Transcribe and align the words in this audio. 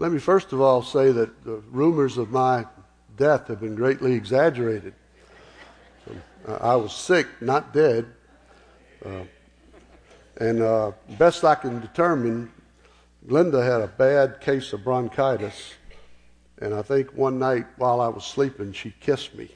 Let 0.00 0.12
me 0.12 0.18
first 0.18 0.54
of 0.54 0.62
all 0.62 0.82
say 0.82 1.12
that 1.12 1.44
the 1.44 1.56
rumors 1.70 2.16
of 2.16 2.30
my 2.30 2.64
death 3.18 3.48
have 3.48 3.60
been 3.60 3.74
greatly 3.74 4.14
exaggerated. 4.14 4.94
Uh, 6.48 6.54
I 6.54 6.74
was 6.76 6.94
sick, 6.94 7.26
not 7.42 7.74
dead. 7.74 8.06
Uh, 9.04 9.24
and 10.38 10.62
uh, 10.62 10.92
best 11.18 11.44
I 11.44 11.54
can 11.54 11.80
determine, 11.80 12.50
Glenda 13.26 13.62
had 13.62 13.82
a 13.82 13.88
bad 13.88 14.40
case 14.40 14.72
of 14.72 14.84
bronchitis. 14.84 15.74
And 16.62 16.72
I 16.72 16.80
think 16.80 17.12
one 17.12 17.38
night 17.38 17.66
while 17.76 18.00
I 18.00 18.08
was 18.08 18.24
sleeping, 18.24 18.72
she 18.72 18.94
kissed 19.00 19.34
me. 19.34 19.50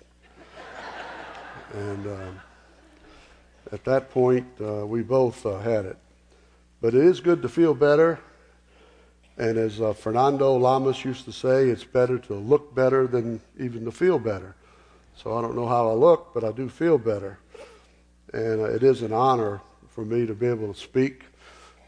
and 1.72 2.06
uh, 2.06 2.30
at 3.72 3.82
that 3.84 4.10
point, 4.10 4.46
uh, 4.60 4.84
we 4.86 5.00
both 5.00 5.46
uh, 5.46 5.58
had 5.60 5.86
it. 5.86 5.96
But 6.82 6.94
it 6.94 7.02
is 7.02 7.20
good 7.20 7.40
to 7.40 7.48
feel 7.48 7.72
better. 7.72 8.20
And 9.36 9.58
as 9.58 9.80
uh, 9.80 9.92
Fernando 9.92 10.56
Lamas 10.56 11.04
used 11.04 11.24
to 11.24 11.32
say, 11.32 11.68
it's 11.68 11.84
better 11.84 12.18
to 12.20 12.34
look 12.34 12.74
better 12.74 13.06
than 13.06 13.40
even 13.58 13.84
to 13.84 13.90
feel 13.90 14.18
better. 14.18 14.54
So 15.16 15.36
I 15.36 15.42
don't 15.42 15.56
know 15.56 15.66
how 15.66 15.90
I 15.90 15.94
look, 15.94 16.32
but 16.34 16.44
I 16.44 16.52
do 16.52 16.68
feel 16.68 16.98
better. 16.98 17.38
And 18.32 18.60
uh, 18.60 18.64
it 18.64 18.82
is 18.82 19.02
an 19.02 19.12
honor 19.12 19.60
for 19.88 20.04
me 20.04 20.26
to 20.26 20.34
be 20.34 20.46
able 20.46 20.72
to 20.72 20.78
speak 20.78 21.24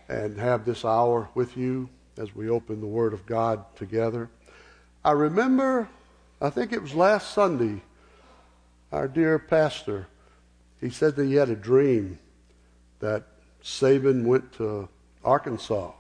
and 0.09 0.39
have 0.39 0.65
this 0.65 0.85
hour 0.85 1.29
with 1.35 1.57
you 1.57 1.89
as 2.17 2.35
we 2.35 2.49
open 2.49 2.81
the 2.81 2.87
Word 2.87 3.13
of 3.13 3.27
God 3.27 3.65
together. 3.77 4.29
I 5.05 5.13
remember, 5.13 5.89
I 6.41 6.51
think 6.51 6.73
it 6.73 6.83
was 6.83 6.95
last 6.95 7.33
Sunday, 7.33 7.83
our 8.93 9.09
dear 9.09 9.39
pastor, 9.39 10.07
he 10.81 10.91
said 10.91 11.17
that 11.17 11.27
he 11.27 11.35
had 11.35 11.49
a 11.49 11.57
dream 11.57 12.19
that 13.01 13.25
Saban 13.63 14.25
went 14.25 14.53
to 14.55 14.89
Arkansas. 15.25 15.93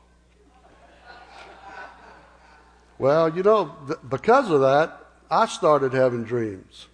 Well, 2.99 3.35
you 3.37 3.43
know, 3.43 3.75
th- 3.87 3.99
because 4.09 4.51
of 4.51 4.61
that, 4.63 5.05
I 5.31 5.47
started 5.47 5.93
having 5.93 6.25
dreams. 6.25 6.87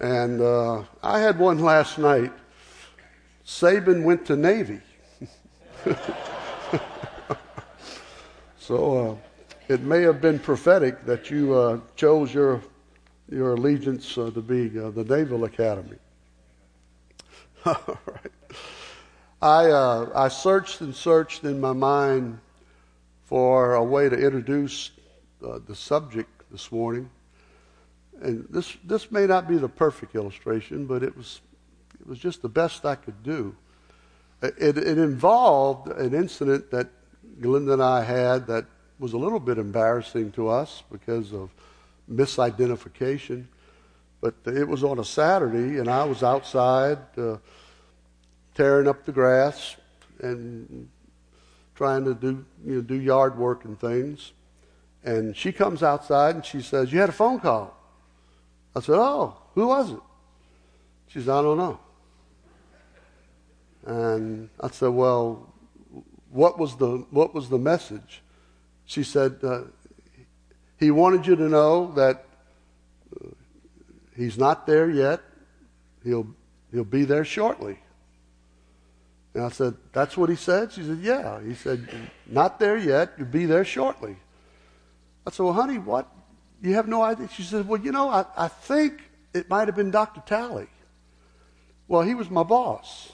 And 0.00 0.40
uh, 0.40 0.84
I 1.02 1.18
had 1.18 1.38
one 1.38 1.58
last 1.58 1.98
night. 1.98 2.32
Saban 3.44 4.04
went 4.04 4.26
to 4.26 4.36
Navy. 4.36 4.80
so 8.58 8.96
uh, 8.96 9.16
it 9.72 9.80
may 9.82 10.02
have 10.02 10.20
been 10.20 10.38
prophetic 10.38 11.04
that 11.06 11.30
you 11.30 11.54
uh, 11.54 11.80
chose 11.96 12.32
your, 12.32 12.62
your 13.28 13.54
allegiance 13.54 14.16
uh, 14.16 14.30
to 14.32 14.40
be 14.40 14.78
uh, 14.78 14.90
the 14.90 15.02
Naval 15.02 15.44
Academy. 15.44 15.96
All 17.66 17.98
right. 18.06 18.32
I, 19.42 19.70
uh, 19.70 20.10
I 20.14 20.28
searched 20.28 20.80
and 20.82 20.94
searched 20.94 21.42
in 21.44 21.60
my 21.60 21.72
mind 21.72 22.38
for 23.28 23.74
a 23.74 23.84
way 23.84 24.08
to 24.08 24.16
introduce 24.16 24.90
the 25.40 25.74
subject 25.74 26.30
this 26.50 26.72
morning 26.72 27.10
and 28.20 28.46
this 28.50 28.76
this 28.84 29.10
may 29.10 29.26
not 29.26 29.48
be 29.48 29.56
the 29.56 29.68
perfect 29.68 30.14
illustration, 30.14 30.86
but 30.86 31.02
it 31.02 31.16
was 31.16 31.40
it 32.00 32.06
was 32.06 32.18
just 32.18 32.42
the 32.42 32.48
best 32.48 32.84
I 32.84 32.94
could 32.94 33.22
do. 33.22 33.54
It, 34.42 34.78
it 34.78 34.98
involved 34.98 35.88
an 35.88 36.14
incident 36.14 36.70
that 36.70 36.88
Glenda 37.40 37.74
and 37.74 37.82
I 37.82 38.04
had 38.04 38.46
that 38.46 38.66
was 38.98 39.12
a 39.12 39.18
little 39.18 39.40
bit 39.40 39.58
embarrassing 39.58 40.32
to 40.32 40.48
us 40.48 40.82
because 40.90 41.32
of 41.32 41.50
misidentification. 42.10 43.46
But 44.20 44.34
it 44.46 44.66
was 44.66 44.82
on 44.82 44.98
a 44.98 45.04
Saturday, 45.04 45.78
and 45.78 45.88
I 45.88 46.04
was 46.04 46.24
outside 46.24 46.98
uh, 47.16 47.36
tearing 48.54 48.88
up 48.88 49.04
the 49.04 49.12
grass 49.12 49.76
and 50.20 50.88
trying 51.78 52.04
to 52.04 52.12
do 52.12 52.44
you 52.66 52.74
know, 52.74 52.80
do 52.82 52.96
yard 52.96 53.38
work 53.38 53.64
and 53.64 53.80
things. 53.80 54.32
And 55.02 55.34
she 55.34 55.52
comes 55.52 55.82
outside 55.82 56.34
and 56.34 56.44
she 56.44 56.60
says, 56.60 56.92
"You 56.92 57.00
had 57.00 57.08
a 57.08 57.12
phone 57.12 57.40
call." 57.40 57.78
I 58.78 58.80
said, 58.80 58.94
Oh, 58.96 59.36
who 59.54 59.66
was 59.66 59.90
it? 59.90 60.00
She 61.08 61.20
said, 61.20 61.30
I 61.30 61.42
don't 61.42 61.56
know. 61.56 61.80
And 63.86 64.50
I 64.60 64.68
said, 64.68 64.90
Well, 64.90 65.52
what 66.30 66.58
was 66.58 66.76
the, 66.76 67.04
what 67.10 67.34
was 67.34 67.48
the 67.48 67.58
message? 67.58 68.22
She 68.84 69.02
said, 69.02 69.38
uh, 69.42 69.62
He 70.78 70.92
wanted 70.92 71.26
you 71.26 71.34
to 71.34 71.48
know 71.48 71.90
that 71.92 72.24
uh, 73.20 73.30
he's 74.16 74.38
not 74.38 74.66
there 74.66 74.88
yet. 74.88 75.22
He'll, 76.04 76.28
he'll 76.70 76.84
be 76.84 77.04
there 77.04 77.24
shortly. 77.24 77.80
And 79.38 79.46
I 79.46 79.50
said, 79.50 79.76
That's 79.92 80.16
what 80.16 80.30
he 80.30 80.34
said? 80.34 80.72
She 80.72 80.82
said, 80.82 80.98
Yeah. 80.98 81.40
He 81.40 81.54
said, 81.54 81.88
Not 82.26 82.58
there 82.58 82.76
yet. 82.76 83.12
You'll 83.16 83.28
be 83.28 83.46
there 83.46 83.64
shortly. 83.64 84.16
I 85.24 85.30
said, 85.30 85.44
Well, 85.44 85.52
honey, 85.52 85.78
what, 85.78 86.08
you 86.60 86.74
have 86.74 86.88
no 86.88 87.02
idea? 87.02 87.28
She 87.28 87.44
said, 87.44 87.68
Well, 87.68 87.80
you 87.80 87.92
know, 87.92 88.08
I, 88.08 88.24
I 88.36 88.48
think 88.48 89.00
it 89.32 89.48
might 89.48 89.68
have 89.68 89.76
been 89.76 89.92
Dr. 89.92 90.22
Talley. 90.26 90.66
Well, 91.86 92.02
he 92.02 92.14
was 92.14 92.28
my 92.28 92.42
boss. 92.42 93.12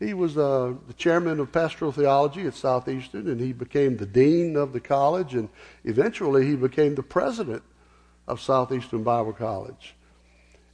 He 0.00 0.14
was 0.14 0.38
uh, 0.38 0.72
the 0.86 0.94
chairman 0.94 1.38
of 1.40 1.52
pastoral 1.52 1.92
theology 1.92 2.46
at 2.46 2.54
Southeastern, 2.54 3.28
and 3.28 3.38
he 3.38 3.52
became 3.52 3.98
the 3.98 4.06
dean 4.06 4.56
of 4.56 4.72
the 4.72 4.80
college, 4.80 5.34
and 5.34 5.50
eventually 5.84 6.46
he 6.46 6.56
became 6.56 6.94
the 6.94 7.02
president 7.02 7.62
of 8.26 8.40
Southeastern 8.40 9.02
Bible 9.02 9.34
College. 9.34 9.94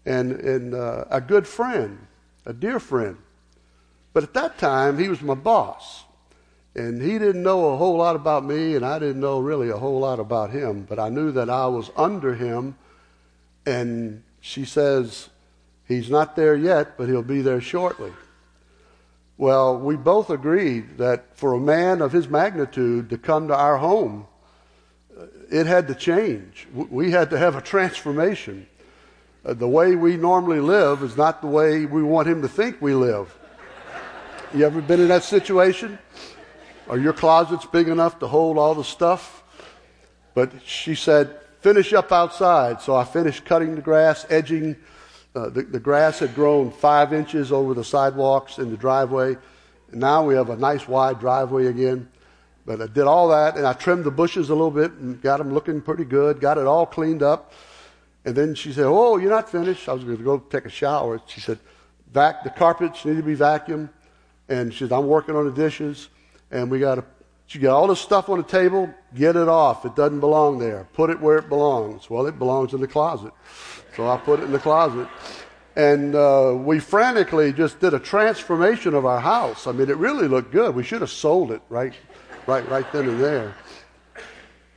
And, 0.06 0.30
and 0.30 0.74
uh, 0.74 1.06
a 1.10 1.20
good 1.20 1.48
friend, 1.48 2.06
a 2.46 2.52
dear 2.52 2.78
friend. 2.78 3.16
But 4.12 4.24
at 4.24 4.34
that 4.34 4.58
time, 4.58 4.98
he 4.98 5.08
was 5.08 5.22
my 5.22 5.34
boss. 5.34 6.04
And 6.74 7.02
he 7.02 7.18
didn't 7.18 7.42
know 7.42 7.72
a 7.72 7.76
whole 7.76 7.96
lot 7.96 8.16
about 8.16 8.44
me, 8.44 8.76
and 8.76 8.84
I 8.84 8.98
didn't 8.98 9.20
know 9.20 9.40
really 9.40 9.70
a 9.70 9.76
whole 9.76 10.00
lot 10.00 10.20
about 10.20 10.50
him, 10.50 10.86
but 10.88 10.98
I 10.98 11.08
knew 11.08 11.32
that 11.32 11.50
I 11.50 11.66
was 11.66 11.90
under 11.96 12.34
him. 12.34 12.76
And 13.66 14.22
she 14.40 14.64
says, 14.64 15.28
He's 15.86 16.08
not 16.08 16.36
there 16.36 16.54
yet, 16.54 16.96
but 16.96 17.08
he'll 17.08 17.22
be 17.22 17.42
there 17.42 17.60
shortly. 17.60 18.12
Well, 19.36 19.76
we 19.76 19.96
both 19.96 20.30
agreed 20.30 20.98
that 20.98 21.36
for 21.36 21.54
a 21.54 21.58
man 21.58 22.00
of 22.00 22.12
his 22.12 22.28
magnitude 22.28 23.10
to 23.10 23.18
come 23.18 23.48
to 23.48 23.56
our 23.56 23.78
home, 23.78 24.28
uh, 25.18 25.24
it 25.50 25.66
had 25.66 25.88
to 25.88 25.96
change. 25.96 26.68
We 26.72 27.10
had 27.10 27.30
to 27.30 27.38
have 27.38 27.56
a 27.56 27.60
transformation. 27.60 28.68
Uh, 29.44 29.54
the 29.54 29.66
way 29.66 29.96
we 29.96 30.16
normally 30.16 30.60
live 30.60 31.02
is 31.02 31.16
not 31.16 31.40
the 31.40 31.48
way 31.48 31.86
we 31.86 32.04
want 32.04 32.28
him 32.28 32.42
to 32.42 32.48
think 32.48 32.80
we 32.80 32.94
live. 32.94 33.36
You 34.52 34.66
ever 34.66 34.80
been 34.80 34.98
in 34.98 35.08
that 35.08 35.22
situation? 35.22 35.96
Are 36.88 36.98
your 36.98 37.12
closets 37.12 37.66
big 37.66 37.86
enough 37.86 38.18
to 38.18 38.26
hold 38.26 38.58
all 38.58 38.74
the 38.74 38.82
stuff? 38.82 39.44
But 40.34 40.50
she 40.66 40.96
said, 40.96 41.38
finish 41.60 41.92
up 41.92 42.10
outside. 42.10 42.82
So 42.82 42.96
I 42.96 43.04
finished 43.04 43.44
cutting 43.44 43.76
the 43.76 43.80
grass, 43.80 44.26
edging. 44.28 44.74
Uh, 45.36 45.50
the, 45.50 45.62
the 45.62 45.78
grass 45.78 46.18
had 46.18 46.34
grown 46.34 46.72
five 46.72 47.12
inches 47.12 47.52
over 47.52 47.74
the 47.74 47.84
sidewalks 47.84 48.58
in 48.58 48.72
the 48.72 48.76
driveway. 48.76 49.36
And 49.92 50.00
now 50.00 50.24
we 50.24 50.34
have 50.34 50.50
a 50.50 50.56
nice 50.56 50.88
wide 50.88 51.20
driveway 51.20 51.66
again. 51.66 52.08
But 52.66 52.82
I 52.82 52.88
did 52.88 53.04
all 53.04 53.28
that 53.28 53.56
and 53.56 53.64
I 53.64 53.72
trimmed 53.72 54.02
the 54.02 54.10
bushes 54.10 54.50
a 54.50 54.54
little 54.54 54.72
bit 54.72 54.90
and 54.94 55.22
got 55.22 55.36
them 55.36 55.54
looking 55.54 55.80
pretty 55.80 56.04
good, 56.04 56.40
got 56.40 56.58
it 56.58 56.66
all 56.66 56.86
cleaned 56.86 57.22
up. 57.22 57.52
And 58.24 58.34
then 58.34 58.56
she 58.56 58.72
said, 58.72 58.86
Oh, 58.86 59.16
you're 59.16 59.30
not 59.30 59.48
finished. 59.48 59.88
I 59.88 59.92
was 59.92 60.02
going 60.02 60.16
to 60.16 60.24
go 60.24 60.38
take 60.38 60.64
a 60.64 60.70
shower. 60.70 61.20
She 61.28 61.40
said, 61.40 61.60
Vac, 62.12 62.42
the 62.42 62.50
carpets 62.50 63.04
need 63.04 63.16
to 63.16 63.22
be 63.22 63.36
vacuumed. 63.36 63.90
And 64.50 64.74
she 64.74 64.80
said, 64.80 64.92
I'm 64.92 65.06
working 65.06 65.34
on 65.34 65.46
the 65.46 65.52
dishes 65.52 66.10
and 66.50 66.70
we 66.70 66.78
got 66.78 66.96
to 66.96 67.04
she 67.50 67.58
got 67.58 67.74
all 67.74 67.88
this 67.88 67.98
stuff 67.98 68.28
on 68.28 68.38
the 68.38 68.44
table, 68.44 68.94
get 69.12 69.34
it 69.34 69.48
off. 69.48 69.84
It 69.84 69.96
doesn't 69.96 70.20
belong 70.20 70.60
there. 70.60 70.86
Put 70.92 71.10
it 71.10 71.18
where 71.18 71.36
it 71.36 71.48
belongs. 71.48 72.08
Well, 72.08 72.26
it 72.26 72.38
belongs 72.38 72.74
in 72.74 72.80
the 72.80 72.86
closet. 72.86 73.32
So 73.96 74.08
I 74.08 74.18
put 74.18 74.38
it 74.38 74.44
in 74.44 74.52
the 74.52 74.60
closet. 74.60 75.08
And 75.74 76.14
uh, 76.14 76.54
we 76.56 76.78
frantically 76.78 77.52
just 77.52 77.80
did 77.80 77.92
a 77.92 77.98
transformation 77.98 78.94
of 78.94 79.04
our 79.04 79.18
house. 79.18 79.66
I 79.66 79.72
mean, 79.72 79.90
it 79.90 79.96
really 79.96 80.28
looked 80.28 80.52
good. 80.52 80.76
We 80.76 80.84
should 80.84 81.00
have 81.00 81.10
sold 81.10 81.50
it 81.50 81.60
right, 81.68 81.92
right, 82.46 82.68
right 82.68 82.86
then 82.92 83.08
and 83.08 83.20
there. 83.20 83.52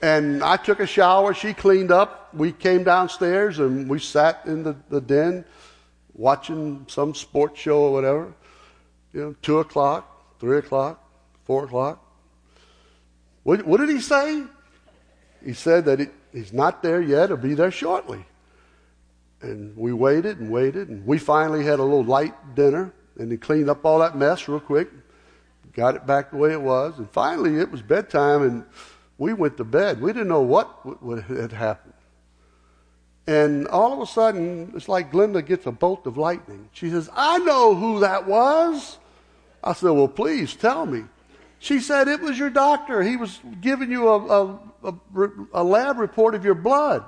And 0.01 0.43
I 0.43 0.57
took 0.57 0.79
a 0.79 0.87
shower. 0.87 1.35
She 1.35 1.53
cleaned 1.53 1.91
up. 1.91 2.33
We 2.33 2.53
came 2.53 2.83
downstairs 2.83 3.59
and 3.59 3.87
we 3.87 3.99
sat 3.99 4.41
in 4.47 4.63
the, 4.63 4.75
the 4.89 4.99
den 4.99 5.45
watching 6.15 6.87
some 6.89 7.13
sports 7.13 7.59
show 7.59 7.81
or 7.81 7.91
whatever. 7.91 8.33
You 9.13 9.21
know, 9.21 9.35
two 9.41 9.59
o'clock, 9.59 10.39
three 10.39 10.57
o'clock. 10.57 10.99
Four 11.45 11.65
o'clock. 11.65 12.01
What, 13.43 13.65
what 13.65 13.79
did 13.81 13.89
he 13.89 13.99
say? 13.99 14.43
He 15.43 15.53
said 15.53 15.85
that 15.85 15.99
he, 15.99 16.07
he's 16.31 16.53
not 16.53 16.81
there 16.81 17.01
yet. 17.01 17.29
He'll 17.29 17.37
be 17.37 17.53
there 17.53 17.71
shortly. 17.71 18.25
And 19.41 19.75
we 19.75 19.91
waited 19.91 20.39
and 20.39 20.49
waited, 20.49 20.87
and 20.87 21.05
we 21.05 21.17
finally 21.17 21.65
had 21.65 21.79
a 21.79 21.83
little 21.83 22.05
light 22.05 22.55
dinner, 22.55 22.93
and 23.19 23.29
he 23.29 23.37
cleaned 23.37 23.69
up 23.69 23.83
all 23.83 23.99
that 23.99 24.15
mess 24.15 24.47
real 24.47 24.61
quick, 24.61 24.89
got 25.73 25.95
it 25.95 26.07
back 26.07 26.31
the 26.31 26.37
way 26.37 26.53
it 26.53 26.61
was, 26.61 26.97
and 26.97 27.09
finally 27.11 27.57
it 27.57 27.69
was 27.69 27.81
bedtime, 27.81 28.43
and 28.43 28.63
we 29.17 29.33
went 29.33 29.57
to 29.57 29.65
bed. 29.65 29.99
We 29.99 30.13
didn't 30.13 30.29
know 30.29 30.41
what, 30.41 31.03
what 31.03 31.23
had 31.25 31.51
happened. 31.51 31.93
And 33.27 33.67
all 33.67 33.91
of 33.91 33.99
a 33.99 34.09
sudden, 34.09 34.71
it's 34.77 34.87
like 34.87 35.11
Glenda 35.11 35.45
gets 35.45 35.65
a 35.65 35.73
bolt 35.73 36.07
of 36.07 36.17
lightning. 36.17 36.69
She 36.71 36.89
says, 36.89 37.09
I 37.13 37.39
know 37.39 37.75
who 37.75 37.99
that 37.99 38.25
was. 38.25 38.97
I 39.63 39.73
said, 39.73 39.91
Well, 39.91 40.07
please 40.07 40.55
tell 40.55 40.85
me. 40.85 41.05
She 41.59 41.79
said, 41.79 42.07
It 42.07 42.19
was 42.19 42.37
your 42.37 42.49
doctor. 42.49 43.01
He 43.01 43.15
was 43.15 43.39
giving 43.61 43.89
you 43.89 44.09
a, 44.09 44.17
a, 44.17 44.59
a, 44.83 45.29
a 45.53 45.63
lab 45.63 45.97
report 45.97 46.35
of 46.35 46.43
your 46.43 46.55
blood. 46.55 47.05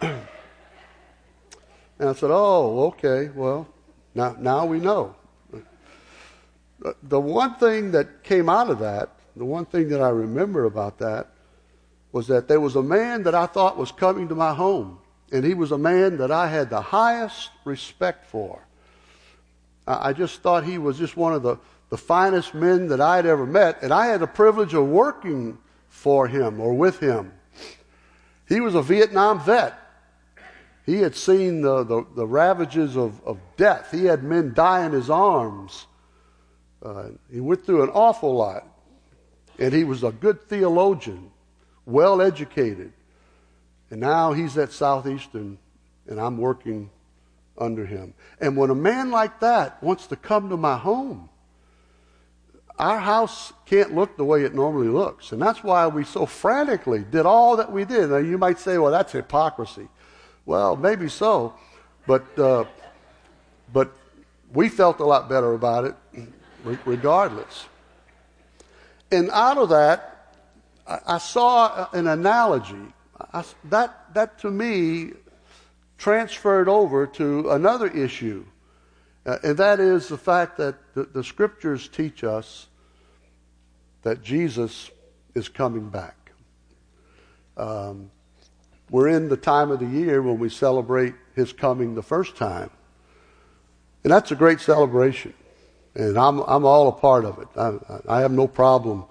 and 0.00 0.18
I 2.00 2.14
said, 2.14 2.30
Oh, 2.32 2.86
okay, 2.86 3.28
well, 3.34 3.68
now, 4.14 4.34
now 4.38 4.64
we 4.64 4.80
know. 4.80 5.14
Uh, 6.84 6.92
the 7.02 7.20
one 7.20 7.54
thing 7.56 7.90
that 7.92 8.22
came 8.22 8.48
out 8.48 8.70
of 8.70 8.78
that, 8.78 9.10
the 9.34 9.44
one 9.44 9.66
thing 9.66 9.88
that 9.90 10.00
I 10.00 10.08
remember 10.08 10.64
about 10.64 10.98
that, 10.98 11.28
was 12.12 12.26
that 12.28 12.48
there 12.48 12.60
was 12.60 12.76
a 12.76 12.82
man 12.82 13.22
that 13.24 13.34
I 13.34 13.46
thought 13.46 13.76
was 13.76 13.92
coming 13.92 14.28
to 14.28 14.34
my 14.34 14.54
home, 14.54 14.98
and 15.32 15.44
he 15.44 15.52
was 15.52 15.72
a 15.72 15.78
man 15.78 16.16
that 16.18 16.30
I 16.30 16.48
had 16.48 16.70
the 16.70 16.80
highest 16.80 17.50
respect 17.64 18.26
for. 18.26 18.65
I 19.86 20.12
just 20.12 20.42
thought 20.42 20.64
he 20.64 20.78
was 20.78 20.98
just 20.98 21.16
one 21.16 21.32
of 21.32 21.42
the, 21.42 21.58
the 21.90 21.96
finest 21.96 22.54
men 22.54 22.88
that 22.88 23.00
I 23.00 23.16
had 23.16 23.26
ever 23.26 23.46
met, 23.46 23.82
and 23.82 23.92
I 23.92 24.06
had 24.06 24.20
the 24.20 24.26
privilege 24.26 24.74
of 24.74 24.86
working 24.86 25.58
for 25.88 26.26
him 26.26 26.60
or 26.60 26.74
with 26.74 26.98
him. 26.98 27.32
He 28.48 28.60
was 28.60 28.74
a 28.74 28.82
Vietnam 28.82 29.40
vet. 29.40 29.78
He 30.84 30.96
had 31.00 31.16
seen 31.16 31.62
the, 31.62 31.84
the, 31.84 32.06
the 32.14 32.26
ravages 32.26 32.96
of, 32.96 33.20
of 33.24 33.38
death. 33.56 33.90
He 33.90 34.04
had 34.04 34.22
men 34.22 34.54
die 34.54 34.86
in 34.86 34.92
his 34.92 35.10
arms. 35.10 35.86
Uh, 36.82 37.08
he 37.32 37.40
went 37.40 37.66
through 37.66 37.82
an 37.82 37.90
awful 37.90 38.34
lot. 38.34 38.66
And 39.58 39.72
he 39.72 39.84
was 39.84 40.04
a 40.04 40.12
good 40.12 40.42
theologian, 40.42 41.30
well 41.86 42.20
educated. 42.20 42.92
And 43.90 44.00
now 44.00 44.32
he's 44.32 44.58
at 44.58 44.72
Southeastern, 44.72 45.58
and 46.06 46.20
I'm 46.20 46.38
working 46.38 46.90
under 47.58 47.86
him. 47.86 48.14
And 48.40 48.56
when 48.56 48.70
a 48.70 48.74
man 48.74 49.10
like 49.10 49.40
that 49.40 49.82
wants 49.82 50.06
to 50.08 50.16
come 50.16 50.50
to 50.50 50.56
my 50.56 50.76
home, 50.76 51.28
our 52.78 52.98
house 52.98 53.52
can't 53.64 53.94
look 53.94 54.16
the 54.16 54.24
way 54.24 54.44
it 54.44 54.54
normally 54.54 54.88
looks. 54.88 55.32
And 55.32 55.40
that's 55.40 55.64
why 55.64 55.86
we 55.86 56.04
so 56.04 56.26
frantically 56.26 57.04
did 57.10 57.24
all 57.24 57.56
that 57.56 57.72
we 57.72 57.84
did. 57.84 58.10
Now, 58.10 58.18
you 58.18 58.36
might 58.36 58.58
say, 58.58 58.76
well, 58.76 58.90
that's 58.90 59.12
hypocrisy. 59.12 59.88
Well, 60.44 60.76
maybe 60.76 61.08
so. 61.08 61.54
But, 62.06 62.38
uh, 62.38 62.64
but 63.72 63.92
we 64.52 64.68
felt 64.68 65.00
a 65.00 65.04
lot 65.04 65.28
better 65.28 65.54
about 65.54 65.84
it 65.84 65.94
regardless. 66.84 67.66
And 69.10 69.30
out 69.30 69.56
of 69.56 69.68
that, 69.70 70.34
I, 70.86 71.18
saw 71.18 71.88
an 71.92 72.06
analogy. 72.06 72.92
I, 73.32 73.44
that, 73.64 74.14
that 74.14 74.38
to 74.40 74.50
me 74.50 75.12
transferred 75.98 76.68
over 76.68 77.06
to 77.06 77.50
another 77.50 77.88
issue, 77.88 78.44
uh, 79.24 79.38
and 79.42 79.56
that 79.58 79.80
is 79.80 80.08
the 80.08 80.18
fact 80.18 80.56
that 80.58 80.76
the, 80.94 81.04
the 81.04 81.24
scriptures 81.24 81.88
teach 81.88 82.22
us 82.22 82.68
that 84.02 84.22
Jesus 84.22 84.90
is 85.34 85.48
coming 85.48 85.88
back. 85.88 86.30
Um, 87.56 88.10
we're 88.90 89.08
in 89.08 89.28
the 89.28 89.36
time 89.36 89.70
of 89.70 89.80
the 89.80 89.86
year 89.86 90.22
when 90.22 90.38
we 90.38 90.48
celebrate 90.48 91.14
his 91.34 91.52
coming 91.52 91.94
the 91.94 92.02
first 92.02 92.36
time. 92.36 92.70
And 94.04 94.12
that's 94.12 94.30
a 94.30 94.36
great 94.36 94.60
celebration. 94.60 95.34
And 95.96 96.16
I'm, 96.16 96.38
I'm 96.40 96.64
all 96.64 96.88
a 96.88 96.92
part 96.92 97.24
of 97.24 97.38
it. 97.38 97.48
I, 97.56 98.18
I 98.18 98.20
have 98.20 98.30
no 98.30 98.46
problem 98.46 99.06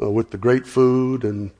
uh, 0.00 0.10
with 0.10 0.30
the 0.30 0.38
great 0.38 0.66
food 0.66 1.24
and 1.24 1.50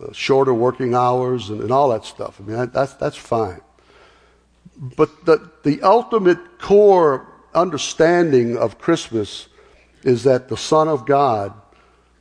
uh, 0.00 0.12
shorter 0.12 0.54
working 0.54 0.94
hours 0.94 1.50
and, 1.50 1.60
and 1.60 1.72
all 1.72 1.88
that 1.88 2.04
stuff. 2.04 2.40
I 2.40 2.44
mean, 2.44 2.70
that's, 2.72 2.94
that's 2.94 3.16
fine. 3.16 3.60
But 4.80 5.26
the, 5.26 5.50
the 5.62 5.82
ultimate 5.82 6.58
core 6.58 7.26
understanding 7.54 8.56
of 8.56 8.78
Christmas 8.78 9.48
is 10.02 10.24
that 10.24 10.48
the 10.48 10.56
Son 10.56 10.88
of 10.88 11.04
God 11.04 11.52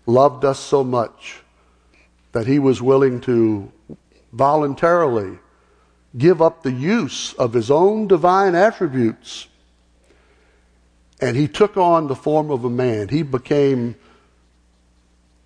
loved 0.06 0.44
us 0.44 0.60
so 0.60 0.84
much 0.84 1.42
that 2.34 2.48
he 2.48 2.60
was 2.60 2.82
willing 2.82 3.22
to 3.22 3.72
voluntarily 4.34 5.40
give 6.18 6.42
up 6.42 6.64
the 6.64 6.72
use 6.72 7.34
of 7.34 7.54
his 7.54 7.72
own 7.72 8.08
divine 8.08 8.56
attributes. 8.56 9.48
And 11.22 11.38
he 11.38 11.48
took 11.48 11.78
on 11.78 12.08
the 12.08 12.16
form 12.16 12.52
of 12.52 12.66
a 12.66 12.70
man. 12.70 13.08
He 13.08 13.24
became 13.24 13.96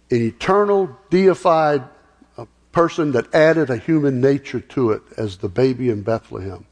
an 0.10 0.22
eternal, 0.22 0.98
deified 1.12 1.84
uh, 2.38 2.46
person 2.72 3.12
that 3.12 3.34
added 3.36 3.70
a 3.70 3.78
human 3.78 4.20
nature 4.20 4.60
to 4.60 4.92
it 4.92 5.04
as 5.16 5.38
the 5.38 5.50
baby 5.50 5.90
in 5.90 6.02
Bethlehem. 6.02 6.66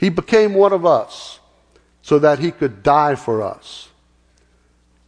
He 0.00 0.08
became 0.08 0.54
one 0.54 0.72
of 0.72 0.86
us 0.86 1.40
so 2.00 2.18
that 2.20 2.38
he 2.38 2.52
could 2.52 2.82
die 2.82 3.16
for 3.16 3.42
us. 3.42 3.90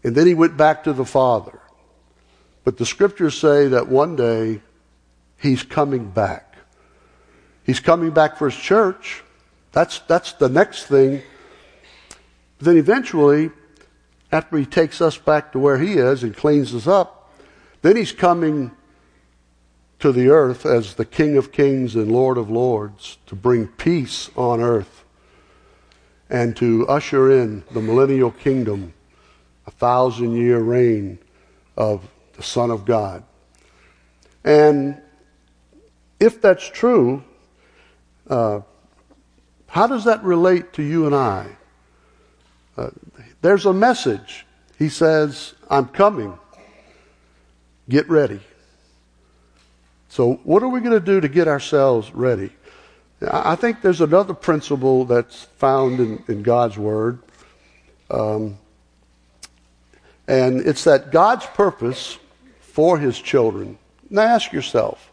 And 0.05 0.15
then 0.15 0.27
he 0.27 0.35
went 0.35 0.59
back 0.59 0.85
to 0.85 0.93
the 0.93 1.07
Father. 1.07 1.59
But 2.63 2.77
the 2.77 2.85
scriptures 2.85 3.39
say 3.39 3.69
that 3.69 3.89
one 3.89 4.17
day 4.17 4.61
he's 5.39 5.63
coming 5.63 6.11
back. 6.11 6.57
He's 7.65 7.81
coming 7.81 8.11
back 8.11 8.37
for 8.37 8.51
his 8.51 8.59
church. 8.59 9.25
That's, 9.73 10.01
that's 10.01 10.35
the 10.35 10.51
next 10.51 10.85
thing. 10.85 11.23
Then 12.59 12.77
eventually, 12.77 13.51
after 14.31 14.59
he 14.59 14.67
takes 14.67 15.01
us 15.01 15.17
back 15.17 15.53
to 15.53 15.59
where 15.59 15.79
he 15.79 15.95
is 15.95 16.23
and 16.23 16.37
cleans 16.37 16.75
us 16.75 16.87
up, 16.87 17.33
then 17.81 17.97
he's 17.97 18.13
coming 18.13 18.73
to 20.03 20.11
the 20.11 20.29
earth 20.29 20.67
as 20.67 20.95
the 20.95 21.05
King 21.05 21.37
of 21.37 21.53
Kings 21.53 21.95
and 21.95 22.11
Lord 22.11 22.37
of 22.37 22.51
Lords 22.51 23.19
to 23.27 23.37
bring 23.37 23.69
peace 23.69 24.31
on 24.35 24.61
earth 24.61 25.05
and 26.29 26.57
to 26.57 26.89
usher 26.89 27.31
in 27.31 27.63
the 27.71 27.81
millennial 27.81 28.33
kingdom, 28.33 28.95
a 29.65 29.71
thousand 29.71 30.35
year 30.35 30.59
reign 30.59 31.21
of 31.77 32.09
the 32.33 32.43
Son 32.43 32.73
of 32.73 32.85
God. 32.85 33.23
And 34.43 35.01
if 36.19 36.43
that's 36.43 36.69
true, 36.69 37.23
uh, 38.29 38.63
how 39.69 39.87
does 39.87 40.03
that 40.07 40.25
relate 40.25 40.73
to 40.73 40.83
you 40.83 41.07
and 41.07 41.15
I? 41.15 41.47
Uh, 42.77 42.91
there's 43.41 43.67
a 43.67 43.73
message. 43.73 44.47
He 44.81 44.89
says, 44.89 45.55
I'm 45.71 45.87
coming. 45.87 46.37
Get 47.89 48.09
ready. 48.09 48.41
So, 50.13 50.35
what 50.45 50.63
are 50.63 50.69
we 50.69 50.81
going 50.81 50.93
to 50.93 51.01
do 51.01 51.23
to 51.23 51.29
get 51.29 51.49
ourselves 51.49 52.15
ready? 52.15 52.51
I 53.27 53.57
think 53.57 53.81
there's 53.81 54.03
another 54.03 54.35
principle 54.35 55.07
that's 55.07 55.45
found 55.57 56.01
in, 56.01 56.23
in 56.29 56.43
God's 56.43 56.77
Word. 56.77 57.19
Um, 58.11 58.59
and 60.29 60.61
it's 60.67 60.85
that 60.85 61.13
God's 61.13 61.47
purpose 61.47 62.19
for 62.61 62.99
His 62.99 63.19
children. 63.19 63.79
Now 64.11 64.21
ask 64.21 64.53
yourself, 64.53 65.11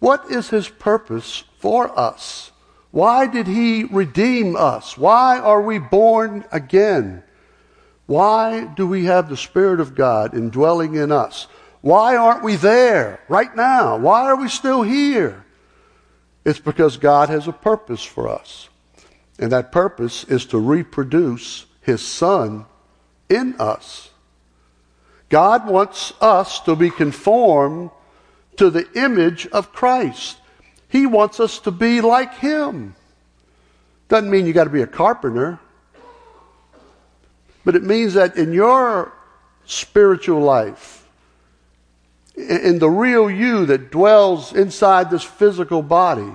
what 0.00 0.28
is 0.32 0.48
His 0.48 0.68
purpose 0.68 1.44
for 1.60 1.96
us? 1.96 2.50
Why 2.90 3.28
did 3.28 3.46
He 3.46 3.84
redeem 3.84 4.56
us? 4.56 4.98
Why 4.98 5.38
are 5.38 5.62
we 5.62 5.78
born 5.78 6.44
again? 6.50 7.22
Why 8.06 8.64
do 8.64 8.84
we 8.84 9.04
have 9.04 9.28
the 9.28 9.36
Spirit 9.36 9.78
of 9.78 9.94
God 9.94 10.34
indwelling 10.34 10.96
in 10.96 11.12
us? 11.12 11.46
Why 11.80 12.16
aren't 12.16 12.42
we 12.42 12.56
there 12.56 13.20
right 13.28 13.54
now? 13.54 13.96
Why 13.96 14.22
are 14.24 14.36
we 14.36 14.48
still 14.48 14.82
here? 14.82 15.44
It's 16.44 16.58
because 16.58 16.96
God 16.96 17.28
has 17.28 17.46
a 17.46 17.52
purpose 17.52 18.02
for 18.02 18.28
us. 18.28 18.68
And 19.38 19.52
that 19.52 19.70
purpose 19.70 20.24
is 20.24 20.46
to 20.46 20.58
reproduce 20.58 21.66
His 21.82 22.02
Son 22.02 22.66
in 23.28 23.54
us. 23.60 24.10
God 25.28 25.68
wants 25.68 26.12
us 26.20 26.60
to 26.60 26.74
be 26.74 26.90
conformed 26.90 27.90
to 28.56 28.70
the 28.70 28.88
image 28.94 29.46
of 29.48 29.72
Christ. 29.72 30.38
He 30.88 31.06
wants 31.06 31.38
us 31.38 31.58
to 31.60 31.70
be 31.70 32.00
like 32.00 32.34
Him. 32.36 32.96
Doesn't 34.08 34.30
mean 34.30 34.46
you 34.46 34.52
got 34.52 34.64
to 34.64 34.70
be 34.70 34.82
a 34.82 34.86
carpenter, 34.86 35.60
but 37.64 37.76
it 37.76 37.82
means 37.82 38.14
that 38.14 38.36
in 38.36 38.54
your 38.54 39.12
spiritual 39.66 40.40
life, 40.40 40.97
in 42.38 42.78
the 42.78 42.88
real 42.88 43.28
you 43.28 43.66
that 43.66 43.90
dwells 43.90 44.52
inside 44.52 45.10
this 45.10 45.24
physical 45.24 45.82
body. 45.82 46.32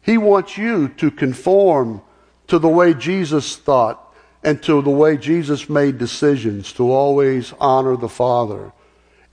He 0.00 0.18
wants 0.18 0.56
you 0.56 0.88
to 0.88 1.10
conform 1.10 2.02
to 2.46 2.58
the 2.58 2.68
way 2.68 2.94
Jesus 2.94 3.56
thought 3.56 4.00
and 4.42 4.62
to 4.62 4.82
the 4.82 4.90
way 4.90 5.16
Jesus 5.16 5.68
made 5.68 5.98
decisions 5.98 6.72
to 6.74 6.92
always 6.92 7.52
honor 7.58 7.96
the 7.96 8.08
Father 8.08 8.72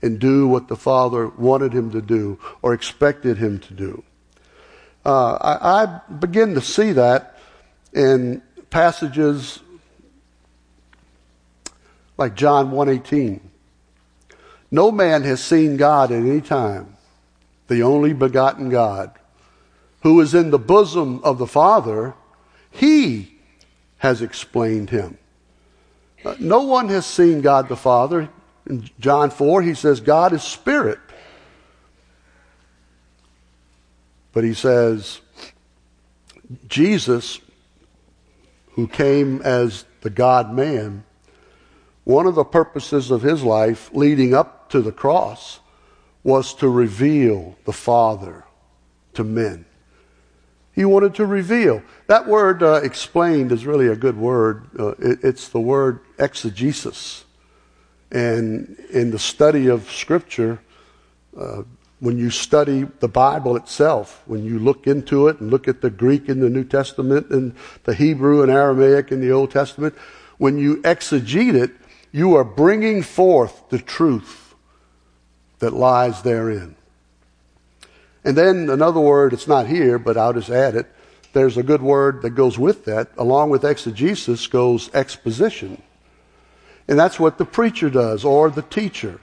and 0.00 0.18
do 0.18 0.48
what 0.48 0.68
the 0.68 0.76
Father 0.76 1.28
wanted 1.28 1.72
him 1.72 1.90
to 1.92 2.02
do 2.02 2.40
or 2.60 2.74
expected 2.74 3.38
him 3.38 3.58
to 3.60 3.74
do. 3.74 4.02
Uh, 5.04 5.34
I, 5.34 5.82
I 5.82 6.00
begin 6.12 6.54
to 6.54 6.60
see 6.60 6.92
that 6.92 7.38
in 7.92 8.42
passages 8.70 9.60
like 12.16 12.34
John 12.34 12.70
118 12.70 13.51
no 14.72 14.90
man 14.90 15.22
has 15.22 15.44
seen 15.44 15.76
God 15.76 16.10
at 16.10 16.22
any 16.22 16.40
time, 16.40 16.96
the 17.68 17.82
only 17.82 18.14
begotten 18.14 18.70
God, 18.70 19.12
who 20.00 20.18
is 20.22 20.34
in 20.34 20.50
the 20.50 20.58
bosom 20.58 21.20
of 21.22 21.36
the 21.36 21.46
Father, 21.46 22.14
he 22.70 23.38
has 23.98 24.22
explained 24.22 24.88
him. 24.88 25.18
Uh, 26.24 26.34
no 26.38 26.62
one 26.62 26.88
has 26.88 27.04
seen 27.04 27.42
God 27.42 27.68
the 27.68 27.76
Father. 27.76 28.30
In 28.66 28.88
John 28.98 29.30
4, 29.30 29.60
he 29.60 29.74
says, 29.74 30.00
God 30.00 30.32
is 30.32 30.42
spirit. 30.42 30.98
But 34.32 34.42
he 34.42 34.54
says, 34.54 35.20
Jesus, 36.66 37.40
who 38.70 38.88
came 38.88 39.42
as 39.42 39.84
the 40.00 40.10
God 40.10 40.54
man, 40.54 41.04
one 42.04 42.26
of 42.26 42.34
the 42.34 42.44
purposes 42.44 43.10
of 43.10 43.20
his 43.20 43.42
life 43.42 43.90
leading 43.92 44.34
up 44.34 44.61
to 44.72 44.80
the 44.80 44.92
cross 44.92 45.60
was 46.24 46.54
to 46.54 46.68
reveal 46.68 47.56
the 47.64 47.72
Father 47.72 48.44
to 49.14 49.22
men. 49.22 49.64
He 50.74 50.86
wanted 50.86 51.14
to 51.16 51.26
reveal. 51.26 51.82
That 52.06 52.26
word 52.26 52.62
uh, 52.62 52.80
explained 52.82 53.52
is 53.52 53.66
really 53.66 53.88
a 53.88 53.96
good 53.96 54.16
word. 54.16 54.64
Uh, 54.78 54.88
it, 54.92 55.18
it's 55.22 55.48
the 55.48 55.60
word 55.60 56.00
exegesis. 56.18 57.26
And 58.10 58.78
in 58.90 59.10
the 59.10 59.18
study 59.18 59.68
of 59.68 59.90
Scripture, 59.90 60.60
uh, 61.38 61.62
when 62.00 62.16
you 62.16 62.30
study 62.30 62.84
the 63.00 63.08
Bible 63.08 63.56
itself, 63.56 64.22
when 64.26 64.42
you 64.42 64.58
look 64.58 64.86
into 64.86 65.28
it 65.28 65.40
and 65.40 65.50
look 65.50 65.68
at 65.68 65.82
the 65.82 65.90
Greek 65.90 66.30
in 66.30 66.40
the 66.40 66.48
New 66.48 66.64
Testament 66.64 67.28
and 67.28 67.54
the 67.84 67.94
Hebrew 67.94 68.42
and 68.42 68.50
Aramaic 68.50 69.12
in 69.12 69.20
the 69.20 69.32
Old 69.32 69.50
Testament, 69.50 69.94
when 70.38 70.56
you 70.56 70.76
exegete 70.78 71.54
it, 71.54 71.72
you 72.10 72.34
are 72.34 72.44
bringing 72.44 73.02
forth 73.02 73.68
the 73.68 73.78
truth 73.78 74.41
that 75.62 75.72
lies 75.72 76.22
therein. 76.22 76.74
And 78.24 78.36
then 78.36 78.68
another 78.68 78.98
word, 78.98 79.32
it's 79.32 79.46
not 79.46 79.68
here, 79.68 79.96
but 79.96 80.16
I'll 80.16 80.32
just 80.32 80.50
add 80.50 80.74
it. 80.74 80.86
There's 81.34 81.56
a 81.56 81.62
good 81.62 81.80
word 81.80 82.22
that 82.22 82.30
goes 82.30 82.58
with 82.58 82.84
that. 82.86 83.10
Along 83.16 83.48
with 83.48 83.64
exegesis 83.64 84.48
goes 84.48 84.92
exposition. 84.92 85.80
And 86.88 86.98
that's 86.98 87.20
what 87.20 87.38
the 87.38 87.44
preacher 87.44 87.90
does, 87.90 88.24
or 88.24 88.50
the 88.50 88.62
teacher. 88.62 89.20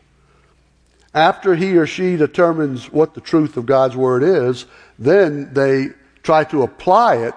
After 1.14 1.56
he 1.56 1.76
or 1.76 1.86
she 1.86 2.16
determines 2.16 2.90
what 2.90 3.16
the 3.16 3.22
truth 3.22 3.58
of 3.58 3.66
God's 3.66 3.98
word 3.98 4.24
is, 4.24 4.66
then 4.98 5.54
they 5.54 5.90
try 6.24 6.46
to 6.46 6.64
apply 6.64 7.18
it 7.18 7.36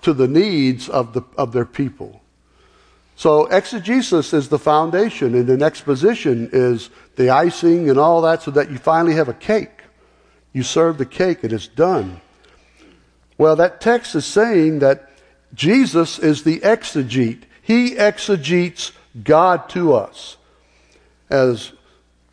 to 0.00 0.14
the 0.14 0.28
needs 0.28 0.88
of, 0.88 1.12
the, 1.12 1.22
of 1.36 1.52
their 1.52 1.66
people. 1.66 2.17
So 3.18 3.46
exegesis 3.46 4.32
is 4.32 4.48
the 4.48 4.60
foundation, 4.60 5.34
and 5.34 5.48
then 5.48 5.60
exposition 5.60 6.50
is 6.52 6.88
the 7.16 7.30
icing 7.30 7.90
and 7.90 7.98
all 7.98 8.22
that 8.22 8.42
so 8.42 8.52
that 8.52 8.70
you 8.70 8.78
finally 8.78 9.16
have 9.16 9.28
a 9.28 9.34
cake. 9.34 9.82
You 10.52 10.62
serve 10.62 10.98
the 10.98 11.04
cake 11.04 11.42
and 11.42 11.52
it's 11.52 11.66
done. 11.66 12.20
Well, 13.36 13.56
that 13.56 13.80
text 13.80 14.14
is 14.14 14.24
saying 14.24 14.78
that 14.78 15.10
Jesus 15.52 16.20
is 16.20 16.44
the 16.44 16.60
exegete. 16.60 17.42
He 17.60 17.96
exegetes 17.96 18.92
God 19.24 19.68
to 19.70 19.94
us. 19.94 20.36
As 21.28 21.72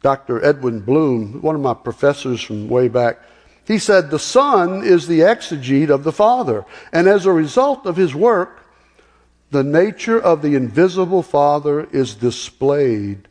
Dr. 0.04 0.46
Edwin 0.46 0.82
Blum, 0.82 1.42
one 1.42 1.56
of 1.56 1.62
my 1.62 1.74
professors 1.74 2.44
from 2.44 2.70
way 2.70 2.90
back, 2.90 3.18
he 3.66 3.80
said, 3.80 4.12
The 4.12 4.20
Son 4.20 4.84
is 4.84 5.08
the 5.08 5.22
exegete 5.22 5.90
of 5.90 6.04
the 6.04 6.12
Father. 6.12 6.64
And 6.94 7.08
as 7.08 7.26
a 7.26 7.32
result 7.32 7.88
of 7.88 7.96
his 7.96 8.14
work, 8.14 8.65
the 9.52 9.64
nature 9.64 10.20
of 10.20 10.42
the 10.42 10.56
invisible 10.56 11.24
Father 11.24 11.88
is 11.92 12.16
displayed 12.16 13.28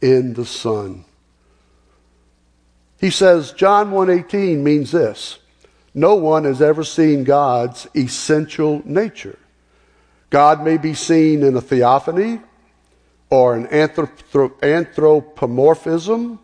in 0.00 0.34
the 0.34 0.46
Son. 0.46 1.04
He 2.98 3.10
says 3.10 3.52
John 3.52 3.92
1:18 3.92 4.62
means 4.62 4.92
this. 4.92 5.38
No 5.94 6.14
one 6.14 6.44
has 6.44 6.62
ever 6.62 6.84
seen 6.84 7.24
God's 7.24 7.88
essential 7.96 8.80
nature. 8.84 9.36
God 10.28 10.62
may 10.64 10.76
be 10.76 10.94
seen 10.94 11.42
in 11.42 11.56
a 11.56 11.60
theophany 11.60 12.40
or 13.28 13.56
an 13.56 13.66
anthropomorphism, 13.68 16.38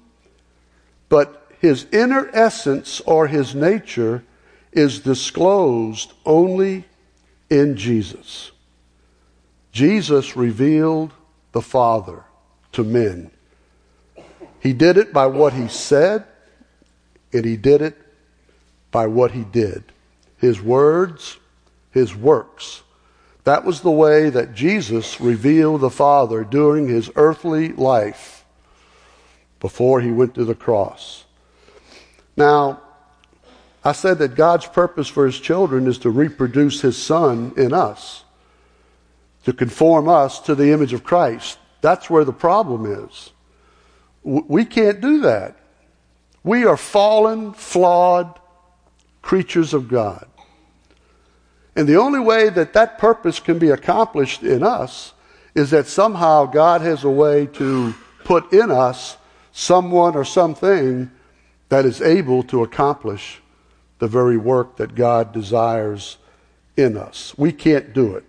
but 1.08 1.46
his 1.60 1.86
inner 1.92 2.28
essence 2.32 3.00
or 3.02 3.28
his 3.28 3.54
nature 3.54 4.24
is 4.72 4.98
disclosed 5.00 6.12
only 6.24 6.84
in 7.48 7.76
Jesus. 7.76 8.50
Jesus 9.76 10.38
revealed 10.38 11.12
the 11.52 11.60
Father 11.60 12.24
to 12.72 12.82
men. 12.82 13.30
He 14.58 14.72
did 14.72 14.96
it 14.96 15.12
by 15.12 15.26
what 15.26 15.52
he 15.52 15.68
said 15.68 16.24
and 17.30 17.44
he 17.44 17.58
did 17.58 17.82
it 17.82 17.94
by 18.90 19.06
what 19.06 19.32
he 19.32 19.44
did 19.44 19.84
his 20.38 20.62
words, 20.62 21.36
his 21.90 22.16
works. 22.16 22.84
That 23.44 23.66
was 23.66 23.82
the 23.82 23.90
way 23.90 24.30
that 24.30 24.54
Jesus 24.54 25.20
revealed 25.20 25.82
the 25.82 25.90
Father 25.90 26.42
during 26.42 26.88
his 26.88 27.10
earthly 27.14 27.68
life 27.74 28.46
before 29.60 30.00
he 30.00 30.10
went 30.10 30.34
to 30.36 30.46
the 30.46 30.54
cross. 30.54 31.26
Now, 32.34 32.80
I 33.84 33.92
said 33.92 34.16
that 34.20 34.36
God's 34.36 34.68
purpose 34.68 35.08
for 35.08 35.26
his 35.26 35.38
children 35.38 35.86
is 35.86 35.98
to 35.98 36.08
reproduce 36.08 36.80
his 36.80 36.96
Son 36.96 37.52
in 37.58 37.74
us, 37.74 38.22
to 39.46 39.52
conform 39.52 40.08
us 40.08 40.40
to 40.40 40.56
the 40.56 40.72
image 40.72 40.92
of 40.92 41.04
Christ. 41.04 41.60
That's 41.80 42.10
where 42.10 42.24
the 42.24 42.32
problem 42.32 42.84
is. 42.84 43.30
We 44.24 44.64
can't 44.64 45.00
do 45.00 45.20
that. 45.20 45.56
We 46.42 46.64
are 46.64 46.76
fallen, 46.76 47.52
flawed 47.52 48.40
creatures 49.22 49.72
of 49.72 49.86
God. 49.86 50.26
And 51.76 51.86
the 51.86 51.94
only 51.94 52.18
way 52.18 52.48
that 52.48 52.72
that 52.72 52.98
purpose 52.98 53.38
can 53.38 53.60
be 53.60 53.70
accomplished 53.70 54.42
in 54.42 54.64
us 54.64 55.12
is 55.54 55.70
that 55.70 55.86
somehow 55.86 56.46
God 56.46 56.80
has 56.80 57.04
a 57.04 57.08
way 57.10 57.46
to 57.46 57.94
put 58.24 58.52
in 58.52 58.72
us 58.72 59.16
someone 59.52 60.16
or 60.16 60.24
something 60.24 61.08
that 61.68 61.84
is 61.84 62.02
able 62.02 62.42
to 62.42 62.64
accomplish 62.64 63.40
the 64.00 64.08
very 64.08 64.36
work 64.36 64.76
that 64.78 64.96
God 64.96 65.32
desires 65.32 66.16
in 66.76 66.96
us. 66.96 67.32
We 67.38 67.52
can't 67.52 67.92
do 67.92 68.16
it. 68.16 68.24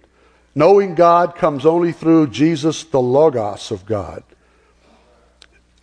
Knowing 0.58 0.96
God 0.96 1.36
comes 1.36 1.68
only 1.68 1.92
through 1.92 2.26
Jesus, 2.26 2.84
the 2.84 3.00
Logos 3.00 3.70
of 3.70 3.86
God. 3.86 4.24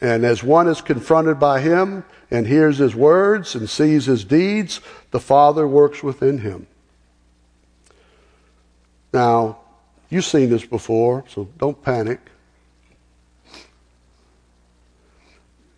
And 0.01 0.25
as 0.25 0.43
one 0.43 0.67
is 0.67 0.81
confronted 0.81 1.39
by 1.39 1.61
him 1.61 2.03
and 2.29 2.45
hears 2.45 2.79
his 2.79 2.93
words 2.93 3.55
and 3.55 3.71
sees 3.71 4.07
his 4.07 4.25
deeds, 4.25 4.81
the 5.13 5.21
Father 5.21 5.69
works 5.69 6.03
within 6.03 6.39
him. 6.39 6.67
Now, 9.13 9.59
you've 10.11 10.25
seen 10.25 10.51
this 10.51 10.67
before, 10.67 11.23
so 11.29 11.49
don't 11.57 11.81
panic. 11.81 12.19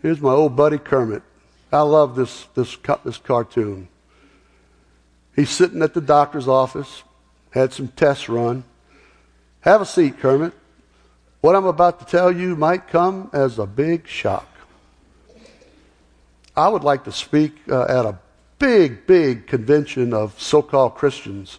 Here's 0.01 0.23
my 0.23 0.33
old 0.33 0.57
buddy 0.57 0.79
Kermit. 0.79 1.23
I 1.71 1.83
love 1.83 2.17
this, 2.17 2.47
this, 2.55 2.75
this 3.05 3.19
cartoon. 3.19 3.89
He's 5.35 5.51
sitting 5.51 5.83
at 5.83 5.93
the 5.93 6.01
doctor's 6.01 6.49
office, 6.49 7.03
had 7.51 7.75
some 7.75 7.89
tests 7.89 8.31
run. 8.31 8.65
Have 9.67 9.81
a 9.81 9.85
seat, 9.85 10.21
Kermit. 10.21 10.53
What 11.41 11.57
I'm 11.57 11.67
about 11.67 11.99
to 11.99 12.07
tell 12.07 12.31
you 12.31 12.55
might 12.55 12.87
come 12.87 13.31
as 13.33 13.59
a 13.59 13.67
big 13.67 14.07
shock. 14.07 14.47
I 16.57 16.69
would 16.69 16.85
like 16.85 17.03
to 17.03 17.11
speak 17.11 17.53
uh, 17.69 17.83
at 17.83 18.07
a 18.07 18.17
big, 18.61 19.09
big 19.09 19.49
convention 19.49 20.15
of 20.15 20.41
so 20.41 20.63
called 20.63 20.95
Christians, 20.95 21.59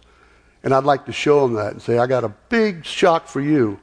and 0.62 0.72
I'd 0.72 0.84
like 0.84 1.04
to 1.04 1.12
show 1.12 1.42
them 1.42 1.56
that 1.56 1.72
and 1.74 1.82
say, 1.82 1.98
I 1.98 2.06
got 2.06 2.24
a 2.24 2.30
big 2.48 2.86
shock 2.86 3.26
for 3.26 3.42
you. 3.42 3.78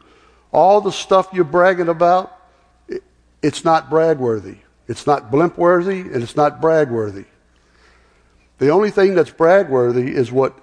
All 0.52 0.82
the 0.82 0.92
stuff 0.92 1.30
you're 1.32 1.44
bragging 1.44 1.88
about, 1.88 2.36
it, 2.88 3.04
it's 3.44 3.64
not 3.64 3.92
bragworthy. 3.92 4.58
It's 4.88 5.06
not 5.06 5.32
blimpworthy, 5.32 6.02
and 6.12 6.24
it's 6.24 6.36
not 6.36 6.64
bragworthy. 6.64 7.26
The 8.58 8.70
only 8.70 8.90
thing 8.90 9.14
that's 9.14 9.30
bragworthy 9.30 10.08
is 10.08 10.32
what 10.32 10.58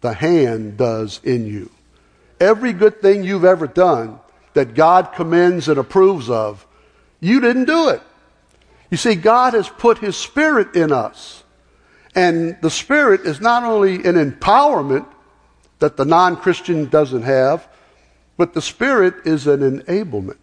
the 0.00 0.14
hand 0.14 0.76
does 0.76 1.20
in 1.24 1.46
you. 1.46 1.70
Every 2.40 2.72
good 2.72 3.02
thing 3.02 3.22
you've 3.22 3.44
ever 3.44 3.66
done 3.66 4.18
that 4.54 4.74
God 4.74 5.12
commends 5.12 5.68
and 5.68 5.78
approves 5.78 6.28
of. 6.30 6.66
You 7.20 7.40
didn't 7.40 7.66
do 7.66 7.90
it. 7.90 8.02
You 8.90 8.96
see, 8.96 9.14
God 9.14 9.54
has 9.54 9.68
put 9.68 9.98
His 9.98 10.16
Spirit 10.16 10.74
in 10.74 10.90
us. 10.90 11.44
And 12.14 12.56
the 12.60 12.70
Spirit 12.70 13.20
is 13.20 13.40
not 13.40 13.62
only 13.62 13.96
an 13.96 14.16
empowerment 14.16 15.06
that 15.78 15.96
the 15.96 16.04
non 16.04 16.36
Christian 16.36 16.86
doesn't 16.86 17.22
have, 17.22 17.68
but 18.36 18.54
the 18.54 18.62
Spirit 18.62 19.14
is 19.24 19.46
an 19.46 19.60
enablement. 19.60 20.38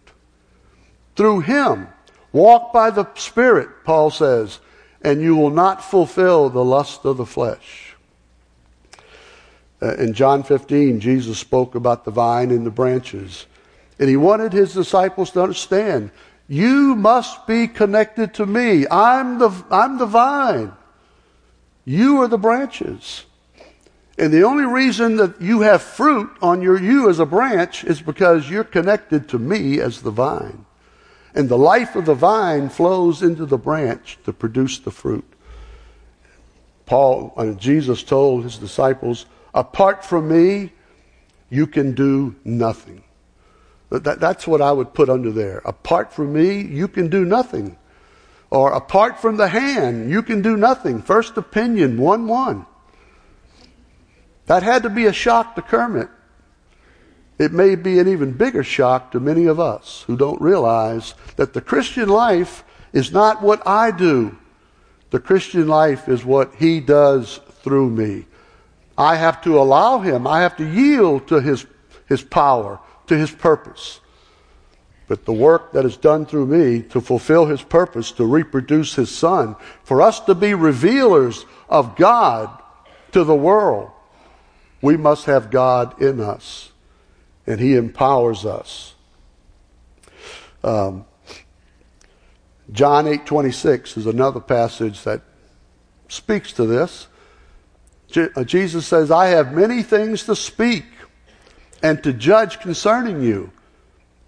Through 1.16 1.40
Him, 1.40 1.88
walk 2.32 2.72
by 2.72 2.90
the 2.90 3.12
Spirit, 3.14 3.68
Paul 3.84 4.10
says, 4.10 4.60
and 5.02 5.20
you 5.20 5.36
will 5.36 5.50
not 5.50 5.84
fulfill 5.84 6.48
the 6.48 6.64
lust 6.64 7.04
of 7.04 7.16
the 7.18 7.26
flesh. 7.26 7.87
Uh, 9.80 9.94
in 9.94 10.12
John 10.12 10.42
15, 10.42 11.00
Jesus 11.00 11.38
spoke 11.38 11.74
about 11.74 12.04
the 12.04 12.10
vine 12.10 12.50
and 12.50 12.66
the 12.66 12.70
branches. 12.70 13.46
And 13.98 14.08
he 14.08 14.16
wanted 14.16 14.52
his 14.52 14.74
disciples 14.74 15.30
to 15.32 15.42
understand 15.42 16.10
you 16.48 16.96
must 16.96 17.46
be 17.46 17.68
connected 17.68 18.34
to 18.34 18.46
me. 18.46 18.86
I'm 18.90 19.38
the, 19.38 19.50
I'm 19.70 19.98
the 19.98 20.06
vine. 20.06 20.72
You 21.84 22.22
are 22.22 22.28
the 22.28 22.38
branches. 22.38 23.24
And 24.18 24.32
the 24.32 24.42
only 24.42 24.64
reason 24.64 25.16
that 25.16 25.40
you 25.40 25.60
have 25.60 25.82
fruit 25.82 26.30
on 26.42 26.60
your 26.60 26.80
you 26.80 27.08
as 27.08 27.20
a 27.20 27.26
branch 27.26 27.84
is 27.84 28.00
because 28.00 28.50
you're 28.50 28.64
connected 28.64 29.28
to 29.28 29.38
me 29.38 29.78
as 29.78 30.02
the 30.02 30.10
vine. 30.10 30.64
And 31.34 31.48
the 31.48 31.58
life 31.58 31.94
of 31.94 32.04
the 32.04 32.14
vine 32.14 32.68
flows 32.68 33.22
into 33.22 33.46
the 33.46 33.58
branch 33.58 34.18
to 34.24 34.32
produce 34.32 34.78
the 34.78 34.90
fruit. 34.90 35.24
Paul, 36.84 37.32
uh, 37.36 37.52
Jesus 37.52 38.02
told 38.02 38.44
his 38.44 38.56
disciples, 38.56 39.26
apart 39.54 40.04
from 40.04 40.28
me, 40.28 40.72
you 41.50 41.66
can 41.66 41.94
do 41.94 42.36
nothing. 42.44 43.02
That, 43.90 44.20
that's 44.20 44.46
what 44.46 44.60
I 44.60 44.72
would 44.72 44.92
put 44.92 45.08
under 45.08 45.32
there. 45.32 45.62
Apart 45.64 46.12
from 46.12 46.32
me, 46.32 46.60
you 46.60 46.88
can 46.88 47.08
do 47.08 47.24
nothing. 47.24 47.76
Or 48.50 48.72
apart 48.72 49.20
from 49.20 49.36
the 49.36 49.48
hand, 49.48 50.10
you 50.10 50.22
can 50.22 50.42
do 50.42 50.56
nothing. 50.56 51.02
First 51.02 51.36
opinion, 51.36 51.98
1 51.98 52.26
1. 52.26 52.66
That 54.46 54.62
had 54.62 54.82
to 54.84 54.90
be 54.90 55.06
a 55.06 55.12
shock 55.12 55.54
to 55.54 55.62
Kermit. 55.62 56.08
It 57.38 57.52
may 57.52 57.76
be 57.76 57.98
an 57.98 58.08
even 58.08 58.32
bigger 58.32 58.64
shock 58.64 59.12
to 59.12 59.20
many 59.20 59.46
of 59.46 59.60
us 59.60 60.04
who 60.06 60.16
don't 60.16 60.40
realize 60.40 61.14
that 61.36 61.52
the 61.52 61.60
Christian 61.60 62.08
life 62.08 62.64
is 62.92 63.12
not 63.12 63.42
what 63.42 63.64
I 63.66 63.90
do. 63.90 64.36
The 65.10 65.20
Christian 65.20 65.68
life 65.68 66.08
is 66.08 66.24
what 66.24 66.54
He 66.56 66.80
does 66.80 67.40
through 67.62 67.90
me. 67.90 68.26
I 68.98 69.14
have 69.14 69.40
to 69.42 69.58
allow 69.58 70.00
Him, 70.00 70.26
I 70.26 70.40
have 70.40 70.56
to 70.56 70.68
yield 70.68 71.28
to 71.28 71.40
His, 71.40 71.64
His 72.06 72.22
power, 72.22 72.80
to 73.06 73.16
His 73.16 73.30
purpose. 73.30 74.00
But 75.06 75.24
the 75.24 75.32
work 75.32 75.72
that 75.72 75.86
is 75.86 75.96
done 75.96 76.26
through 76.26 76.46
me 76.46 76.82
to 76.90 77.00
fulfill 77.00 77.46
His 77.46 77.62
purpose, 77.62 78.10
to 78.12 78.26
reproduce 78.26 78.96
His 78.96 79.14
Son, 79.14 79.54
for 79.84 80.02
us 80.02 80.18
to 80.20 80.34
be 80.34 80.52
revealers 80.52 81.46
of 81.68 81.96
God 81.96 82.50
to 83.12 83.22
the 83.22 83.34
world, 83.34 83.90
we 84.82 84.96
must 84.96 85.26
have 85.26 85.50
God 85.50 86.02
in 86.02 86.20
us 86.20 86.72
and 87.46 87.60
He 87.60 87.76
empowers 87.76 88.44
us. 88.44 88.94
Um, 90.62 91.06
John 92.70 93.06
8:26 93.06 93.96
is 93.96 94.06
another 94.06 94.40
passage 94.40 95.02
that 95.04 95.22
speaks 96.08 96.52
to 96.54 96.66
this. 96.66 97.06
Je- 98.10 98.28
uh, 98.34 98.44
Jesus 98.44 98.86
says, 98.86 99.10
"I 99.10 99.26
have 99.26 99.52
many 99.52 99.82
things 99.82 100.24
to 100.24 100.34
speak 100.34 100.84
and 101.82 102.02
to 102.02 102.12
judge 102.12 102.60
concerning 102.60 103.22
you, 103.22 103.50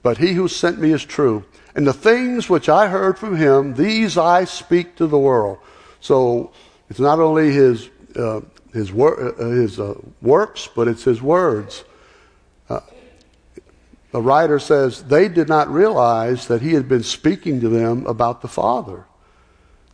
but 0.02 0.18
he 0.18 0.34
who 0.34 0.49
sent 0.49 0.78
me 0.78 0.92
is 0.92 1.04
true, 1.04 1.44
and 1.75 1.87
the 1.87 1.92
things 1.92 2.49
which 2.49 2.68
I 2.68 2.88
heard 2.88 3.18
from 3.18 3.37
him, 3.37 3.75
these 3.75 4.16
I 4.18 4.44
speak 4.44 4.96
to 4.96 5.06
the 5.06 5.18
world." 5.18 5.58
So 6.00 6.52
it's 6.88 7.00
not 7.00 7.18
only 7.20 7.52
his 7.52 7.88
uh, 8.16 8.40
his, 8.72 8.92
wor- 8.92 9.40
uh, 9.40 9.50
his 9.50 9.80
uh, 9.80 9.94
works, 10.22 10.68
but 10.75 10.88
it's 10.88 11.04
his 11.04 11.20
words. 11.20 11.84
Uh, 12.68 12.80
the 14.12 14.22
writer 14.22 14.58
says 14.58 15.04
they 15.04 15.28
did 15.28 15.49
not 15.49 15.68
realize 15.68 16.46
that 16.49 16.62
he 16.62 16.75
had 16.75 16.88
been 16.88 17.02
speaking 17.02 17.60
to 17.60 17.68
them 17.68 18.06
about 18.06 18.42
the 18.42 18.49
Father. 18.49 19.06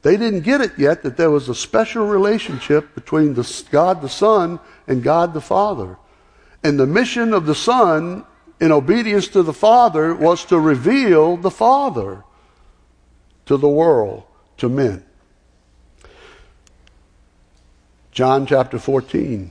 They 0.02 0.16
didn't 0.16 0.40
get 0.40 0.60
it 0.60 0.78
yet 0.78 1.02
that 1.02 1.16
there 1.16 1.30
was 1.30 1.48
a 1.48 1.54
special 1.54 2.06
relationship 2.06 2.94
between 2.94 3.34
the, 3.34 3.64
God 3.70 4.02
the 4.02 4.08
Son 4.08 4.60
and 4.86 5.02
God 5.02 5.34
the 5.34 5.40
Father. 5.40 5.98
And 6.62 6.78
the 6.78 6.86
mission 6.86 7.34
of 7.34 7.46
the 7.46 7.54
Son, 7.54 8.24
in 8.60 8.72
obedience 8.72 9.28
to 9.28 9.42
the 9.42 9.52
Father, 9.52 10.14
was 10.14 10.44
to 10.46 10.58
reveal 10.58 11.36
the 11.36 11.50
Father 11.50 12.24
to 13.46 13.56
the 13.56 13.68
world, 13.68 14.24
to 14.58 14.68
men. 14.68 15.04
John 18.12 18.46
chapter 18.46 18.78
14. 18.78 19.50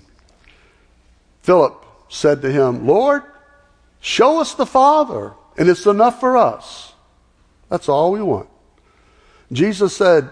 Philip 1.41 1.85
said 2.09 2.41
to 2.41 2.51
him, 2.51 2.87
Lord, 2.87 3.23
Show 4.05 4.39
us 4.39 4.53
the 4.53 4.67
Father, 4.67 5.33
and 5.57 5.67
it's 5.67 5.87
enough 5.87 6.19
for 6.19 6.37
us. 6.37 6.93
That's 7.69 7.89
all 7.89 8.11
we 8.11 8.21
want. 8.21 8.47
Jesus 9.51 9.95
said, 9.95 10.29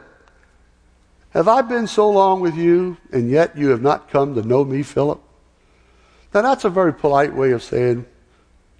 Have 1.31 1.47
I 1.47 1.61
been 1.61 1.87
so 1.87 2.09
long 2.09 2.39
with 2.41 2.55
you, 2.55 2.97
and 3.11 3.29
yet 3.29 3.57
you 3.57 3.69
have 3.69 3.81
not 3.81 4.09
come 4.09 4.35
to 4.35 4.41
know 4.41 4.63
me, 4.63 4.83
Philip? 4.83 5.21
Now, 6.33 6.41
that's 6.41 6.65
a 6.65 6.69
very 6.69 6.93
polite 6.93 7.33
way 7.33 7.51
of 7.51 7.63
saying, 7.63 8.05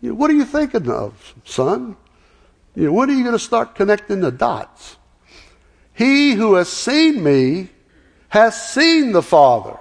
What 0.01 0.29
are 0.29 0.34
you 0.34 0.45
thinking 0.45 0.89
of, 0.89 1.36
son? 1.43 1.95
You 2.75 2.86
know, 2.86 2.93
when 2.93 3.10
are 3.10 3.13
you 3.13 3.23
going 3.23 3.34
to 3.34 3.39
start 3.39 3.75
connecting 3.75 4.21
the 4.21 4.31
dots? 4.31 4.97
He 5.93 6.34
who 6.34 6.55
has 6.55 6.69
seen 6.69 7.23
me 7.23 7.69
has 8.29 8.69
seen 8.71 9.12
the 9.12 9.21
Father. 9.21 9.77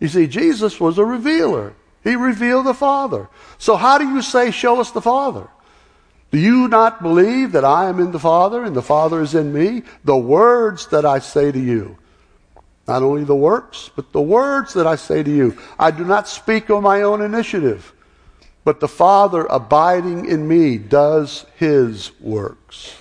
You 0.00 0.08
see, 0.08 0.26
Jesus 0.26 0.80
was 0.80 0.98
a 0.98 1.04
revealer. 1.04 1.74
He 2.02 2.16
revealed 2.16 2.66
the 2.66 2.74
Father. 2.74 3.28
So 3.58 3.76
how 3.76 3.98
do 3.98 4.08
you 4.08 4.22
say, 4.22 4.50
show 4.50 4.80
us 4.80 4.90
the 4.90 5.00
Father? 5.00 5.48
Do 6.30 6.38
you 6.38 6.68
not 6.68 7.02
believe 7.02 7.52
that 7.52 7.64
I 7.64 7.88
am 7.88 8.00
in 8.00 8.12
the 8.12 8.18
Father 8.18 8.64
and 8.64 8.74
the 8.74 8.82
Father 8.82 9.22
is 9.22 9.34
in 9.34 9.52
me? 9.52 9.82
The 10.04 10.16
words 10.16 10.88
that 10.88 11.04
I 11.04 11.20
say 11.20 11.52
to 11.52 11.58
you. 11.58 11.98
Not 12.86 13.02
only 13.02 13.24
the 13.24 13.34
works, 13.34 13.90
but 13.94 14.12
the 14.12 14.20
words 14.20 14.74
that 14.74 14.86
I 14.86 14.96
say 14.96 15.22
to 15.22 15.30
you. 15.30 15.58
I 15.78 15.90
do 15.90 16.04
not 16.04 16.28
speak 16.28 16.70
on 16.70 16.82
my 16.82 17.02
own 17.02 17.20
initiative, 17.20 17.92
but 18.64 18.80
the 18.80 18.88
Father 18.88 19.46
abiding 19.46 20.26
in 20.26 20.46
me 20.46 20.78
does 20.78 21.46
his 21.56 22.12
works. 22.20 22.94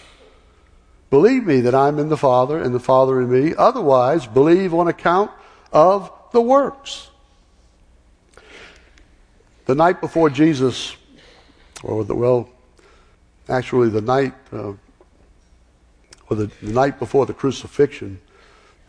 Believe 1.09 1.45
me 1.45 1.61
that 1.61 1.75
I'm 1.75 1.99
in 1.99 2.09
the 2.09 2.17
Father 2.17 2.61
and 2.61 2.73
the 2.73 2.79
Father 2.79 3.21
in 3.21 3.31
me. 3.31 3.53
Otherwise, 3.57 4.25
believe 4.25 4.73
on 4.73 4.87
account 4.87 5.31
of 5.71 6.11
the 6.31 6.41
works. 6.41 7.09
The 9.65 9.75
night 9.75 10.01
before 10.01 10.29
Jesus, 10.29 10.95
or 11.83 12.03
the, 12.03 12.15
well, 12.15 12.49
actually 13.49 13.89
the 13.89 14.01
night, 14.01 14.33
uh, 14.51 14.73
or 16.29 16.35
the, 16.35 16.49
the 16.61 16.71
night 16.71 16.99
before 16.99 17.25
the 17.25 17.33
crucifixion, 17.33 18.19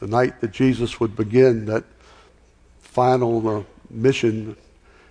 the 0.01 0.07
night 0.07 0.41
that 0.41 0.53
Jesus 0.53 1.01
would 1.01 1.17
begin 1.17 1.67
that 1.67 1.85
final 2.81 3.49
uh, 3.49 3.63
mission 3.91 4.57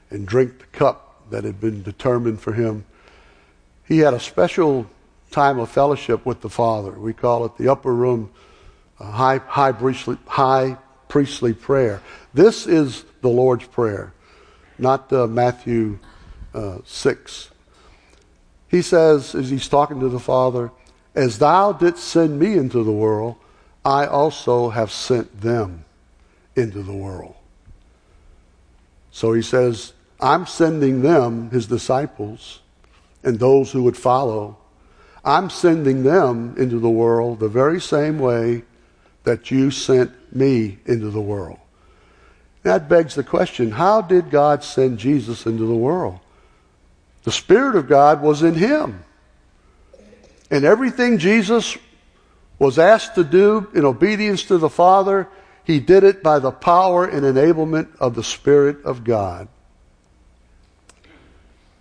and 0.09 0.27
drink 0.27 0.59
the 0.59 0.65
cup 0.67 1.29
that 1.29 1.43
had 1.43 1.59
been 1.59 1.83
determined 1.83 2.39
for 2.39 2.53
him, 2.53 2.85
he 3.87 3.99
had 3.99 4.13
a 4.13 4.19
special 4.19 4.87
time 5.31 5.59
of 5.59 5.69
fellowship 5.69 6.25
with 6.25 6.41
the 6.41 6.49
Father. 6.49 6.91
We 6.91 7.13
call 7.13 7.45
it 7.45 7.57
the 7.57 7.71
upper 7.71 7.93
room 7.93 8.31
uh, 8.99 9.11
high, 9.11 9.37
high, 9.37 9.71
priestly, 9.71 10.17
high 10.27 10.77
priestly 11.07 11.53
prayer. 11.53 12.01
This 12.33 12.67
is 12.67 13.05
the 13.21 13.29
Lord's 13.29 13.65
Prayer 13.67 14.13
not 14.77 15.11
uh, 15.11 15.27
Matthew 15.27 15.99
uh, 16.53 16.79
6. 16.83 17.51
He 18.75 18.81
says, 18.81 19.33
as 19.33 19.49
he's 19.49 19.69
talking 19.69 20.01
to 20.01 20.09
the 20.09 20.19
Father, 20.19 20.69
As 21.15 21.39
thou 21.39 21.71
didst 21.71 22.03
send 22.03 22.37
me 22.37 22.57
into 22.57 22.83
the 22.83 22.91
world, 22.91 23.37
I 23.85 24.05
also 24.05 24.69
have 24.69 24.91
sent 24.91 25.39
them 25.39 25.85
into 26.57 26.83
the 26.83 26.91
world. 26.91 27.35
So 29.11 29.31
he 29.31 29.41
says, 29.41 29.93
I'm 30.19 30.45
sending 30.45 31.03
them, 31.03 31.51
his 31.51 31.67
disciples, 31.67 32.59
and 33.23 33.39
those 33.39 33.71
who 33.71 33.83
would 33.83 33.95
follow. 33.95 34.57
I'm 35.23 35.49
sending 35.49 36.03
them 36.03 36.55
into 36.57 36.79
the 36.79 36.89
world 36.89 37.39
the 37.39 37.47
very 37.47 37.79
same 37.79 38.19
way 38.19 38.63
that 39.23 39.51
you 39.51 39.71
sent 39.71 40.11
me 40.35 40.79
into 40.85 41.11
the 41.11 41.21
world. 41.21 41.59
That 42.63 42.89
begs 42.89 43.15
the 43.15 43.23
question 43.23 43.71
how 43.71 44.01
did 44.01 44.29
God 44.29 44.65
send 44.65 44.99
Jesus 44.99 45.45
into 45.45 45.65
the 45.65 45.73
world? 45.73 46.19
The 47.25 47.31
Spirit 47.31 47.75
of 47.75 47.89
God 47.89 48.21
was 48.21 48.43
in 48.43 48.53
him. 48.53 49.03
And 50.51 50.63
everything 50.63 51.17
Jesus 51.17 51.75
was 52.59 52.77
asked 52.77 53.15
to 53.15 53.23
do 53.23 53.67
in 53.73 53.83
obedience 53.83 54.43
to 54.45 54.59
the 54.59 54.69
Father, 54.69 55.27
he 55.63 55.79
did 55.79 56.03
it 56.03 56.21
by 56.21 56.37
the 56.37 56.51
power 56.51 57.03
and 57.03 57.25
enablement 57.25 57.87
of 57.99 58.13
the 58.13 58.23
Spirit 58.23 58.85
of 58.85 59.03
God. 59.03 59.47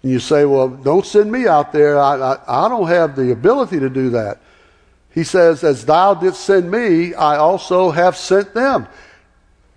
And 0.03 0.13
you 0.13 0.19
say, 0.19 0.47
well, 0.47 0.69
don't 0.69 1.05
send 1.05 1.31
me 1.31 1.47
out 1.47 1.73
there. 1.73 1.99
I, 1.99 2.17
I, 2.17 2.65
I 2.65 2.69
don't 2.71 2.89
have 2.89 3.15
the 3.15 3.31
ability 3.31 3.81
to 3.81 3.91
do 3.91 4.11
that. 4.11 4.41
He 5.13 5.25
says, 5.25 5.63
as 5.63 5.85
thou 5.85 6.15
didst 6.15 6.41
send 6.41 6.71
me, 6.71 7.13
I 7.13 7.37
also 7.37 7.91
have 7.91 8.17
sent 8.17 8.55
them. 8.55 8.89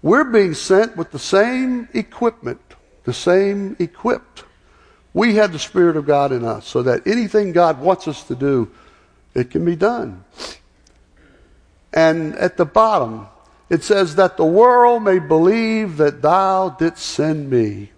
We're 0.01 0.23
being 0.23 0.53
sent 0.53 0.95
with 0.95 1.11
the 1.11 1.19
same 1.19 1.89
equipment, 1.93 2.61
the 3.03 3.13
same 3.13 3.75
equipped. 3.79 4.45
We 5.17 5.33
have 5.37 5.51
the 5.51 5.57
Spirit 5.57 5.97
of 5.97 6.05
God 6.05 6.31
in 6.31 6.45
us 6.45 6.67
so 6.67 6.83
that 6.83 7.07
anything 7.07 7.51
God 7.51 7.81
wants 7.81 8.07
us 8.07 8.21
to 8.25 8.35
do, 8.35 8.69
it 9.33 9.49
can 9.49 9.65
be 9.65 9.75
done. 9.75 10.23
And 11.91 12.35
at 12.35 12.55
the 12.57 12.65
bottom, 12.65 13.25
it 13.67 13.83
says 13.83 14.13
that 14.17 14.37
the 14.37 14.45
world 14.45 15.01
may 15.01 15.17
believe 15.17 15.97
that 15.97 16.21
thou 16.21 16.69
didst 16.69 17.03
send 17.03 17.49
me. 17.49 17.89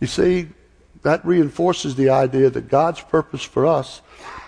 You 0.00 0.06
see, 0.06 0.48
that 1.02 1.22
reinforces 1.22 1.96
the 1.96 2.08
idea 2.08 2.48
that 2.48 2.68
God's 2.68 3.02
purpose 3.02 3.42
for 3.42 3.66
us 3.66 4.00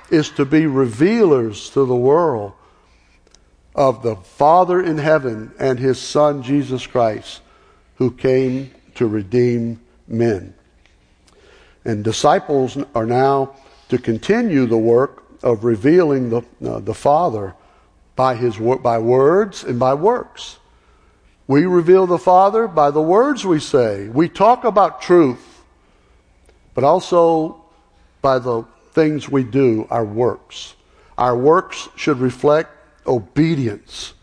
is 0.08 0.30
to 0.30 0.46
be 0.46 0.66
revealers 0.66 1.68
to 1.72 1.84
the 1.84 1.94
world 1.94 2.54
of 3.74 4.02
the 4.02 4.16
Father 4.16 4.82
in 4.82 4.96
heaven 4.96 5.52
and 5.58 5.78
his 5.78 6.00
Son, 6.00 6.42
Jesus 6.42 6.86
Christ, 6.86 7.42
who 7.96 8.10
came 8.10 8.70
to 8.94 9.06
redeem 9.06 9.82
men. 10.08 10.54
And 11.84 12.04
disciples 12.04 12.78
are 12.94 13.06
now 13.06 13.56
to 13.88 13.98
continue 13.98 14.66
the 14.66 14.78
work 14.78 15.24
of 15.42 15.64
revealing 15.64 16.30
the, 16.30 16.42
uh, 16.64 16.80
the 16.80 16.94
Father 16.94 17.54
by, 18.16 18.36
his, 18.36 18.56
by 18.58 18.98
words 18.98 19.64
and 19.64 19.78
by 19.78 19.94
works. 19.94 20.58
We 21.46 21.66
reveal 21.66 22.06
the 22.06 22.18
Father 22.18 22.68
by 22.68 22.90
the 22.90 23.02
words 23.02 23.44
we 23.44 23.58
say. 23.58 24.08
We 24.08 24.28
talk 24.28 24.64
about 24.64 25.02
truth, 25.02 25.62
but 26.74 26.84
also 26.84 27.64
by 28.20 28.38
the 28.38 28.64
things 28.92 29.28
we 29.28 29.42
do, 29.42 29.86
our 29.90 30.04
works. 30.04 30.74
Our 31.18 31.36
works 31.36 31.88
should 31.96 32.18
reflect 32.18 32.70
obedience 33.06 34.14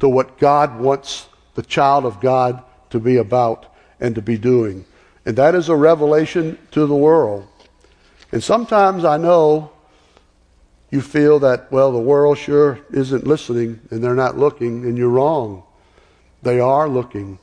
to 0.00 0.08
what 0.08 0.38
God 0.38 0.78
wants 0.78 1.28
the 1.54 1.62
child 1.62 2.04
of 2.04 2.20
God 2.20 2.62
to 2.90 3.00
be 3.00 3.16
about 3.16 3.66
and 4.00 4.14
to 4.14 4.22
be 4.22 4.38
doing. 4.38 4.84
And 5.24 5.36
that 5.36 5.54
is 5.54 5.68
a 5.68 5.76
revelation 5.76 6.58
to 6.72 6.86
the 6.86 6.94
world. 6.94 7.46
And 8.32 8.42
sometimes 8.42 9.04
I 9.04 9.18
know 9.18 9.70
you 10.90 11.00
feel 11.00 11.38
that, 11.40 11.70
well, 11.70 11.92
the 11.92 11.98
world 11.98 12.38
sure 12.38 12.80
isn't 12.90 13.26
listening 13.26 13.80
and 13.90 14.02
they're 14.02 14.14
not 14.14 14.36
looking, 14.36 14.84
and 14.84 14.98
you're 14.98 15.08
wrong. 15.08 15.62
They 16.42 16.60
are 16.60 16.88
looking. 16.88 17.38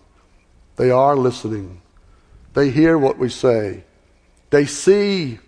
They 0.75 0.91
are 0.91 1.15
listening. 1.15 1.81
They 2.53 2.69
hear 2.69 2.97
what 2.97 3.17
we 3.17 3.29
say. 3.29 3.83
They 4.49 4.65
see 4.65 5.39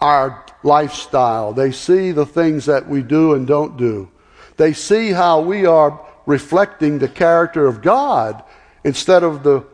our 0.00 0.44
lifestyle. 0.62 1.52
They 1.52 1.72
see 1.72 2.12
the 2.12 2.26
things 2.26 2.66
that 2.66 2.88
we 2.88 3.02
do 3.02 3.34
and 3.34 3.46
don't 3.46 3.76
do. 3.76 4.10
They 4.56 4.72
see 4.72 5.10
how 5.10 5.40
we 5.40 5.66
are 5.66 6.00
reflecting 6.26 6.98
the 6.98 7.08
character 7.08 7.66
of 7.66 7.82
God 7.82 8.42
instead 8.84 9.22
of 9.22 9.42
the 9.42 9.64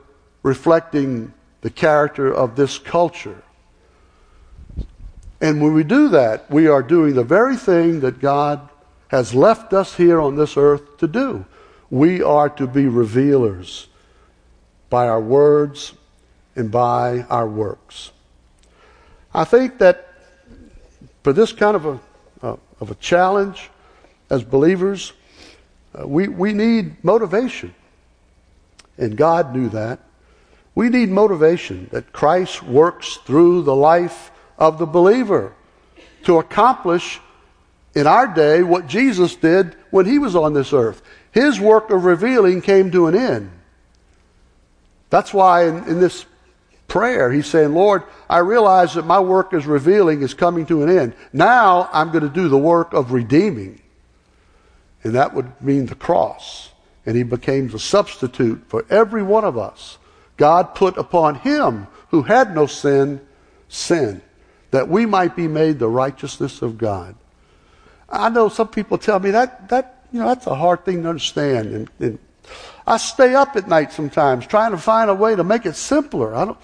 reflecting 0.43 1.33
the 1.63 1.71
character 1.71 2.33
of 2.33 2.55
this 2.55 2.79
culture. 2.79 3.43
And 5.41 5.61
when 5.61 5.75
we 5.75 5.83
do 5.83 6.09
that, 6.11 6.49
we 6.51 6.69
are 6.69 6.83
doing 6.83 7.15
the 7.15 7.25
very 7.25 7.57
thing 7.57 8.01
that 8.01 8.21
God 8.21 8.69
has 9.09 9.35
left 9.35 9.73
us 9.73 9.97
here 9.97 10.21
on 10.21 10.37
this 10.37 10.57
earth 10.57 10.99
to 10.99 11.09
do. 11.09 11.45
We 11.91 12.23
are 12.23 12.49
to 12.51 12.67
be 12.67 12.87
revealers 12.87 13.89
by 14.89 15.09
our 15.09 15.21
words 15.21 15.95
and 16.55 16.71
by 16.71 17.23
our 17.29 17.49
works. 17.49 18.13
I 19.35 19.45
think 19.45 19.79
that 19.79 20.09
for 21.23 21.33
this 21.33 21.53
kind 21.53 21.77
of 21.77 21.87
a, 21.87 22.01
uh, 22.43 22.57
of 22.81 22.91
a 22.91 22.95
challenge 22.97 23.71
as 24.31 24.43
believers, 24.43 25.13
uh, 25.95 26.07
we, 26.07 26.29
we 26.29 26.53
need 26.53 27.03
motivation. 27.05 27.75
And 28.99 29.17
God 29.17 29.55
knew 29.55 29.69
that. 29.71 30.01
We 30.75 30.89
need 30.89 31.11
motivation 31.11 31.89
that 31.93 32.13
Christ 32.13 32.63
works 32.63 33.17
through 33.25 33.63
the 33.63 33.77
life 33.77 34.31
of 34.59 34.79
the 34.79 34.87
believer 34.87 35.55
to 36.25 36.39
accomplish 36.39 37.21
in 37.95 38.07
our 38.07 38.27
day 38.27 38.63
what 38.63 38.87
Jesus 38.87 39.35
did 39.37 39.77
when 39.91 40.07
he 40.07 40.19
was 40.19 40.35
on 40.35 40.55
this 40.55 40.73
earth. 40.73 41.03
His 41.31 41.61
work 41.61 41.91
of 41.91 42.05
revealing 42.05 42.63
came 42.63 42.91
to 42.93 43.07
an 43.07 43.15
end. 43.15 43.51
That's 45.11 45.35
why 45.35 45.67
in, 45.67 45.85
in 45.85 46.01
this 46.01 46.25
prayer 46.89 47.31
he's 47.31 47.47
saying, 47.47 47.75
Lord, 47.75 48.03
I 48.29 48.39
realize 48.39 48.95
that 48.95 49.07
my 49.07 49.21
work 49.21 49.53
as 49.53 49.67
revealing 49.67 50.23
is 50.23 50.33
coming 50.33 50.65
to 50.67 50.83
an 50.83 50.89
end. 50.89 51.15
Now 51.33 51.91
I'm 51.93 52.11
going 52.13 52.25
to 52.25 52.31
do 52.31 52.49
the 52.49 52.59
work 52.59 52.95
of 52.95 53.13
redeeming. 53.13 53.81
And 55.05 55.15
that 55.15 55.35
would 55.35 55.61
mean 55.61 55.87
the 55.87 55.95
cross. 55.95 56.71
And 57.05 57.17
he 57.17 57.25
became 57.25 57.69
the 57.69 57.79
substitute 57.79 58.63
for 58.69 58.87
every 58.89 59.23
one 59.23 59.45
of 59.45 59.59
us. 59.59 59.99
God 60.43 60.75
put 60.75 60.99
upon 60.99 61.37
him 61.37 61.87
who 62.09 62.23
had 62.23 62.53
no 62.53 62.67
sin, 62.67 63.21
sin, 63.69 64.21
that 64.73 64.89
we 64.89 65.07
might 65.07 65.37
be 65.37 65.47
made 65.47 65.79
the 65.79 65.89
righteousness 65.89 66.63
of 66.63 66.79
God. 66.79 67.15
I 68.09 68.29
know 68.29 68.49
some 68.49 68.67
people 68.67 68.99
tell 68.99 69.21
me 69.21 69.31
that, 69.31 69.69
that 69.69 70.05
you 70.11 70.19
know, 70.19 70.27
that's 70.27 70.49
a 70.49 70.57
hard 70.57 70.85
thing 70.85 71.05
to 71.05 71.11
understand. 71.11 71.69
And, 71.69 71.91
and 72.01 72.19
I 72.89 72.97
stay 72.97 73.37
up 73.37 73.55
at 73.55 73.69
night 73.69 73.93
sometimes 73.93 74.45
trying 74.45 74.73
to 74.73 74.79
find 74.79 75.11
a 75.11 75.15
way 75.15 75.37
to 75.37 75.45
make 75.45 75.65
it 75.65 75.77
simpler. 75.77 76.35
I 76.35 76.47
don't, 76.47 76.59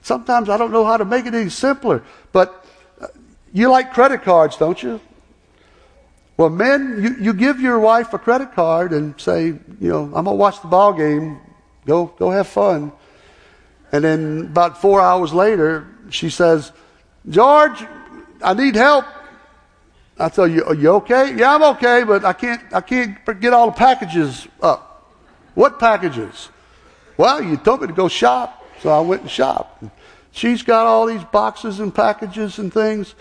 sometimes 0.00 0.48
I 0.48 0.56
don't 0.56 0.70
know 0.70 0.84
how 0.84 0.96
to 0.96 1.04
make 1.04 1.26
it 1.26 1.34
any 1.34 1.50
simpler. 1.50 2.04
But 2.30 2.64
uh, 3.00 3.08
you 3.52 3.68
like 3.68 3.92
credit 3.92 4.22
cards, 4.22 4.56
don't 4.58 4.80
you? 4.80 5.00
Well, 6.36 6.50
men, 6.50 7.00
you, 7.02 7.16
you 7.20 7.32
give 7.34 7.58
your 7.58 7.80
wife 7.80 8.14
a 8.14 8.18
credit 8.20 8.52
card 8.52 8.92
and 8.92 9.20
say, 9.20 9.46
you 9.46 9.58
know, 9.80 10.04
I'm 10.04 10.24
gonna 10.24 10.36
watch 10.36 10.62
the 10.62 10.68
ball 10.68 10.92
game. 10.92 11.40
Go, 11.84 12.06
go 12.16 12.30
have 12.30 12.46
fun. 12.46 12.92
And 13.94 14.02
then 14.02 14.40
about 14.50 14.80
four 14.80 15.00
hours 15.00 15.32
later, 15.32 15.86
she 16.10 16.28
says, 16.28 16.72
George, 17.30 17.80
I 18.42 18.52
need 18.52 18.74
help. 18.74 19.04
I 20.18 20.28
tell 20.30 20.48
you, 20.48 20.64
are 20.64 20.74
you 20.74 20.88
okay? 20.94 21.32
Yeah, 21.36 21.54
I'm 21.54 21.62
okay, 21.76 22.02
but 22.02 22.24
I 22.24 22.32
can't, 22.32 22.60
I 22.72 22.80
can't 22.80 23.16
get 23.40 23.52
all 23.52 23.66
the 23.66 23.76
packages 23.76 24.48
up. 24.60 25.14
What 25.54 25.78
packages? 25.78 26.48
Well, 27.16 27.40
you 27.40 27.56
told 27.56 27.82
me 27.82 27.86
to 27.86 27.92
go 27.92 28.08
shop, 28.08 28.66
so 28.80 28.90
I 28.90 28.98
went 28.98 29.22
and 29.22 29.30
shopped. 29.30 29.84
She's 30.32 30.64
got 30.64 30.88
all 30.88 31.06
these 31.06 31.22
boxes 31.22 31.78
and 31.78 31.94
packages 31.94 32.58
and 32.58 32.74
things. 32.74 33.14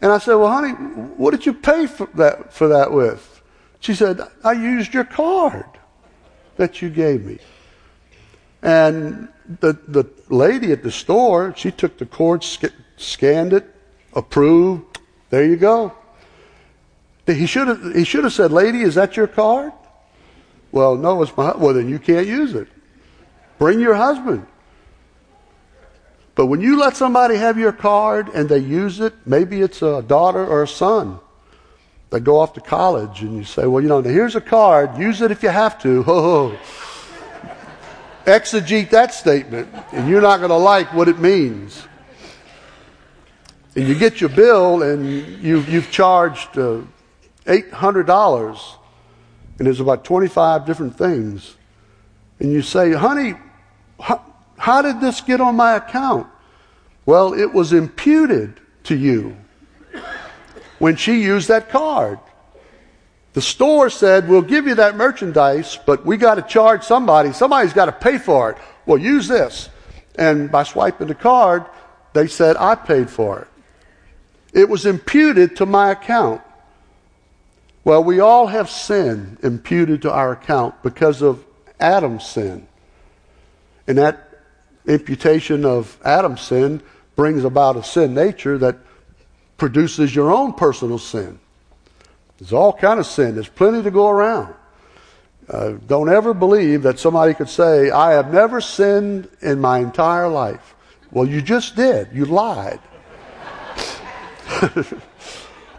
And 0.00 0.12
I 0.12 0.18
said, 0.18 0.36
Well, 0.36 0.52
honey, 0.52 0.70
what 1.16 1.32
did 1.32 1.44
you 1.44 1.52
pay 1.52 1.88
for 1.88 2.08
that, 2.14 2.52
for 2.52 2.68
that 2.68 2.92
with? 2.92 3.42
She 3.80 3.92
said, 3.92 4.20
I 4.44 4.52
used 4.52 4.94
your 4.94 5.02
card 5.02 5.66
that 6.58 6.80
you 6.80 6.90
gave 6.90 7.24
me. 7.24 7.40
And 8.66 9.28
the, 9.60 9.74
the 9.86 10.10
lady 10.28 10.72
at 10.72 10.82
the 10.82 10.90
store, 10.90 11.54
she 11.56 11.70
took 11.70 11.98
the 11.98 12.04
cord, 12.04 12.42
sc- 12.42 12.74
scanned 12.96 13.52
it, 13.52 13.72
approved. 14.12 14.98
There 15.30 15.44
you 15.44 15.54
go. 15.54 15.92
He 17.26 17.46
should 17.46 17.68
have 17.68 17.94
he 17.94 18.02
should 18.02 18.24
have 18.24 18.32
said, 18.32 18.50
"Lady, 18.52 18.82
is 18.82 18.96
that 18.96 19.16
your 19.16 19.28
card?" 19.28 19.72
Well, 20.72 20.96
no, 20.96 21.22
it's 21.22 21.36
my. 21.36 21.56
Well, 21.56 21.74
then 21.74 21.88
you 21.88 22.00
can't 22.00 22.26
use 22.26 22.54
it. 22.54 22.66
Bring 23.58 23.78
your 23.80 23.94
husband. 23.94 24.46
But 26.34 26.46
when 26.46 26.60
you 26.60 26.78
let 26.78 26.96
somebody 26.96 27.36
have 27.36 27.58
your 27.58 27.72
card 27.72 28.28
and 28.28 28.48
they 28.48 28.58
use 28.58 29.00
it, 29.00 29.14
maybe 29.24 29.62
it's 29.62 29.80
a 29.80 30.02
daughter 30.02 30.44
or 30.44 30.64
a 30.64 30.68
son. 30.68 31.18
They 32.10 32.20
go 32.20 32.38
off 32.38 32.52
to 32.54 32.60
college 32.60 33.22
and 33.22 33.36
you 33.36 33.44
say, 33.44 33.66
well, 33.66 33.82
you 33.82 33.88
know, 33.88 34.02
here's 34.02 34.36
a 34.36 34.40
card. 34.40 34.98
Use 34.98 35.22
it 35.22 35.30
if 35.30 35.42
you 35.42 35.50
have 35.50 35.80
to. 35.82 36.04
Oh, 36.06 36.58
exegete 38.26 38.90
that 38.90 39.14
statement 39.14 39.68
and 39.92 40.08
you're 40.08 40.20
not 40.20 40.38
going 40.38 40.50
to 40.50 40.56
like 40.56 40.92
what 40.92 41.08
it 41.08 41.18
means. 41.18 41.86
And 43.74 43.86
you 43.86 43.94
get 43.94 44.20
your 44.20 44.30
bill 44.30 44.82
and 44.82 45.06
you, 45.42 45.60
you've 45.60 45.90
charged 45.90 46.58
uh, 46.58 46.82
$800 47.46 48.60
and 49.58 49.66
there's 49.66 49.80
about 49.80 50.04
25 50.04 50.66
different 50.66 50.98
things. 50.98 51.56
And 52.38 52.52
you 52.52 52.62
say, 52.62 52.92
honey, 52.92 53.34
how, 54.00 54.22
how 54.58 54.82
did 54.82 55.00
this 55.00 55.20
get 55.20 55.40
on 55.40 55.56
my 55.56 55.76
account? 55.76 56.26
Well, 57.06 57.32
it 57.32 57.52
was 57.52 57.72
imputed 57.72 58.60
to 58.84 58.96
you 58.96 59.36
when 60.78 60.96
she 60.96 61.22
used 61.22 61.48
that 61.48 61.70
card. 61.70 62.18
The 63.36 63.42
store 63.42 63.90
said, 63.90 64.30
We'll 64.30 64.40
give 64.40 64.66
you 64.66 64.76
that 64.76 64.96
merchandise, 64.96 65.78
but 65.84 66.06
we 66.06 66.16
got 66.16 66.36
to 66.36 66.42
charge 66.42 66.84
somebody. 66.84 67.34
Somebody's 67.34 67.74
got 67.74 67.84
to 67.84 67.92
pay 67.92 68.16
for 68.16 68.50
it. 68.50 68.56
Well, 68.86 68.96
use 68.96 69.28
this. 69.28 69.68
And 70.14 70.50
by 70.50 70.62
swiping 70.62 71.08
the 71.08 71.14
card, 71.14 71.66
they 72.14 72.28
said, 72.28 72.56
I 72.56 72.76
paid 72.76 73.10
for 73.10 73.40
it. 73.40 73.48
It 74.58 74.70
was 74.70 74.86
imputed 74.86 75.54
to 75.56 75.66
my 75.66 75.90
account. 75.90 76.40
Well, 77.84 78.02
we 78.02 78.20
all 78.20 78.46
have 78.46 78.70
sin 78.70 79.36
imputed 79.42 80.00
to 80.02 80.10
our 80.10 80.32
account 80.32 80.82
because 80.82 81.20
of 81.20 81.44
Adam's 81.78 82.24
sin. 82.24 82.66
And 83.86 83.98
that 83.98 84.30
imputation 84.86 85.66
of 85.66 85.98
Adam's 86.02 86.40
sin 86.40 86.80
brings 87.16 87.44
about 87.44 87.76
a 87.76 87.84
sin 87.84 88.14
nature 88.14 88.56
that 88.56 88.78
produces 89.58 90.14
your 90.14 90.32
own 90.32 90.54
personal 90.54 90.96
sin. 90.98 91.38
There's 92.38 92.52
all 92.52 92.72
kind 92.72 93.00
of 93.00 93.06
sin. 93.06 93.34
There's 93.34 93.48
plenty 93.48 93.82
to 93.82 93.90
go 93.90 94.08
around. 94.08 94.54
Uh, 95.48 95.74
don't 95.86 96.08
ever 96.08 96.34
believe 96.34 96.82
that 96.82 96.98
somebody 96.98 97.32
could 97.32 97.48
say, 97.48 97.90
I 97.90 98.12
have 98.12 98.32
never 98.32 98.60
sinned 98.60 99.28
in 99.40 99.60
my 99.60 99.78
entire 99.78 100.28
life. 100.28 100.74
Well, 101.12 101.26
you 101.26 101.40
just 101.40 101.76
did. 101.76 102.08
You 102.12 102.24
lied. 102.24 102.80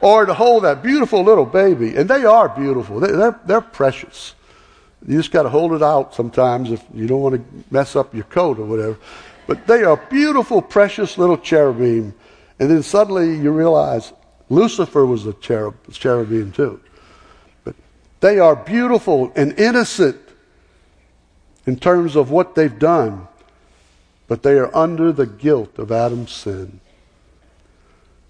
or 0.01 0.25
to 0.25 0.33
hold 0.33 0.63
that 0.63 0.81
beautiful 0.81 1.23
little 1.23 1.45
baby, 1.45 1.95
and 1.95 2.09
they 2.09 2.23
are 2.23 2.49
beautiful. 2.49 2.99
They, 2.99 3.11
they're, 3.11 3.39
they're 3.45 3.61
precious. 3.61 4.35
You 5.05 5.17
just 5.17 5.31
got 5.31 5.43
to 5.43 5.49
hold 5.49 5.73
it 5.73 5.83
out 5.83 6.15
sometimes 6.15 6.71
if 6.71 6.83
you 6.93 7.07
don't 7.07 7.21
want 7.21 7.35
to 7.35 7.65
mess 7.69 7.95
up 7.95 8.13
your 8.13 8.23
coat 8.25 8.59
or 8.59 8.65
whatever. 8.65 8.97
But 9.47 9.67
they 9.67 9.83
are 9.83 9.97
beautiful, 9.97 10.61
precious 10.61 11.17
little 11.17 11.37
cherubim. 11.37 12.13
And 12.59 12.69
then 12.69 12.83
suddenly 12.83 13.37
you 13.37 13.51
realize 13.51 14.11
Lucifer 14.49 15.05
was 15.05 15.25
a 15.25 15.33
cherub, 15.33 15.75
cherubim 15.91 16.51
too. 16.51 16.79
But 17.63 17.75
they 18.19 18.39
are 18.39 18.55
beautiful 18.55 19.31
and 19.35 19.57
innocent. 19.59 20.17
in 21.67 21.77
terms 21.77 22.15
of 22.15 22.31
what 22.31 22.55
they've 22.55 22.79
done, 22.79 23.27
but 24.27 24.41
they 24.41 24.53
are 24.53 24.73
under 24.75 25.11
the 25.11 25.25
guilt 25.25 25.77
of 25.77 25.91
Adam's 25.91 26.31
sin. 26.31 26.79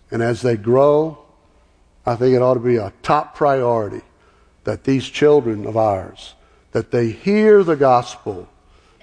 And 0.10 0.24
as 0.24 0.42
they 0.42 0.58
grow, 0.58 1.20
I 2.06 2.16
think 2.16 2.36
it 2.36 2.42
ought 2.42 2.56
to 2.56 2.60
be 2.60 2.78
a 2.78 2.94
top 3.04 3.36
priority 3.36 4.02
that 4.64 4.84
these 4.84 5.06
children 5.08 5.66
of 5.66 5.78
ours, 5.78 6.34
that 6.72 6.92
they 6.92 7.12
hear 7.12 7.64
the 7.64 7.76
gospel 7.76 8.48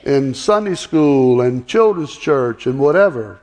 in 0.02 0.34
Sunday 0.34 0.74
school 0.74 1.40
and 1.40 1.66
children's 1.66 2.16
church 2.16 2.66
and 2.66 2.78
whatever, 2.78 3.40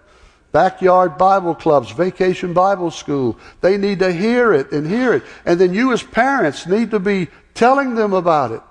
backyard 0.52 1.18
Bible 1.18 1.56
clubs, 1.56 1.92
vacation 1.92 2.54
Bible 2.54 2.92
school. 2.92 3.38
They 3.62 3.78
need 3.78 4.00
to 4.00 4.12
hear 4.12 4.54
it 4.54 4.72
and 4.72 4.88
hear 4.88 5.14
it. 5.14 5.24
And 5.46 5.60
then 5.60 5.74
you 5.74 5.94
as 5.94 6.04
parents 6.04 6.68
need 6.68 6.92
to 6.92 7.00
be 7.00 7.28
telling 7.54 7.96
them 7.96 8.14
about 8.14 8.52
it 8.52 8.62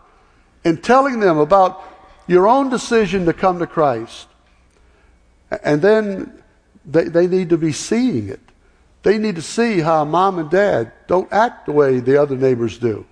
and 0.64 0.82
telling 0.82 1.20
them 1.20 1.38
about 1.38 1.82
your 2.26 2.46
own 2.46 2.70
decision 2.70 3.26
to 3.26 3.32
come 3.32 3.58
to 3.58 3.66
Christ. 3.66 4.28
And 5.62 5.82
then 5.82 6.42
they, 6.84 7.04
they 7.04 7.26
need 7.26 7.50
to 7.50 7.58
be 7.58 7.72
seeing 7.72 8.28
it. 8.28 8.40
They 9.02 9.16
need 9.16 9.36
to 9.36 9.42
see 9.42 9.80
how 9.80 10.04
mom 10.04 10.38
and 10.38 10.50
dad 10.50 10.92
don't 11.06 11.32
act 11.32 11.66
the 11.66 11.72
way 11.72 12.00
the 12.00 12.20
other 12.20 12.36
neighbors 12.36 12.78
do. 12.78 13.06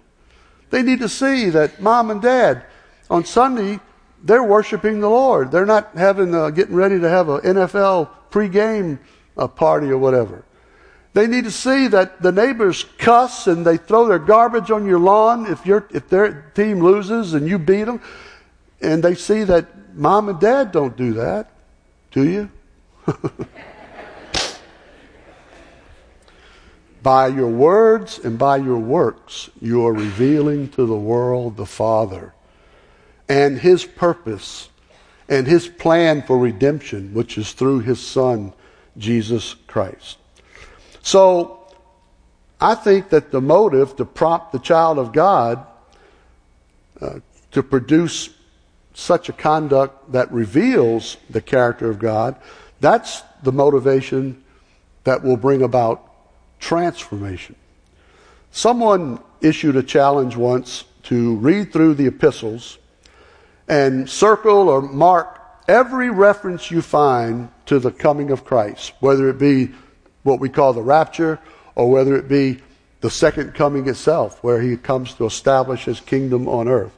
They 0.71 0.83
need 0.83 0.99
to 1.01 1.09
see 1.09 1.49
that 1.51 1.81
mom 1.81 2.11
and 2.11 2.21
dad 2.21 2.65
on 3.09 3.25
Sunday 3.25 3.81
they're 4.23 4.43
worshiping 4.43 5.01
the 5.01 5.09
Lord. 5.09 5.51
They're 5.51 5.67
not 5.67 5.91
having 5.95 6.35
uh, 6.35 6.51
getting 6.51 6.75
ready 6.75 6.99
to 7.01 7.09
have 7.09 7.29
an 7.29 7.41
NFL 7.41 8.11
pregame 8.31 8.99
uh, 9.37 9.49
party 9.49 9.89
or 9.89 9.99
whatever. 9.99 10.45
They 11.15 11.27
need 11.27 11.45
to 11.45 11.51
see 11.51 11.89
that 11.89 12.23
the 12.23 12.31
neighbors 12.33 12.85
cuss 12.99 13.47
and 13.47 13.65
they 13.65 13.77
throw 13.77 14.07
their 14.07 14.19
garbage 14.19 14.71
on 14.71 14.87
your 14.87 15.01
lawn 15.01 15.47
if 15.47 15.67
your 15.67 15.89
if 15.91 16.09
their 16.09 16.53
team 16.55 16.81
loses 16.81 17.35
and 17.35 17.49
you 17.49 17.59
beat 17.59 17.85
them, 17.85 18.01
and 18.81 19.03
they 19.03 19.15
see 19.15 19.45
that 19.45 19.97
mom 19.97 20.29
and 20.29 20.39
dad 20.39 20.73
don't 20.73 20.97
do 20.97 21.15
that. 21.15 21.51
Do 22.11 22.29
you? 22.29 22.51
by 27.03 27.29
your 27.29 27.49
words 27.49 28.19
and 28.19 28.39
by 28.39 28.59
your 28.59 28.79
works, 28.79 29.51
you 29.61 29.87
are 29.87 29.93
revealing 29.93 30.69
to 30.71 30.87
the 30.87 30.97
world 30.97 31.57
the 31.57 31.67
Father 31.67 32.35
and 33.29 33.59
his 33.59 33.85
purpose 33.85 34.69
and 35.29 35.47
his 35.47 35.69
plan 35.69 36.23
for 36.23 36.39
redemption, 36.39 37.13
which 37.15 37.37
is 37.37 37.53
through 37.53 37.81
his 37.81 38.05
Son, 38.05 38.53
Jesus 38.97 39.55
Christ. 39.67 40.19
So, 41.03 41.55
I 42.61 42.75
think 42.75 43.11
that 43.11 43.31
the 43.31 43.41
motive 43.41 43.95
to 43.97 44.05
prompt 44.05 44.53
the 44.53 44.59
child 44.59 44.99
of 44.99 45.13
God 45.13 45.65
uh, 47.01 47.21
to 47.53 47.63
produce 47.63 48.31
such 48.95 49.29
a 49.29 49.33
conduct 49.33 50.11
that 50.13 50.33
reveals 50.33 51.19
the 51.31 51.41
character 51.41 51.89
of 51.89 52.01
God, 52.01 52.35
that's 52.81 53.23
the 53.45 53.53
motivation 53.53 54.43
that 55.05 55.23
will 55.23 55.37
bring 55.37 55.63
about 55.63 56.05
transformation. 56.59 57.55
Someone 58.51 59.21
issued 59.41 59.77
a 59.77 59.83
challenge 59.83 60.37
once 60.37 60.85
to 61.05 61.37
read 61.37 61.73
through 61.73 61.95
the 61.95 62.07
epistles 62.07 62.79
and 63.69 64.09
circle 64.09 64.69
or 64.69 64.81
mark 64.81 65.41
every 65.69 66.11
reference 66.11 66.71
you 66.71 66.81
find 66.81 67.51
to 67.67 67.79
the 67.79 67.91
coming 67.91 68.31
of 68.31 68.45
Christ, 68.45 68.95
whether 69.01 69.29
it 69.29 69.39
be 69.39 69.71
what 70.23 70.41
we 70.41 70.49
call 70.49 70.73
the 70.73 70.83
rapture 70.83 71.39
or 71.75 71.91
whether 71.91 72.17
it 72.17 72.29
be 72.29 72.61
the 73.01 73.11
second 73.11 73.55
coming 73.55 73.89
itself, 73.89 74.43
where 74.43 74.61
he 74.61 74.77
comes 74.77 75.15
to 75.15 75.27
establish 75.27 75.85
his 75.85 76.01
kingdom 76.01 76.49
on 76.49 76.67
earth. 76.67 76.97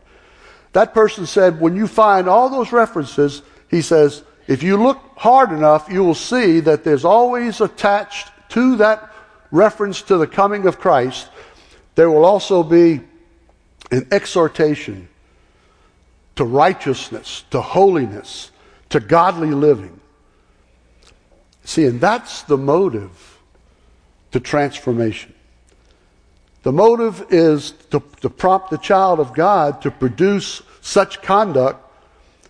That 0.73 0.95
person 0.95 1.27
said, 1.27 1.61
when 1.61 1.77
you 1.77 1.87
find 1.87 2.29
all 2.29 2.49
those 2.49 2.73
references, 2.73 3.43
he 3.69 3.83
says, 3.83 4.23
if 4.47 4.63
you 4.63 4.77
look 4.77 4.99
hard 5.17 5.53
enough, 5.53 5.89
you 5.91 6.03
will 6.03 6.15
see 6.15 6.61
that 6.61 6.85
there's 6.85 7.05
always 7.05 7.61
attached 7.61 8.31
to 8.51 8.77
that 8.77 9.13
reference 9.51 10.01
to 10.03 10.17
the 10.17 10.27
coming 10.27 10.67
of 10.67 10.79
Christ, 10.79 11.29
there 11.97 12.11
will 12.11 12.25
also 12.25 12.63
be 12.63 13.01
an 13.91 14.07
exhortation 14.13 15.09
to 16.41 16.45
righteousness, 16.47 17.45
to 17.51 17.61
holiness, 17.61 18.51
to 18.89 18.99
godly 18.99 19.51
living. 19.51 20.01
See, 21.65 21.85
and 21.85 22.01
that's 22.01 22.45
the 22.45 22.57
motive 22.57 23.39
to 24.33 24.41
transformation. 24.41 25.35
The 26.63 26.73
motive 26.73 27.27
is 27.29 27.73
to, 27.91 28.03
to, 28.23 28.31
prompt 28.31 28.71
the 28.71 28.79
child 28.79 29.21
of 29.21 29.35
God 29.35 29.83
to 29.83 29.91
produce 29.91 30.63
such 30.81 31.21
conduct 31.21 31.85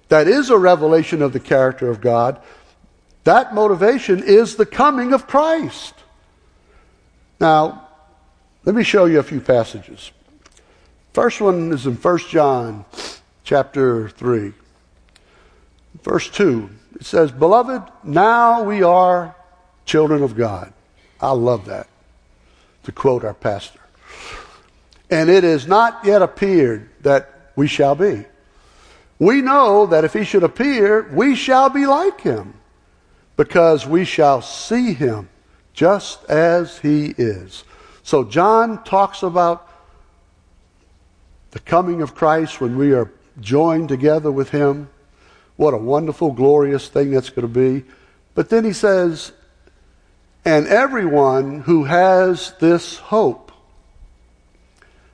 that 0.09 0.29
is 0.29 0.51
a 0.51 0.57
revelation 0.57 1.21
of 1.21 1.33
the 1.33 1.41
character 1.41 1.91
of 1.91 2.01
God. 2.01 2.41
That 3.25 3.57
motivation 3.57 4.23
is 4.23 4.55
the 4.55 4.67
coming 4.67 5.13
of 5.13 5.27
Christ. 5.27 5.95
Now, 7.41 7.89
let 8.65 8.77
me 8.77 8.85
show 8.85 9.07
you 9.07 9.19
a 9.19 9.25
few 9.25 9.41
passages. 9.41 10.13
First 11.13 11.41
one 11.41 11.73
is 11.73 11.89
in 11.89 11.97
1 11.97 12.19
John 12.29 12.85
chapter 13.51 14.09
3. 14.11 14.53
Verse 16.05 16.31
2, 16.31 16.71
it 17.01 17.05
says, 17.05 17.33
Beloved, 17.33 17.83
now 18.05 18.63
we 18.63 18.85
are 18.85 19.35
children 19.85 20.23
of 20.23 20.37
God. 20.37 20.73
I 21.21 21.33
love 21.33 21.67
that, 21.67 21.89
to 22.85 22.93
quote 22.93 23.25
our 23.25 23.35
pastor. 23.35 23.81
And 25.11 25.29
it 25.29 25.43
has 25.43 25.67
not 25.67 26.05
yet 26.05 26.23
appeared 26.23 26.91
that 27.01 27.51
we 27.57 27.67
shall 27.67 27.97
be. 27.97 28.25
We 29.19 29.43
know 29.43 29.87
that 29.87 30.05
if 30.05 30.13
he 30.13 30.23
should 30.23 30.45
appear, 30.45 31.11
we 31.13 31.35
shall 31.35 31.71
be 31.71 31.87
like 31.87 32.21
him, 32.21 32.55
because 33.37 33.85
we 33.85 34.05
shall 34.05 34.43
see 34.43 34.93
him 34.93 35.29
just 35.73 36.23
as 36.27 36.79
he 36.79 37.17
is. 37.19 37.65
So 38.05 38.23
John 38.23 38.85
talks 38.85 39.25
about 39.25 39.69
the 41.51 41.59
coming 41.59 42.01
of 42.01 42.15
Christ 42.15 42.61
when 42.61 42.77
we 42.77 42.93
are 42.93 43.11
joined 43.41 43.89
together 43.89 44.31
with 44.31 44.51
him. 44.51 44.89
What 45.57 45.75
a 45.75 45.79
wonderful, 45.79 46.33
glorious 46.33 46.89
thing 46.89 47.11
that's 47.11 47.31
going 47.31 47.47
to 47.47 47.49
be. 47.49 47.85
But 48.35 48.49
then 48.49 48.65
he 48.65 48.73
says, 48.73 49.33
and 50.45 50.67
everyone 50.67 51.61
who 51.61 51.85
has 51.85 52.55
this 52.61 52.97
hope 52.97 53.53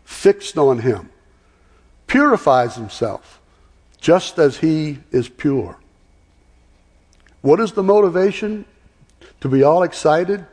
fixed 0.04 0.56
on 0.56 0.78
him 0.78 1.10
purifies 2.06 2.76
himself 2.76 3.40
just 4.00 4.38
as 4.38 4.58
he 4.58 4.98
is 5.10 5.28
pure. 5.28 5.76
What 7.42 7.60
is 7.60 7.72
the 7.72 7.82
motivation? 7.82 8.64
To 9.40 9.48
be 9.48 9.62
all 9.62 9.82
excited? 9.82 10.46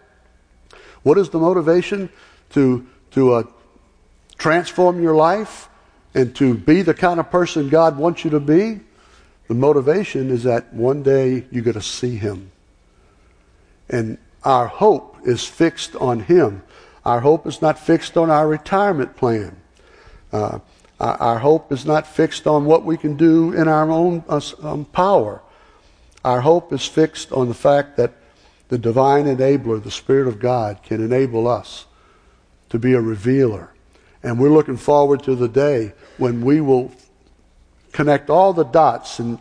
What 1.04 1.18
is 1.18 1.30
the 1.30 1.40
motivation 1.40 2.10
to, 2.52 2.88
to 3.12 3.34
uh, 3.34 3.44
transform 4.38 5.02
your 5.02 5.16
life? 5.16 5.70
And 6.16 6.36
to 6.36 6.54
be 6.54 6.82
the 6.82 6.94
kind 6.94 7.20
of 7.20 7.32
person 7.32 7.70
God 7.70 7.98
wants 7.98 8.24
you 8.24 8.30
to 8.32 8.40
be, 8.40 8.82
the 9.48 9.56
motivation 9.56 10.30
is 10.30 10.44
that 10.44 10.74
one 10.74 11.04
day 11.04 11.46
you're 11.52 11.64
going 11.64 11.74
to 11.74 11.82
see 11.82 12.16
Him. 12.16 12.52
And 13.90 14.18
our 14.44 14.68
hope 14.68 15.18
is 15.26 15.46
fixed 15.46 15.96
on 15.96 16.22
Him. 16.22 16.64
Our 17.06 17.20
hope 17.20 17.48
is 17.48 17.62
not 17.62 17.80
fixed 17.80 18.16
on 18.16 18.30
our 18.30 18.48
retirement 18.48 19.16
plan. 19.16 19.58
Uh, 20.32 20.60
our, 21.00 21.40
hope 21.40 21.72
is 21.72 21.86
not 21.86 22.08
fixed 22.08 22.48
on 22.48 22.66
what 22.66 22.86
we 22.86 22.96
can 22.96 23.18
do 23.18 23.52
in 23.52 23.68
our 23.68 23.92
own 23.92 24.24
uh, 24.30 24.40
um, 24.62 24.86
power. 24.86 25.42
Our 26.24 26.42
hope 26.42 26.72
is 26.72 26.86
fixed 26.86 27.32
on 27.34 27.50
the 27.50 27.54
fact 27.54 27.98
that 27.98 28.14
the 28.70 28.78
divine 28.78 29.26
enabler, 29.26 29.84
the 29.84 29.92
Spirit 29.92 30.28
of 30.28 30.40
God, 30.40 30.82
can 30.82 31.04
enable 31.04 31.48
us 31.48 31.86
to 32.70 32.80
be 32.80 32.94
a 32.94 33.02
revealer 33.02 33.73
and 34.24 34.40
we're 34.40 34.50
looking 34.50 34.78
forward 34.78 35.22
to 35.24 35.36
the 35.36 35.50
day 35.50 35.94
when 36.18 36.42
we 36.42 36.62
will 36.62 36.92
connect 37.92 38.30
all 38.30 38.54
the 38.54 38.64
dots 38.64 39.20
and 39.20 39.38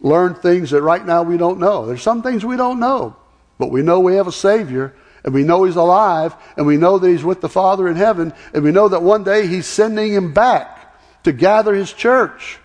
learn 0.00 0.34
things 0.34 0.70
that 0.70 0.82
right 0.82 1.04
now 1.04 1.22
we 1.22 1.36
don't 1.36 1.58
know. 1.58 1.86
There's 1.86 2.02
some 2.02 2.22
things 2.22 2.44
we 2.44 2.56
don't 2.56 2.78
know, 2.78 3.16
but 3.58 3.70
we 3.70 3.82
know 3.82 4.00
we 4.00 4.16
have 4.16 4.28
a 4.28 4.32
Savior 4.32 4.94
and 5.24 5.34
we 5.34 5.42
know 5.42 5.64
He's 5.64 5.76
alive 5.76 6.34
and 6.56 6.66
we 6.66 6.76
know 6.76 6.98
that 6.98 7.08
He's 7.08 7.24
with 7.24 7.40
the 7.40 7.48
Father 7.48 7.88
in 7.88 7.96
heaven 7.96 8.32
and 8.52 8.62
we 8.62 8.70
know 8.70 8.88
that 8.88 9.02
one 9.02 9.24
day 9.24 9.46
He's 9.46 9.66
sending 9.66 10.12
Him 10.12 10.32
back 10.32 10.96
to 11.24 11.32
gather 11.32 11.74
His 11.74 11.92
church. 11.92 12.58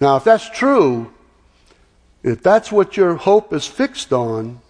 Now, 0.00 0.16
if 0.16 0.24
that's 0.24 0.48
true, 0.50 1.12
if 2.22 2.42
that's 2.42 2.70
what 2.70 2.96
your 2.96 3.16
hope 3.16 3.52
is 3.52 3.66
fixed 3.66 4.12
on, 4.12 4.60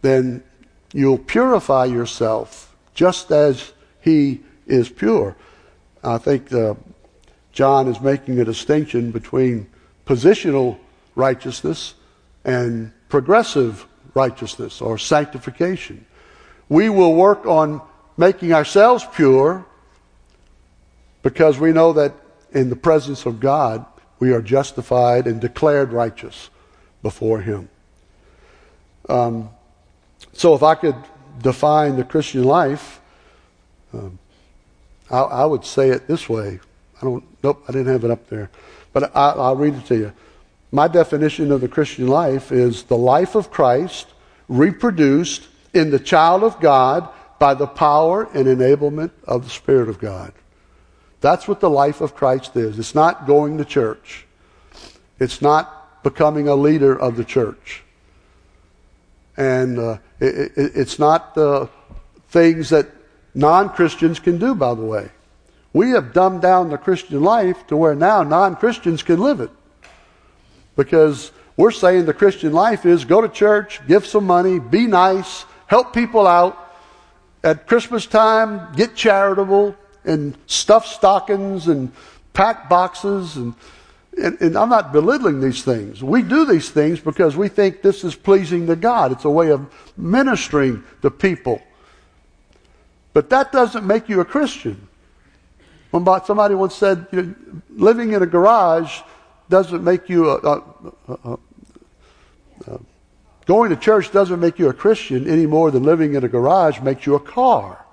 then 0.00 0.42
you'll 0.92 1.18
purify 1.18 1.84
yourself 1.84 2.74
just 2.94 3.30
as 3.30 3.72
He 4.00 4.40
is 4.66 4.88
pure. 4.88 5.36
I 6.02 6.18
think 6.18 6.52
uh, 6.52 6.74
John 7.52 7.88
is 7.88 8.00
making 8.00 8.40
a 8.40 8.44
distinction 8.44 9.10
between 9.10 9.68
positional 10.06 10.78
righteousness 11.14 11.94
and 12.44 12.92
progressive 13.08 13.86
righteousness 14.14 14.80
or 14.80 14.98
sanctification. 14.98 16.04
We 16.68 16.88
will 16.88 17.14
work 17.14 17.46
on 17.46 17.80
making 18.16 18.52
ourselves 18.52 19.04
pure 19.14 19.64
because 21.22 21.58
we 21.58 21.72
know 21.72 21.92
that 21.94 22.14
in 22.52 22.70
the 22.70 22.76
presence 22.76 23.26
of 23.26 23.40
God 23.40 23.84
we 24.18 24.32
are 24.32 24.42
justified 24.42 25.26
and 25.26 25.40
declared 25.40 25.92
righteous 25.92 26.50
before 27.02 27.40
Him. 27.40 27.68
Um, 29.08 29.50
so, 30.32 30.54
if 30.54 30.62
I 30.62 30.74
could 30.74 30.96
define 31.42 31.96
the 31.96 32.04
Christian 32.04 32.44
life, 32.44 33.00
um, 33.92 34.18
I, 35.10 35.18
I, 35.18 35.44
would 35.44 35.64
say 35.64 35.90
it 35.90 36.06
this 36.06 36.28
way. 36.28 36.60
I 37.00 37.04
don't. 37.04 37.24
Nope, 37.42 37.64
I 37.68 37.72
didn't 37.72 37.92
have 37.92 38.04
it 38.04 38.10
up 38.10 38.28
there, 38.28 38.50
but 38.92 39.14
I, 39.14 39.30
I'll 39.30 39.56
read 39.56 39.74
it 39.74 39.86
to 39.86 39.96
you. 39.96 40.12
My 40.72 40.88
definition 40.88 41.52
of 41.52 41.60
the 41.60 41.68
Christian 41.68 42.08
life 42.08 42.50
is 42.50 42.84
the 42.84 42.96
life 42.96 43.34
of 43.34 43.50
Christ 43.50 44.08
reproduced 44.48 45.46
in 45.72 45.90
the 45.90 45.98
child 45.98 46.42
of 46.42 46.58
God 46.60 47.08
by 47.38 47.54
the 47.54 47.66
power 47.66 48.24
and 48.34 48.46
enablement 48.46 49.10
of 49.24 49.44
the 49.44 49.50
Spirit 49.50 49.88
of 49.88 49.98
God. 49.98 50.32
That's 51.20 51.48
what 51.48 51.60
the 51.60 51.70
life 51.70 52.00
of 52.00 52.14
Christ 52.14 52.56
is. 52.56 52.78
It's 52.78 52.94
not 52.94 53.26
going 53.26 53.58
to 53.58 53.64
church. 53.64 54.26
It's 55.18 55.40
not 55.40 56.02
becoming 56.02 56.48
a 56.48 56.54
leader 56.54 56.94
of 56.94 57.16
the 57.16 57.24
church. 57.24 57.82
And 59.36 59.78
uh, 59.78 59.98
it, 60.20 60.52
it, 60.56 60.72
it's 60.74 60.98
not 60.98 61.34
the 61.34 61.68
things 62.28 62.70
that 62.70 62.88
non 63.34 63.68
Christians 63.70 64.20
can 64.20 64.38
do, 64.38 64.54
by 64.54 64.74
the 64.74 64.84
way. 64.84 65.10
We 65.72 65.90
have 65.90 66.12
dumbed 66.12 66.42
down 66.42 66.70
the 66.70 66.78
Christian 66.78 67.22
life 67.22 67.66
to 67.66 67.76
where 67.76 67.94
now 67.94 68.22
non 68.22 68.56
Christians 68.56 69.02
can 69.02 69.18
live 69.18 69.40
it. 69.40 69.50
Because 70.76 71.32
we're 71.56 71.72
saying 71.72 72.06
the 72.06 72.14
Christian 72.14 72.52
life 72.52 72.86
is 72.86 73.04
go 73.04 73.20
to 73.20 73.28
church, 73.28 73.80
give 73.86 74.06
some 74.06 74.24
money, 74.24 74.58
be 74.58 74.86
nice, 74.86 75.44
help 75.66 75.92
people 75.92 76.26
out. 76.26 76.60
At 77.42 77.66
Christmas 77.66 78.06
time, 78.06 78.72
get 78.74 78.94
charitable 78.94 79.76
and 80.04 80.36
stuff 80.46 80.86
stockings 80.86 81.68
and 81.68 81.92
pack 82.32 82.68
boxes 82.68 83.36
and 83.36 83.54
and, 84.16 84.40
and, 84.40 84.56
I'm 84.56 84.68
not 84.68 84.92
belittling 84.92 85.40
these 85.40 85.64
things. 85.64 86.00
We 86.00 86.22
do 86.22 86.44
these 86.44 86.70
things 86.70 87.00
because 87.00 87.36
we 87.36 87.48
think 87.48 87.82
this 87.82 88.04
is 88.04 88.14
pleasing 88.14 88.68
to 88.68 88.76
God. 88.76 89.10
It's 89.10 89.24
a 89.24 89.30
way 89.30 89.50
of 89.50 89.66
ministering 89.96 90.84
to 91.02 91.10
people. 91.10 91.60
But 93.14 93.30
that 93.30 93.52
doesn't 93.52 93.86
make 93.86 94.10
you 94.10 94.20
a 94.20 94.24
Christian. 94.24 94.88
Somebody 95.90 96.54
once 96.56 96.74
said, 96.74 97.06
you 97.12 97.22
know, 97.22 97.34
living 97.70 98.12
in 98.12 98.22
a 98.22 98.26
garage 98.26 99.00
doesn't 99.48 99.82
make 99.82 100.08
you 100.08 100.30
a, 100.30 100.36
a, 100.38 100.62
a, 101.08 101.38
a, 102.66 102.80
going 103.46 103.70
to 103.70 103.76
church 103.76 104.10
doesn't 104.10 104.40
make 104.40 104.58
you 104.58 104.68
a 104.68 104.72
Christian 104.72 105.28
any 105.30 105.46
more 105.46 105.70
than 105.70 105.84
living 105.84 106.14
in 106.14 106.24
a 106.24 106.28
garage 106.28 106.80
makes 106.80 107.06
you 107.06 107.14
a 107.14 107.20
car. 107.20 107.84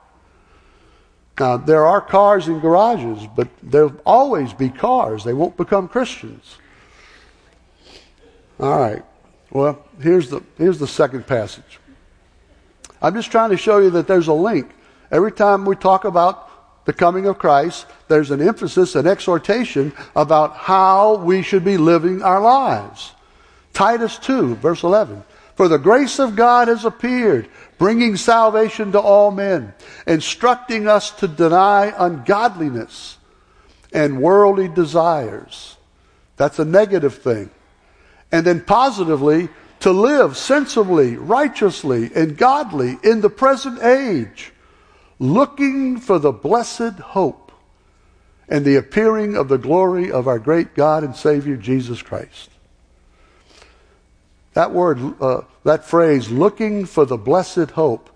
Now, 1.39 1.57
there 1.57 1.85
are 1.85 2.01
cars 2.01 2.47
in 2.47 2.59
garages, 2.59 3.27
but 3.35 3.47
there'll 3.61 3.95
always 4.05 4.53
be 4.53 4.69
cars. 4.69 5.23
They 5.23 5.33
won't 5.33 5.55
become 5.55 5.87
Christians. 5.87 6.57
All 8.59 8.79
right. 8.79 9.03
Well, 9.51 9.83
here's 9.99 10.29
the, 10.29 10.43
here's 10.57 10.79
the 10.79 10.87
second 10.87 11.27
passage. 11.27 11.79
I'm 13.01 13.13
just 13.13 13.31
trying 13.31 13.49
to 13.51 13.57
show 13.57 13.79
you 13.79 13.91
that 13.91 14.07
there's 14.07 14.27
a 14.27 14.33
link. 14.33 14.71
Every 15.11 15.31
time 15.31 15.65
we 15.65 15.75
talk 15.75 16.05
about 16.05 16.85
the 16.85 16.93
coming 16.93 17.27
of 17.27 17.37
Christ, 17.37 17.85
there's 18.07 18.31
an 18.31 18.41
emphasis, 18.41 18.95
an 18.95 19.05
exhortation 19.05 19.93
about 20.15 20.55
how 20.55 21.17
we 21.17 21.41
should 21.41 21.63
be 21.63 21.77
living 21.77 22.23
our 22.23 22.41
lives. 22.41 23.13
Titus 23.73 24.17
2, 24.17 24.55
verse 24.55 24.83
11. 24.83 25.23
For 25.55 25.67
the 25.67 25.77
grace 25.77 26.19
of 26.19 26.35
God 26.35 26.69
has 26.69 26.85
appeared, 26.85 27.49
bringing 27.77 28.15
salvation 28.15 28.93
to 28.93 28.99
all 28.99 29.31
men, 29.31 29.73
instructing 30.07 30.87
us 30.87 31.11
to 31.11 31.27
deny 31.27 31.93
ungodliness 31.97 33.17
and 33.93 34.21
worldly 34.21 34.69
desires. 34.69 35.77
That's 36.37 36.57
a 36.57 36.65
negative 36.65 37.15
thing. 37.21 37.51
And 38.31 38.45
then 38.45 38.61
positively, 38.61 39.49
to 39.81 39.91
live 39.91 40.37
sensibly, 40.37 41.17
righteously, 41.17 42.11
and 42.15 42.37
godly 42.37 42.97
in 43.03 43.21
the 43.21 43.29
present 43.29 43.83
age, 43.83 44.53
looking 45.21 45.99
for 45.99 46.17
the 46.17 46.31
blessed 46.31 46.99
hope 46.99 47.51
and 48.49 48.65
the 48.65 48.75
appearing 48.75 49.37
of 49.37 49.49
the 49.49 49.57
glory 49.57 50.11
of 50.11 50.27
our 50.27 50.39
great 50.39 50.73
God 50.73 51.03
and 51.03 51.15
Savior 51.15 51.55
Jesus 51.55 52.01
Christ. 52.01 52.49
That 54.53 54.71
word, 54.71 55.21
uh, 55.21 55.41
that 55.63 55.85
phrase, 55.85 56.31
looking 56.31 56.85
for 56.85 57.05
the 57.05 57.17
blessed 57.17 57.69
hope, 57.71 58.09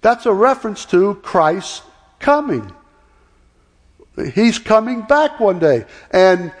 that's 0.00 0.24
a 0.24 0.32
reference 0.32 0.86
to 0.86 1.16
Christ 1.16 1.82
coming. 2.18 2.72
He's 4.34 4.58
coming 4.58 5.02
back 5.02 5.38
one 5.40 5.58
day. 5.58 5.84
And 6.10 6.52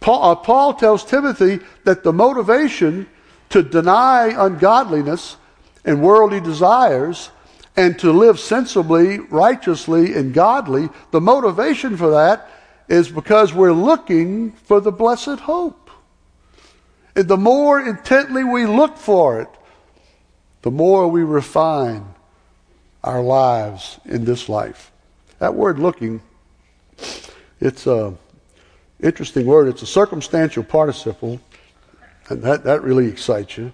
Paul, 0.00 0.32
uh, 0.32 0.34
Paul 0.34 0.72
tells 0.72 1.04
Timothy 1.04 1.60
that 1.84 2.04
the 2.04 2.12
motivation 2.14 3.06
to 3.50 3.62
deny 3.62 4.32
ungodliness 4.34 5.36
and 5.84 6.02
worldly 6.02 6.40
desires 6.40 7.30
and 7.78 7.96
to 8.00 8.10
live 8.10 8.40
sensibly, 8.40 9.20
righteously, 9.20 10.14
and 10.14 10.34
godly, 10.34 10.88
the 11.12 11.20
motivation 11.20 11.96
for 11.96 12.10
that 12.10 12.50
is 12.88 13.08
because 13.08 13.54
we're 13.54 13.72
looking 13.72 14.50
for 14.50 14.80
the 14.80 14.90
blessed 14.90 15.38
hope. 15.38 15.88
And 17.14 17.28
the 17.28 17.36
more 17.36 17.80
intently 17.80 18.42
we 18.42 18.66
look 18.66 18.96
for 18.96 19.40
it, 19.40 19.48
the 20.62 20.72
more 20.72 21.06
we 21.06 21.22
refine 21.22 22.04
our 23.04 23.22
lives 23.22 24.00
in 24.04 24.24
this 24.24 24.48
life. 24.48 24.90
That 25.38 25.54
word 25.54 25.78
looking, 25.78 26.20
it's 27.60 27.86
a 27.86 28.12
interesting 29.00 29.46
word. 29.46 29.68
It's 29.68 29.82
a 29.82 29.86
circumstantial 29.86 30.64
participle, 30.64 31.40
and 32.28 32.42
that, 32.42 32.64
that 32.64 32.82
really 32.82 33.06
excites 33.06 33.56
you. 33.56 33.70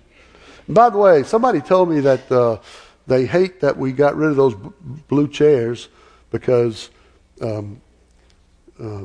And 0.67 0.75
by 0.75 0.90
the 0.90 0.99
way, 0.99 1.23
somebody 1.23 1.62
told 1.62 1.88
me 1.88 2.01
that 2.01 2.31
uh, 2.31 2.59
they 3.07 3.27
hate 3.27 3.61
that 3.61 3.77
we 3.77 3.93
got 3.93 4.17
rid 4.17 4.31
of 4.31 4.37
those 4.37 4.55
b- 4.55 4.71
blue 5.09 5.29
chairs 5.29 5.88
because 6.31 6.90
um, 7.40 7.81
uh, 8.81 9.05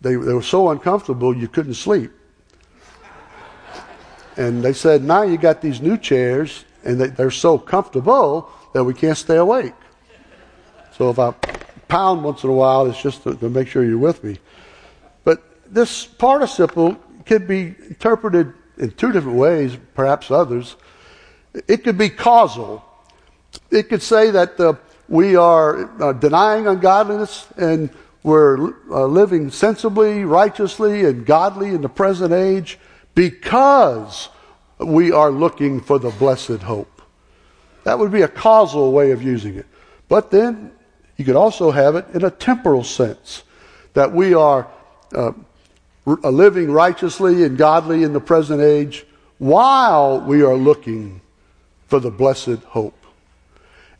they, 0.00 0.14
they 0.14 0.32
were 0.32 0.42
so 0.42 0.70
uncomfortable 0.70 1.36
you 1.36 1.48
couldn't 1.48 1.74
sleep. 1.74 2.12
And 4.36 4.62
they 4.62 4.72
said, 4.72 5.02
now 5.02 5.22
you 5.22 5.38
got 5.38 5.62
these 5.62 5.80
new 5.80 5.96
chairs, 5.96 6.64
and 6.84 7.00
they're 7.00 7.30
so 7.30 7.58
comfortable 7.58 8.50
that 8.74 8.84
we 8.84 8.92
can't 8.92 9.16
stay 9.16 9.36
awake. 9.36 9.72
So 10.96 11.10
if 11.10 11.18
I 11.18 11.32
pound 11.88 12.22
once 12.22 12.44
in 12.44 12.50
a 12.50 12.52
while, 12.52 12.86
it's 12.86 13.00
just 13.00 13.22
to, 13.24 13.34
to 13.36 13.48
make 13.48 13.68
sure 13.68 13.84
you're 13.84 13.98
with 13.98 14.22
me. 14.22 14.38
But 15.24 15.42
this 15.72 16.04
participle 16.04 16.96
could 17.24 17.48
be 17.48 17.74
interpreted 17.88 18.52
in 18.78 18.90
two 18.92 19.12
different 19.12 19.38
ways, 19.38 19.76
perhaps 19.94 20.30
others. 20.30 20.76
It 21.66 21.84
could 21.84 21.96
be 21.96 22.10
causal. 22.10 22.84
It 23.70 23.88
could 23.88 24.02
say 24.02 24.30
that 24.30 24.58
uh, 24.60 24.74
we 25.08 25.36
are 25.36 26.02
uh, 26.02 26.12
denying 26.12 26.66
ungodliness 26.66 27.46
and 27.56 27.90
we're 28.22 28.74
uh, 28.90 29.06
living 29.06 29.50
sensibly, 29.50 30.24
righteously, 30.24 31.04
and 31.04 31.24
godly 31.24 31.68
in 31.68 31.80
the 31.80 31.88
present 31.88 32.32
age 32.32 32.78
because 33.14 34.28
we 34.78 35.12
are 35.12 35.30
looking 35.30 35.80
for 35.80 35.98
the 35.98 36.10
blessed 36.10 36.62
hope. 36.62 37.02
That 37.84 37.98
would 37.98 38.10
be 38.10 38.22
a 38.22 38.28
causal 38.28 38.92
way 38.92 39.12
of 39.12 39.22
using 39.22 39.54
it. 39.54 39.66
But 40.08 40.30
then 40.30 40.72
you 41.16 41.24
could 41.24 41.36
also 41.36 41.70
have 41.70 41.94
it 41.94 42.06
in 42.14 42.24
a 42.24 42.30
temporal 42.30 42.82
sense 42.82 43.44
that 43.94 44.12
we 44.12 44.34
are 44.34 44.68
uh, 45.14 45.32
living 46.04 46.70
righteously 46.70 47.44
and 47.44 47.56
godly 47.56 48.02
in 48.02 48.12
the 48.12 48.20
present 48.20 48.60
age 48.60 49.06
while 49.38 50.20
we 50.20 50.42
are 50.42 50.56
looking 50.56 51.20
for 51.86 52.00
the 52.00 52.10
blessed 52.10 52.58
hope. 52.64 52.95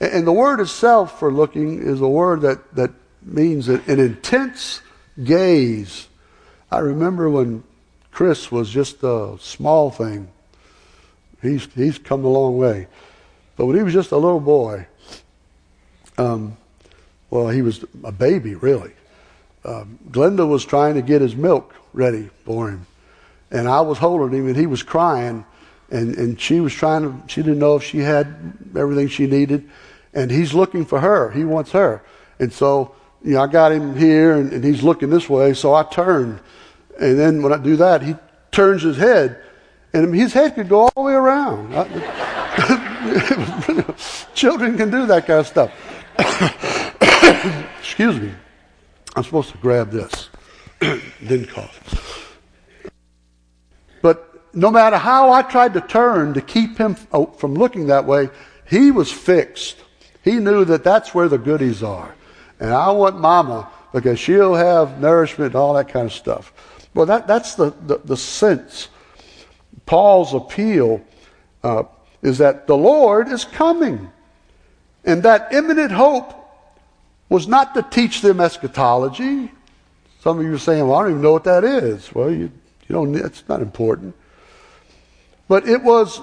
And, 0.00 0.26
the 0.26 0.32
word 0.32 0.61
itself 0.61 1.18
for 1.18 1.32
looking 1.32 1.82
is 1.82 2.00
a 2.00 2.09
word 2.09 2.42
that, 2.42 2.74
that 2.74 2.90
means 3.22 3.68
an 3.68 3.82
intense 3.87 4.82
gaze. 5.22 6.09
I 6.70 6.78
remember 6.78 7.30
when 7.30 7.64
Chris 8.11 8.50
was 8.50 8.70
just 8.70 9.02
a 9.02 9.37
small 9.40 9.90
thing. 9.90 10.28
He's, 11.40 11.66
he's 11.74 11.99
come 11.99 12.24
a 12.24 12.28
long 12.28 12.59
way. 12.59 12.88
But 13.57 13.66
when 13.66 13.76
he 13.76 13.82
was 13.82 13.94
just 13.94 14.12
a 14.12 14.16
little 14.16 14.40
boy, 14.40 14.86
um, 16.18 16.57
well, 17.30 17.49
he 17.49 17.62
was 17.62 17.84
a 18.05 18.12
baby, 18.12 18.55
really. 18.55 18.92
Um, 19.64 19.99
Glenda 20.11 20.47
was 20.47 20.64
trying 20.64 20.94
to 20.94 21.03
get 21.03 21.20
his 21.20 21.34
milk 21.34 21.74
ready 21.92 22.30
for 22.44 22.70
him. 22.70 22.86
And 23.51 23.68
I 23.68 23.80
was 23.80 23.99
holding 23.99 24.38
him, 24.38 24.49
and 24.49 24.57
he 24.57 24.66
was 24.66 24.82
crying. 24.82 25.44
And, 25.90 26.16
and 26.16 26.40
she 26.40 26.61
was 26.61 26.72
trying 26.72 27.03
to, 27.03 27.28
she 27.28 27.42
didn't 27.42 27.59
know 27.59 27.76
if 27.76 27.82
she 27.82 27.99
had 27.99 28.53
everything 28.76 29.09
she 29.09 29.26
needed. 29.26 29.68
And 30.17 30.31
he's 30.31 30.53
looking 30.55 30.85
for 30.85 30.99
her. 30.99 31.31
He 31.31 31.45
wants 31.45 31.71
her. 31.73 32.03
And 32.41 32.53
so, 32.53 32.95
you 33.23 33.35
know, 33.35 33.43
I 33.43 33.47
got 33.47 33.71
him 33.71 33.97
here, 33.97 34.35
and, 34.35 34.53
and 34.53 34.64
he's 34.64 34.83
looking 34.83 35.11
this 35.11 35.29
way. 35.29 35.55
So 35.55 35.75
I 35.75 35.85
turn. 35.85 36.41
and 36.99 37.19
then 37.19 37.43
when 37.43 37.53
I 37.53 37.59
do 37.59 37.77
that, 37.77 38.03
he 38.03 38.17
turns 38.51 38.83
his 38.83 38.97
head, 38.97 39.39
and 39.93 40.14
his 40.14 40.33
head 40.33 40.55
could 40.55 40.69
go 40.69 40.81
all 40.81 40.93
the 40.97 41.03
way 41.03 41.12
around. 41.12 41.73
Children 44.35 44.77
can 44.77 44.91
do 44.91 45.07
that 45.07 45.27
kind 45.27 45.41
of 45.41 45.47
stuff. 45.47 45.71
Excuse 47.79 48.19
me. 48.19 48.33
I'm 49.14 49.23
supposed 49.23 49.51
to 49.53 49.59
grab 49.59 49.91
this. 49.91 50.31
Didn't 50.81 51.49
cough. 51.49 52.27
no 54.57 54.71
matter 54.71 54.97
how 54.97 55.31
I 55.31 55.43
tried 55.43 55.75
to 55.75 55.83
turn 55.83 56.33
to 56.33 56.41
keep 56.41 56.79
him 56.79 56.97
oh, 57.12 57.27
from 57.27 57.55
looking 57.55 57.89
that 57.89 58.07
way, 58.07 58.31
he 58.69 58.91
was 58.91 59.12
fixed. 59.12 59.77
He 60.27 60.41
knew 60.41 60.64
that 60.64 60.83
that's 60.83 61.14
where 61.14 61.29
the 61.29 61.39
goodies 61.39 61.85
are. 61.85 62.12
And 62.59 62.74
I 62.74 62.91
want 62.91 63.20
mama 63.20 63.70
because 63.93 64.18
she'll 64.18 64.57
have 64.57 65.01
nourishment 65.01 65.53
and 65.53 65.55
all 65.55 65.74
that 65.74 65.89
kind 65.89 66.07
of 66.07 66.12
stuff. 66.12 66.53
Well, 66.95 67.07
that, 67.07 67.29
that's 67.29 67.55
the, 67.55 67.72
the, 67.87 67.99
the 67.99 68.16
sense. 68.16 68.89
Paul's 69.87 70.35
appeal 70.35 71.01
uh, 71.62 71.85
is 72.22 72.39
that 72.39 72.66
the 72.66 72.77
Lord 72.77 73.29
is 73.29 73.45
coming. 73.45 74.11
And 75.05 75.22
that 75.22 75.53
imminent 75.53 75.93
hope 75.93 76.35
was 77.29 77.47
not 77.47 77.74
to 77.74 77.83
teach 77.83 78.20
them 78.20 78.41
eschatology. 78.41 79.53
Some 80.22 80.41
of 80.41 80.45
you 80.45 80.55
are 80.55 80.59
saying, 80.59 80.89
well, 80.89 80.99
I 80.99 81.03
don't 81.03 81.11
even 81.12 81.22
know 81.22 81.33
what 81.33 81.45
that 81.45 81.62
is. 81.62 82.12
Well, 82.12 82.33
you, 82.33 82.51
you 82.89 82.91
don't, 82.93 83.14
it's 83.14 83.45
not 83.49 83.62
important. 83.62 84.16
But 85.47 85.68
it 85.68 85.85
was, 85.85 86.20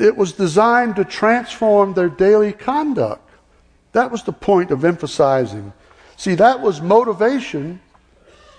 it 0.00 0.16
was 0.16 0.32
designed 0.32 0.96
to 0.96 1.04
transform 1.04 1.94
their 1.94 2.08
daily 2.08 2.52
conduct. 2.52 3.28
That 3.92 4.10
was 4.10 4.22
the 4.22 4.32
point 4.32 4.70
of 4.70 4.84
emphasizing. 4.84 5.72
See, 6.16 6.34
that 6.36 6.60
was 6.60 6.80
motivation 6.80 7.80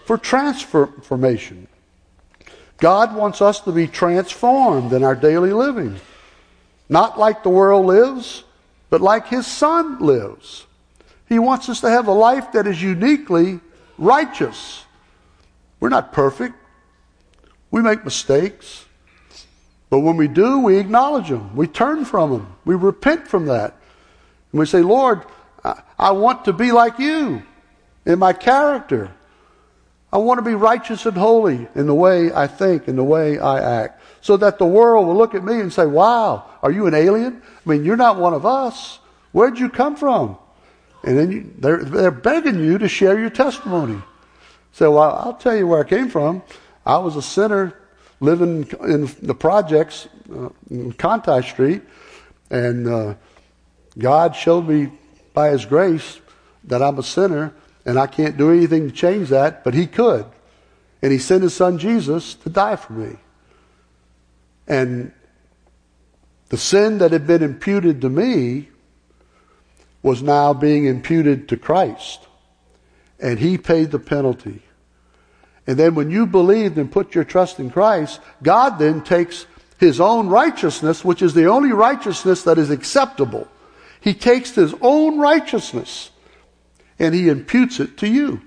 for 0.05 0.17
transformation. 0.17 1.67
God 2.78 3.15
wants 3.15 3.41
us 3.41 3.59
to 3.61 3.72
be 3.72 3.88
transformed 3.88 4.91
in 4.93 5.03
our 5.03 5.15
daily 5.15 5.53
living. 5.53 5.99
Not 6.89 7.19
like 7.19 7.43
the 7.43 7.49
world 7.49 7.86
lives, 7.86 8.43
but 8.89 8.99
like 8.99 9.28
His 9.28 9.47
Son 9.47 9.99
lives. 9.99 10.65
He 11.30 11.39
wants 11.39 11.69
us 11.69 11.80
to 11.82 11.89
have 11.89 12.07
a 12.07 12.11
life 12.11 12.51
that 12.51 12.67
is 12.67 12.82
uniquely 12.82 13.61
righteous. 13.97 14.84
We're 15.80 15.89
not 15.89 16.11
perfect. 16.11 16.55
We 17.69 17.82
make 17.82 18.03
mistakes. 18.03 18.86
But 19.92 20.00
when 20.00 20.16
we 20.16 20.30
do, 20.30 20.60
we 20.60 20.78
acknowledge 20.78 21.28
them. 21.28 21.54
We 21.54 21.68
turn 21.68 22.06
from 22.06 22.32
them. 22.32 22.56
We 22.64 22.76
repent 22.76 23.28
from 23.28 23.48
that. 23.48 23.76
And 24.52 24.60
we 24.60 24.66
say, 24.66 24.82
Lord, 24.82 25.26
I, 26.00 26.12
want 26.12 26.46
to 26.46 26.54
be 26.54 26.72
like 26.72 26.98
you 26.98 27.44
in 28.06 28.18
my 28.18 28.32
character. 28.32 29.12
I 30.12 30.18
want 30.18 30.38
to 30.38 30.44
be 30.44 30.56
righteous 30.56 31.06
and 31.06 31.18
holy 31.18 31.68
in 31.76 31.88
the 31.88 31.94
way 31.94 32.32
I 32.34 32.48
think, 32.48 32.88
in 32.88 32.96
the 32.96 33.04
way 33.04 33.38
I 33.38 33.82
act, 33.84 34.02
so 34.22 34.38
that 34.38 34.58
the 34.58 34.66
world 34.66 35.08
will 35.08 35.16
look 35.16 35.36
at 35.36 35.44
me 35.44 35.60
and 35.60 35.72
say, 35.72 35.86
Wow, 35.86 36.46
are 36.64 36.72
you 36.72 36.88
an 36.88 36.94
alien? 36.94 37.42
I 37.44 37.70
mean, 37.70 37.84
you're 37.84 37.98
not 37.98 38.18
one 38.18 38.34
of 38.34 38.46
us. 38.46 39.00
Where'd 39.34 39.60
you 39.60 39.70
come 39.70 39.98
from? 39.98 40.38
And 41.04 41.18
then 41.18 41.32
you, 41.32 41.54
they're, 41.58 41.84
they're 41.84 42.12
begging 42.12 42.64
you 42.64 42.78
to 42.78 42.88
share 42.88 43.20
your 43.20 43.30
testimony. 43.30 44.02
So 44.72 44.94
well, 44.94 45.18
I'll 45.18 45.34
tell 45.34 45.56
you 45.56 45.68
where 45.68 45.82
I 45.82 45.88
came 45.88 46.10
from. 46.10 46.44
I 46.86 46.98
was 46.98 47.18
a 47.18 47.22
sinner 47.22 47.78
living 48.22 48.69
in 48.84 49.09
the 49.22 49.36
projects 49.36 50.07
uh, 50.34 50.49
in 50.69 50.93
Conti 50.93 51.41
Street, 51.41 51.82
and 52.49 52.88
uh, 52.88 53.15
God 53.97 54.36
showed 54.36 54.67
me 54.67 54.91
by 55.34 55.49
His 55.49 55.65
grace 55.65 56.22
that 56.65 56.82
I'm 56.82 56.97
a 56.99 57.03
sinner, 57.03 57.53
and 57.86 57.99
I 57.99 58.07
can't 58.07 58.38
do 58.38 58.51
anything 58.51 58.89
to 58.89 58.95
change 58.95 59.30
that, 59.30 59.63
but 59.63 59.74
He 59.74 59.88
could. 59.88 60.26
And 61.01 61.11
He 61.11 61.17
sent 61.17 61.43
His 61.43 61.55
Son 61.55 61.78
Jesus 61.80 62.36
to 62.36 62.49
die 62.49 62.76
for 62.76 62.93
me. 62.93 63.17
And 64.67 65.11
the 66.49 66.57
sin 66.57 66.99
that 66.99 67.11
had 67.11 67.26
been 67.26 67.41
imputed 67.41 68.01
to 68.01 68.09
me 68.09 68.69
was 70.03 70.22
now 70.22 70.53
being 70.53 70.86
imputed 70.86 71.49
to 71.49 71.57
Christ. 71.57 72.28
And 73.19 73.39
He 73.39 73.57
paid 73.57 73.91
the 73.91 73.99
penalty. 73.99 74.61
And 75.68 75.78
then 75.78 75.95
when 75.95 76.09
you 76.09 76.26
believed 76.26 76.78
and 76.78 76.91
put 76.91 77.14
your 77.14 77.24
trust 77.24 77.59
in 77.59 77.70
Christ, 77.70 78.20
God 78.41 78.80
then 78.80 79.03
takes 79.03 79.45
His 79.78 79.99
own 79.99 80.28
righteousness, 80.28 81.05
which 81.05 81.22
is 81.22 81.34
the 81.34 81.45
only 81.45 81.72
righteousness 81.72 82.43
that 82.43 82.57
is 82.57 82.70
acceptable. 82.70 83.47
He 83.99 84.14
takes 84.14 84.55
His 84.55 84.74
own 84.82 85.20
righteousness 85.20 86.09
and 86.97 87.14
He 87.14 87.30
imputes 87.30 87.80
it 87.80 87.97
to 87.97 88.07
you. 88.07 88.41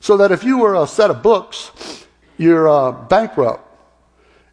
So 0.00 0.16
that 0.18 0.32
if 0.32 0.44
you 0.44 0.58
were 0.58 0.74
a 0.74 0.86
set 0.86 1.10
of 1.10 1.22
books, 1.22 2.06
you're 2.36 2.68
uh, 2.68 2.92
bankrupt. 2.92 3.62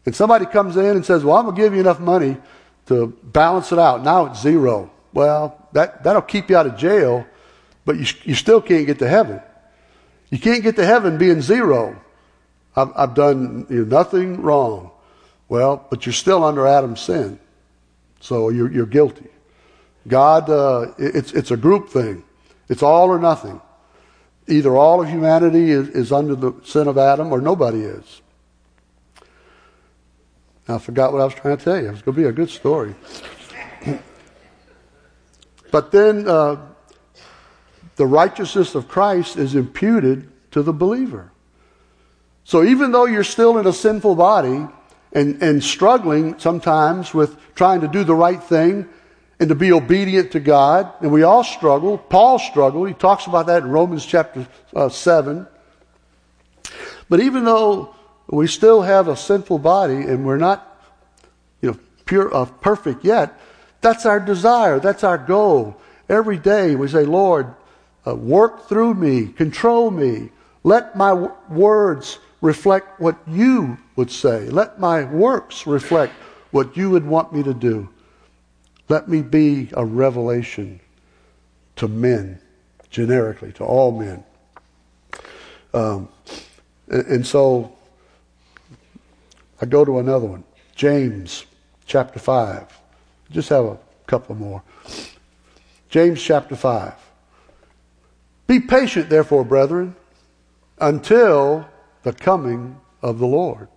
And 0.06 0.16
somebody 0.16 0.46
comes 0.46 0.78
in 0.78 0.86
and 0.86 1.06
says, 1.06 1.24
Well, 1.24 1.36
I'm 1.36 1.46
going 1.46 1.56
to 1.56 1.62
give 1.62 1.74
you 1.74 1.80
enough 1.82 2.00
money 2.00 2.38
to 2.88 3.08
balance 3.24 3.72
it 3.72 3.80
out. 3.80 4.04
Now 4.04 4.28
it's 4.28 4.42
zero. 4.42 4.92
Well, 5.14 5.68
that, 5.74 6.04
that'll 6.04 6.22
keep 6.22 6.50
you 6.50 6.58
out 6.58 6.68
of 6.68 6.78
jail, 6.78 7.26
but 7.86 7.98
you, 7.98 8.06
you 8.24 8.36
still 8.36 8.62
can't 8.62 8.86
get 8.86 9.00
to 9.00 9.08
heaven. 9.08 9.42
You 10.32 10.40
can't 10.40 10.64
get 10.64 10.78
to 10.78 10.86
heaven 10.86 11.18
being 11.18 11.42
zero. 11.42 12.02
I've, 12.76 12.92
I've 12.96 13.14
done 13.14 13.68
you 13.70 13.86
know, 13.86 13.98
nothing 13.98 14.42
wrong. 14.42 14.92
Well, 15.50 15.86
but 15.90 16.06
you're 16.06 16.14
still 16.14 16.44
under 16.44 16.66
Adam's 16.66 17.02
sin. 17.02 17.38
So 18.22 18.50
you're, 18.50 18.72
you're 18.72 18.86
guilty. 18.86 19.28
God, 20.08 20.50
uh, 20.50 20.94
it's, 20.98 21.34
it's 21.34 21.52
a 21.52 21.58
group 21.58 21.90
thing. 21.90 22.24
It's 22.70 22.82
all 22.82 23.10
or 23.10 23.20
nothing. 23.20 23.62
Either 24.48 24.76
all 24.76 25.02
of 25.02 25.10
humanity 25.10 25.70
is, 25.72 25.90
is 25.90 26.12
under 26.12 26.36
the 26.36 26.54
sin 26.64 26.88
of 26.88 26.98
Adam 26.98 27.32
or 27.32 27.42
nobody 27.42 27.82
is. 27.82 28.22
I 30.68 30.78
forgot 30.78 31.12
what 31.12 31.22
I 31.22 31.26
was 31.26 31.34
trying 31.34 31.58
to 31.58 31.64
tell 31.64 31.82
you. 31.82 31.90
It's 31.90 32.02
going 32.02 32.16
to 32.16 32.22
be 32.22 32.28
a 32.28 32.32
good 32.32 32.50
story. 32.50 32.96
But 35.72 35.94
then 35.94 36.28
uh, 36.28 36.58
the 37.96 38.06
righteousness 38.06 38.76
of 38.76 38.88
Christ 38.88 39.38
is 39.38 39.56
imputed 39.56 40.30
to 40.52 40.62
the 40.62 40.74
believer. 40.74 41.32
So 42.44 42.64
even 42.64 42.92
though 42.92 43.06
you're 43.06 43.24
still 43.24 43.58
in 43.58 43.68
a 43.68 43.74
sinful 43.74 44.16
body 44.16 44.68
and, 45.14 45.42
and 45.42 45.64
struggling 45.64 46.40
sometimes 46.40 47.14
with 47.14 47.38
trying 47.56 47.82
to 47.82 47.88
do 47.88 48.04
the 48.04 48.16
right 48.16 48.42
thing 48.42 48.88
and 49.40 49.50
to 49.50 49.56
be 49.56 49.72
obedient 49.72 50.32
to 50.32 50.40
God, 50.40 50.92
and 51.02 51.12
we 51.12 51.24
all 51.24 51.44
struggle, 51.44 51.98
Paul 51.98 52.40
struggled. 52.40 52.88
He 52.88 52.94
talks 52.94 53.28
about 53.28 53.48
that 53.48 53.64
in 53.64 53.70
Romans 53.70 54.06
chapter 54.06 54.48
uh, 54.76 54.90
7. 54.90 55.48
But 57.10 57.20
even 57.20 57.44
though 57.44 57.96
we 58.28 58.48
still 58.48 58.82
have 58.82 59.08
a 59.08 59.16
sinful 59.16 59.60
body 59.60 59.96
and 59.96 60.26
we're 60.26 60.38
not 60.38 60.68
you 61.62 61.72
know, 61.72 61.80
pure, 62.06 62.34
uh, 62.34 62.46
perfect 62.46 63.04
yet, 63.04 63.40
that's 63.82 64.06
our 64.06 64.20
desire. 64.20 64.80
That's 64.80 65.04
our 65.04 65.18
goal. 65.18 65.76
Every 66.08 66.38
day 66.38 66.76
we 66.76 66.88
say, 66.88 67.04
Lord, 67.04 67.54
uh, 68.06 68.16
work 68.16 68.68
through 68.68 68.96
me, 68.96 69.28
control 69.28 69.92
me. 69.92 70.30
Let 70.64 70.96
my 70.96 71.10
w- 71.10 71.32
words 71.50 72.20
reflect 72.42 73.00
what 73.00 73.18
you 73.28 73.78
would 73.96 74.12
say. 74.12 74.50
Let 74.50 74.80
my 74.80 75.04
works 75.04 75.68
reflect 75.68 76.14
what 76.52 76.76
you 76.76 76.90
would 76.90 77.06
want 77.06 77.34
me 77.34 77.44
to 77.44 77.54
do. 77.54 77.90
Let 78.90 79.08
me 79.08 79.22
be 79.22 79.70
a 79.74 79.86
revelation 79.86 80.80
to 81.78 81.88
men, 81.88 82.40
generically, 82.90 83.54
to 83.54 83.64
all 83.64 83.92
men. 83.92 84.24
Um, 85.74 86.10
and, 86.88 87.06
and 87.08 87.28
so 87.28 87.76
I 89.62 89.66
go 89.66 89.86
to 89.86 90.00
another 90.00 90.26
one 90.26 90.44
James 90.76 91.46
chapter 91.86 92.20
5. 92.20 92.80
Just 93.32 93.50
have 93.50 93.66
a 93.66 93.78
couple 94.08 94.36
more. 94.36 94.64
James 95.90 96.22
chapter 96.22 96.56
5. 96.56 96.94
Be 98.52 98.60
patient, 98.60 99.10
therefore, 99.10 99.46
brethren, 99.46 99.96
until 100.78 101.70
the 102.04 102.12
coming 102.12 102.82
of 103.02 103.18
the 103.18 103.26
Lord. 103.26 103.70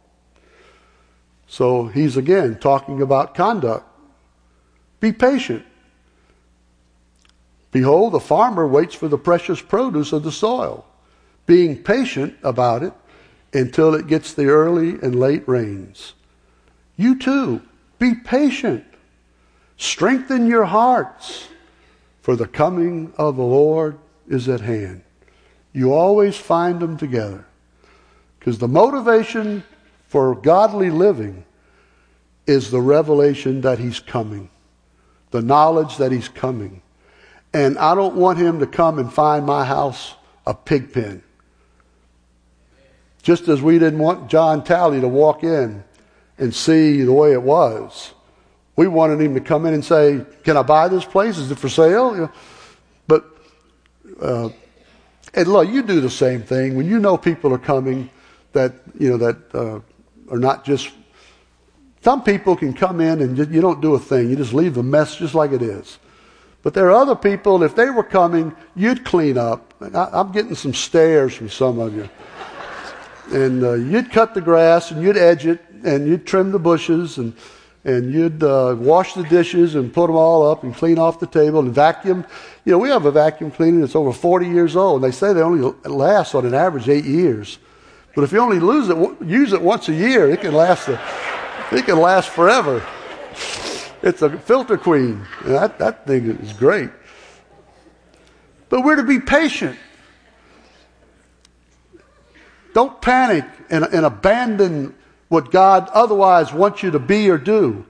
So 1.47 1.87
he's 1.87 2.16
again 2.16 2.59
talking 2.59 3.01
about 3.01 3.37
conduct. 3.37 3.87
Be 4.99 5.12
patient. 5.12 5.64
Behold, 7.70 8.14
the 8.14 8.18
farmer 8.18 8.66
waits 8.66 8.97
for 8.97 9.07
the 9.07 9.16
precious 9.16 9.62
produce 9.62 10.12
of 10.12 10.25
the 10.25 10.33
soil, 10.33 10.85
being 11.47 11.81
patient 11.81 12.37
about 12.43 12.83
it 12.83 12.95
until 13.53 13.95
it 13.95 14.09
gets 14.09 14.35
the 14.35 14.47
early 14.47 14.99
and 15.01 15.20
late 15.20 15.47
rains. 15.47 16.14
You 16.97 17.16
too, 17.16 17.62
be 18.01 18.16
patient. 18.16 18.85
Strengthen 19.77 20.49
your 20.49 20.64
hearts, 20.64 21.47
for 22.22 22.35
the 22.35 22.49
coming 22.49 23.12
of 23.16 23.37
the 23.37 23.45
Lord 23.45 24.01
is 24.29 24.49
at 24.49 24.61
hand. 24.61 25.03
You 25.72 25.93
always 25.93 26.37
find 26.37 26.81
them 26.81 26.97
together. 26.97 27.45
Because 28.39 28.59
the 28.59 28.68
motivation 28.68 29.64
for 30.07 30.35
godly 30.35 30.91
living 30.91 31.45
is 32.47 32.70
the 32.70 32.81
revelation 32.81 33.62
that 33.62 33.79
He's 33.79 34.01
coming, 34.01 34.51
the 35.31 35.43
knowledge 35.43 35.97
that 35.97 36.12
He's 36.12 36.29
coming. 36.29 36.83
And 37.53 37.79
I 37.79 37.95
don't 37.95 38.16
want 38.16 38.39
Him 38.39 38.61
to 38.61 38.66
come 38.66 38.99
and 38.99 39.12
find 39.12 39.47
my 39.47 39.64
house 39.64 40.14
a 40.47 40.55
pig 40.55 40.93
pen. 40.93 41.22
Just 43.22 43.49
as 43.49 43.62
we 43.62 43.79
didn't 43.79 43.99
want 43.99 44.29
John 44.29 44.62
Talley 44.62 45.01
to 45.01 45.09
walk 45.09 45.43
in 45.43 45.83
and 46.39 46.55
see 46.55 47.03
the 47.03 47.12
way 47.12 47.33
it 47.33 47.43
was. 47.43 48.12
We 48.77 48.89
wanted 48.89 49.20
him 49.20 49.35
to 49.35 49.41
come 49.41 49.66
in 49.66 49.75
and 49.75 49.85
say, 49.85 50.25
Can 50.43 50.57
I 50.57 50.62
buy 50.62 50.89
this 50.89 51.05
place? 51.05 51.39
Is 51.39 51.51
it 51.51 51.59
for 51.59 51.68
sale? 51.68 52.14
You 52.14 52.20
know, 52.22 52.33
uh, 54.21 54.49
and 55.35 55.49
look, 55.49 55.69
you 55.69 55.83
do 55.83 56.01
the 56.01 56.11
same 56.11 56.43
thing. 56.43 56.77
When 56.77 56.87
you 56.87 56.99
know 56.99 57.17
people 57.17 57.53
are 57.53 57.59
coming 57.59 58.11
that, 58.53 58.73
you 58.99 59.11
know, 59.11 59.17
that 59.17 59.55
uh, 59.55 59.81
are 60.33 60.39
not 60.39 60.65
just. 60.65 60.91
Some 62.03 62.23
people 62.23 62.55
can 62.55 62.75
come 62.75 63.01
in 63.01 63.23
and 63.23 63.39
you 63.39 63.61
don't 63.62 63.81
do 63.81 63.95
a 63.95 63.99
thing. 63.99 64.29
You 64.29 64.37
just 64.37 64.53
leave 64.53 64.75
the 64.75 64.83
mess 64.83 65.17
just 65.17 65.35
like 65.35 65.53
it 65.53 65.62
is. 65.62 65.99
But 66.62 66.75
there 66.75 66.89
are 66.89 66.93
other 66.93 67.17
people, 67.17 67.62
if 67.62 67.75
they 67.75 67.89
were 67.91 68.03
coming, 68.03 68.55
you'd 68.77 69.05
clean 69.05 69.39
up. 69.39 69.73
I, 69.81 70.21
am 70.21 70.31
getting 70.31 70.55
some 70.55 70.75
stares 70.75 71.35
from 71.35 71.49
some 71.49 71.79
of 71.79 71.95
you. 71.95 72.09
And 73.33 73.65
uh, 73.65 73.73
you'd 73.73 74.12
cut 74.12 74.35
the 74.35 74.43
grass 74.43 74.91
and 74.91 75.03
you'd 75.03 75.17
edge 75.17 75.47
it 75.47 75.62
and 75.83 76.07
you'd 76.07 76.27
trim 76.27 76.53
the 76.53 76.59
bushes 76.59 77.17
and, 77.17 77.35
and 77.85 78.12
you'd 78.12 78.43
uh, 78.43 78.74
wash 78.78 79.12
the 79.14 79.24
dishes 79.24 79.74
and 79.74 79.93
put 79.93 80.07
them 80.07 80.16
all 80.16 80.51
up 80.51 80.62
and 80.62 80.74
clean 80.74 80.99
off 80.99 81.20
the 81.20 81.26
table 81.26 81.61
and 81.61 81.74
vacuum. 81.74 82.24
You 82.64 82.72
know, 82.72 82.78
we 82.78 82.89
have 82.89 83.05
a 83.05 83.12
vacuum 83.12 83.51
cleaner 83.51 83.80
that's 83.80 83.95
over 83.95 84.12
40 84.12 84.49
years 84.49 84.74
old. 84.74 85.03
And 85.03 85.12
they 85.12 85.14
say 85.14 85.32
they 85.32 85.43
only 85.43 85.74
last 85.85 86.35
on 86.35 86.47
an 86.47 86.55
average 86.55 86.89
eight 86.89 87.05
years. 87.05 87.59
But 88.14 88.24
if 88.24 88.32
you 88.32 88.39
only 88.39 88.61
lose 88.61 88.89
it, 88.89 88.97
use 89.26 89.53
it 89.53 89.61
once 89.61 89.89
a 89.89 89.95
year, 89.95 90.30
it 90.30 90.41
can 90.41 90.55
last. 90.55 90.89
A, 90.89 91.01
it 91.72 91.85
can 91.85 91.99
last 91.99 92.30
forever. 92.30 92.85
It's 94.03 94.22
a 94.22 94.39
filter 94.39 94.78
queen. 94.78 95.26
That 95.45 95.78
that 95.78 96.07
thing 96.07 96.30
is 96.39 96.53
great. 96.53 96.91
But 98.68 98.82
we're 98.82 98.97
to 98.97 99.03
be 99.03 99.20
patient. 99.20 99.76
Don't 102.72 103.01
panic 103.01 103.45
and, 103.70 103.85
and 103.85 104.05
abandon 104.05 104.95
what 105.35 105.51
God 105.51 105.91
otherwise 105.93 106.53
wants 106.53 106.85
you 106.85 106.93
to 106.93 107.01
be 107.01 107.28
or 107.28 107.39
do. 107.39 107.85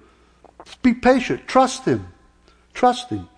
Be 0.82 0.94
patient. 0.94 1.46
Trust 1.46 1.84
Him. 1.84 2.08
Trust 2.72 3.10
Him. 3.10 3.28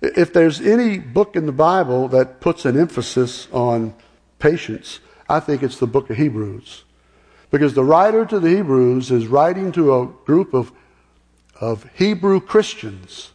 If 0.00 0.32
there's 0.32 0.60
any 0.60 0.98
book 0.98 1.36
in 1.36 1.46
the 1.46 1.52
Bible 1.52 2.08
that 2.08 2.40
puts 2.40 2.64
an 2.64 2.76
emphasis 2.76 3.46
on 3.52 3.94
patience, 4.40 4.98
I 5.28 5.38
think 5.38 5.62
it's 5.62 5.78
the 5.78 5.86
book 5.86 6.10
of 6.10 6.16
Hebrews. 6.16 6.82
Because 7.52 7.74
the 7.74 7.84
writer 7.84 8.26
to 8.26 8.40
the 8.40 8.48
Hebrews 8.48 9.12
is 9.12 9.28
writing 9.28 9.70
to 9.72 9.94
a 9.94 10.06
group 10.06 10.54
of, 10.54 10.72
of 11.60 11.88
Hebrew 11.94 12.40
Christians 12.40 13.30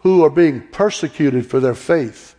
who 0.00 0.22
are 0.22 0.30
being 0.30 0.60
persecuted 0.68 1.46
for 1.46 1.58
their 1.58 1.74
faith. 1.74 2.34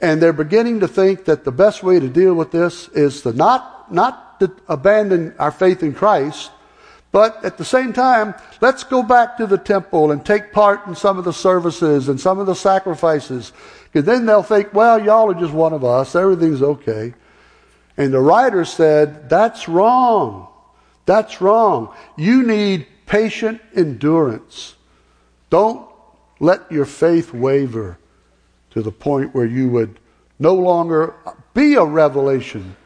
And 0.00 0.22
they're 0.22 0.32
beginning 0.32 0.80
to 0.80 0.88
think 0.88 1.26
that 1.26 1.44
the 1.44 1.52
best 1.52 1.82
way 1.82 2.00
to 2.00 2.08
deal 2.08 2.32
with 2.32 2.52
this 2.52 2.88
is 2.88 3.20
to 3.22 3.34
not, 3.34 3.92
not 3.92 4.27
to 4.40 4.52
abandon 4.68 5.34
our 5.38 5.50
faith 5.50 5.82
in 5.82 5.94
Christ, 5.94 6.50
but 7.10 7.42
at 7.44 7.56
the 7.56 7.64
same 7.64 7.92
time, 7.92 8.34
let's 8.60 8.84
go 8.84 9.02
back 9.02 9.38
to 9.38 9.46
the 9.46 9.56
temple 9.56 10.12
and 10.12 10.24
take 10.24 10.52
part 10.52 10.86
in 10.86 10.94
some 10.94 11.18
of 11.18 11.24
the 11.24 11.32
services 11.32 12.08
and 12.08 12.20
some 12.20 12.38
of 12.38 12.46
the 12.46 12.54
sacrifices. 12.54 13.52
Because 13.84 14.04
then 14.04 14.26
they'll 14.26 14.42
think, 14.42 14.74
well, 14.74 15.02
y'all 15.02 15.30
are 15.30 15.40
just 15.40 15.54
one 15.54 15.72
of 15.72 15.84
us. 15.84 16.14
Everything's 16.14 16.62
okay. 16.62 17.14
And 17.96 18.12
the 18.12 18.20
writer 18.20 18.64
said, 18.64 19.28
That's 19.28 19.68
wrong. 19.68 20.48
That's 21.06 21.40
wrong. 21.40 21.94
You 22.16 22.42
need 22.42 22.86
patient 23.06 23.60
endurance. 23.74 24.76
Don't 25.50 25.88
let 26.38 26.70
your 26.70 26.84
faith 26.84 27.32
waver 27.32 27.98
to 28.70 28.82
the 28.82 28.92
point 28.92 29.34
where 29.34 29.46
you 29.46 29.70
would 29.70 29.98
no 30.38 30.54
longer 30.54 31.14
be 31.54 31.74
a 31.74 31.84
revelation 31.84 32.76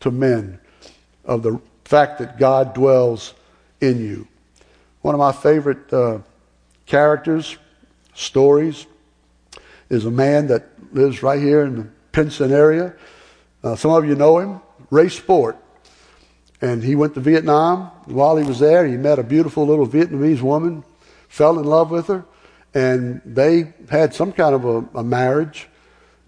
to 0.00 0.10
men 0.10 0.60
of 1.24 1.42
the 1.42 1.60
fact 1.84 2.18
that 2.18 2.38
God 2.38 2.74
dwells 2.74 3.34
in 3.80 4.00
you. 4.00 4.26
One 5.02 5.14
of 5.14 5.18
my 5.18 5.32
favorite 5.32 5.92
uh, 5.92 6.18
characters, 6.86 7.56
stories, 8.14 8.86
is 9.88 10.06
a 10.06 10.10
man 10.10 10.46
that 10.48 10.68
lives 10.92 11.22
right 11.22 11.40
here 11.40 11.62
in 11.62 11.76
the 11.76 11.88
Pinson 12.12 12.52
area. 12.52 12.94
Uh, 13.62 13.76
some 13.76 13.90
of 13.90 14.06
you 14.06 14.14
know 14.14 14.38
him, 14.38 14.60
Ray 14.90 15.08
Sport. 15.08 15.56
And 16.60 16.82
he 16.82 16.94
went 16.94 17.14
to 17.14 17.20
Vietnam. 17.20 17.90
While 18.06 18.36
he 18.36 18.46
was 18.46 18.60
there, 18.60 18.86
he 18.86 18.96
met 18.96 19.18
a 19.18 19.24
beautiful 19.24 19.66
little 19.66 19.86
Vietnamese 19.86 20.40
woman, 20.40 20.84
fell 21.28 21.58
in 21.58 21.64
love 21.64 21.90
with 21.90 22.06
her, 22.06 22.24
and 22.72 23.20
they 23.24 23.74
had 23.90 24.14
some 24.14 24.32
kind 24.32 24.54
of 24.54 24.64
a, 24.64 24.98
a 24.98 25.02
marriage. 25.02 25.68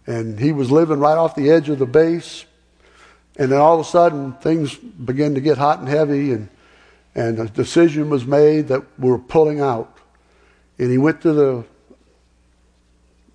And 0.07 0.38
he 0.38 0.53
was 0.53 0.70
living 0.70 0.99
right 0.99 1.16
off 1.16 1.34
the 1.34 1.51
edge 1.51 1.68
of 1.68 1.78
the 1.78 1.86
base. 1.86 2.45
And 3.37 3.51
then 3.51 3.59
all 3.59 3.74
of 3.74 3.87
a 3.87 3.89
sudden, 3.89 4.32
things 4.35 4.76
began 4.76 5.35
to 5.35 5.41
get 5.41 5.59
hot 5.59 5.80
and 5.80 5.89
heavy, 5.89 6.32
and, 6.32 6.49
and 7.14 7.39
a 7.39 7.47
decision 7.47 8.11
was 8.11 8.24
made 8.24 8.68
that 8.68 8.82
we 8.99 9.11
were 9.11 9.18
pulling 9.18 9.61
out. 9.61 9.99
And 10.78 10.91
he 10.91 10.99
went 10.99 11.20
to 11.22 11.32
the 11.32 11.64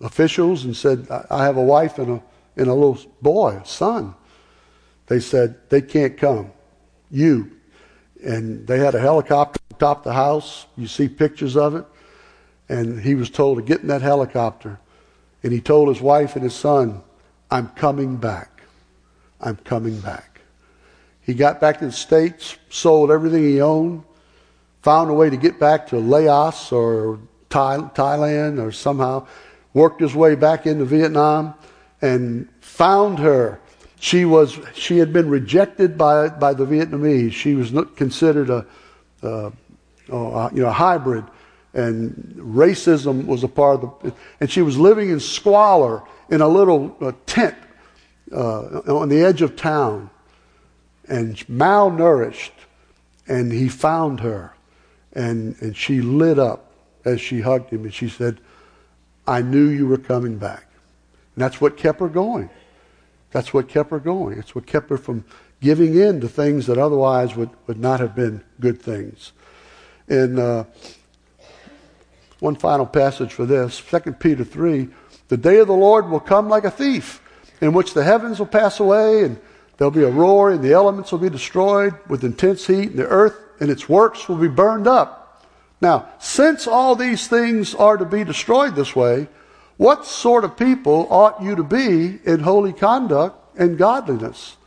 officials 0.02 0.64
and 0.64 0.76
said, 0.76 1.08
I 1.30 1.44
have 1.44 1.58
a 1.58 1.64
wife 1.64 2.00
and 2.00 2.12
a 2.12 2.24
and 2.60 2.68
a 2.68 2.74
little 2.74 3.00
boy, 3.22 3.60
a 3.64 3.66
son. 3.66 4.14
They 5.08 5.20
said, 5.20 5.56
they 5.70 5.82
can't 5.82 6.18
come. 6.18 6.52
You. 7.10 7.52
And 8.24 8.68
they 8.68 8.80
had 8.80 8.96
a 8.96 9.00
helicopter 9.00 9.60
on 9.72 9.80
top 9.80 10.04
the 10.04 10.14
house. 10.14 10.66
You 10.76 10.88
see 10.88 11.08
pictures 11.08 11.56
of 11.56 11.76
it. 11.76 11.86
And 12.68 13.00
he 13.00 13.16
was 13.16 13.30
told 13.30 13.58
to 13.58 13.64
get 13.64 13.82
in 13.82 13.88
that 13.88 14.02
helicopter. 14.02 14.80
And 15.42 15.54
he 15.54 15.62
told 15.62 15.88
his 15.88 16.02
wife 16.02 16.36
and 16.36 16.44
his 16.44 16.54
son, 16.54 17.02
I'm 17.50 17.70
coming 17.70 18.18
back. 18.18 18.59
I'm 19.42 19.56
coming 19.58 20.00
back. 20.00 20.42
He 21.22 21.34
got 21.34 21.62
back 21.62 21.80
to 21.80 21.86
the 21.86 21.92
States, 21.92 22.58
sold 22.70 23.12
everything 23.12 23.44
he 23.44 23.62
owned, 23.62 24.04
found 24.82 25.10
a 25.10 25.14
way 25.14 25.30
to 25.30 25.38
get 25.38 25.60
back 25.60 25.88
to 25.88 26.00
Laos 26.00 26.72
or 26.72 27.20
Thailand 27.50 28.64
or 28.64 28.72
somehow, 28.72 29.28
worked 29.74 30.02
his 30.02 30.16
way 30.16 30.36
back 30.36 30.66
into 30.66 30.86
Vietnam 30.86 31.54
and 32.02 32.50
found 32.62 33.20
her. 33.20 33.60
She 34.00 34.26
was 34.26 34.58
she 34.74 34.98
had 34.98 35.12
been 35.12 35.30
rejected 35.30 35.98
by 35.98 36.30
by 36.30 36.54
the 36.54 36.66
Vietnamese. 36.66 37.34
She 37.34 37.56
was 37.56 37.74
considered 37.96 38.50
a, 38.50 38.66
uh, 39.22 39.52
oh, 40.10 40.50
you 40.54 40.64
know 40.64 40.70
a 40.70 40.72
hybrid, 40.72 41.26
and 41.74 42.34
racism 42.38 43.26
was 43.26 43.44
a 43.44 43.50
part 43.50 43.84
of 43.84 43.94
the. 44.02 44.14
And 44.40 44.50
she 44.50 44.62
was 44.62 44.78
living 44.78 45.10
in 45.10 45.20
squalor 45.20 46.04
in 46.30 46.40
a 46.40 46.48
little 46.48 47.14
tent 47.26 47.58
uh, 48.32 48.82
on 48.88 49.10
the 49.10 49.22
edge 49.22 49.42
of 49.42 49.56
town, 49.56 50.10
and 51.08 51.38
malnourished. 51.48 52.52
And 53.28 53.52
he 53.52 53.70
found 53.70 54.22
her, 54.22 54.56
and 55.14 55.56
and 55.62 55.78
she 55.78 56.02
lit 56.02 56.40
up 56.40 56.72
as 57.06 57.22
she 57.22 57.42
hugged 57.42 57.70
him, 57.70 57.84
and 57.84 57.94
she 57.94 58.10
said, 58.10 58.40
"I 59.28 59.42
knew 59.42 59.68
you 59.68 59.88
were 59.88 59.98
coming 59.98 60.38
back." 60.38 60.66
And 61.36 61.44
that's 61.44 61.62
what 61.62 61.78
kept 61.78 62.00
her 62.00 62.10
going. 62.10 62.50
That's 63.32 63.54
what 63.54 63.70
kept 63.70 63.92
her 63.92 64.00
going. 64.00 64.40
It's 64.40 64.56
what 64.56 64.66
kept 64.66 64.90
her 64.90 64.98
from 64.98 65.26
giving 65.62 65.96
in 65.96 66.22
to 66.22 66.28
things 66.28 66.68
that 66.68 66.78
otherwise 66.78 67.36
would, 67.36 67.50
would 67.68 67.80
not 67.80 68.00
have 68.00 68.16
been 68.16 68.44
good 68.60 68.82
things. 68.82 69.32
And 70.08 70.40
uh, 70.40 70.64
one 72.40 72.56
final 72.56 72.86
passage 72.86 73.34
for 73.34 73.46
this 73.46 73.80
2 73.80 74.14
Peter 74.14 74.44
3 74.44 74.90
The 75.28 75.38
day 75.38 75.60
of 75.60 75.68
the 75.68 75.74
Lord 75.74 76.10
will 76.10 76.20
come 76.20 76.50
like 76.50 76.64
a 76.64 76.72
thief, 76.72 77.22
in 77.62 77.74
which 77.74 77.94
the 77.94 78.04
heavens 78.04 78.40
will 78.40 78.46
pass 78.46 78.80
away, 78.80 79.24
and 79.24 79.40
there'll 79.78 79.92
be 79.92 80.04
a 80.04 80.10
roar, 80.10 80.52
and 80.52 80.64
the 80.64 80.74
elements 80.74 81.12
will 81.12 81.20
be 81.20 81.30
destroyed 81.30 81.94
with 82.08 82.24
intense 82.24 82.68
heat, 82.68 82.90
and 82.90 83.00
the 83.00 83.08
earth 83.08 83.36
and 83.60 83.70
its 83.70 83.90
works 83.90 84.28
will 84.28 84.38
be 84.38 84.48
burned 84.48 84.88
up. 84.88 85.46
Now, 85.82 86.10
since 86.20 86.68
all 86.68 86.96
these 86.96 87.28
things 87.28 87.74
are 87.76 87.98
to 87.98 88.06
be 88.06 88.24
destroyed 88.24 88.76
this 88.76 88.96
way, 88.96 89.28
what 89.78 90.06
sort 90.06 90.44
of 90.44 90.58
people 90.58 91.08
ought 91.10 91.42
you 91.42 91.56
to 91.56 91.64
be 91.64 92.20
in 92.26 92.42
holy 92.42 92.74
conduct 92.74 93.58
and 93.58 93.78
godliness, 93.78 94.58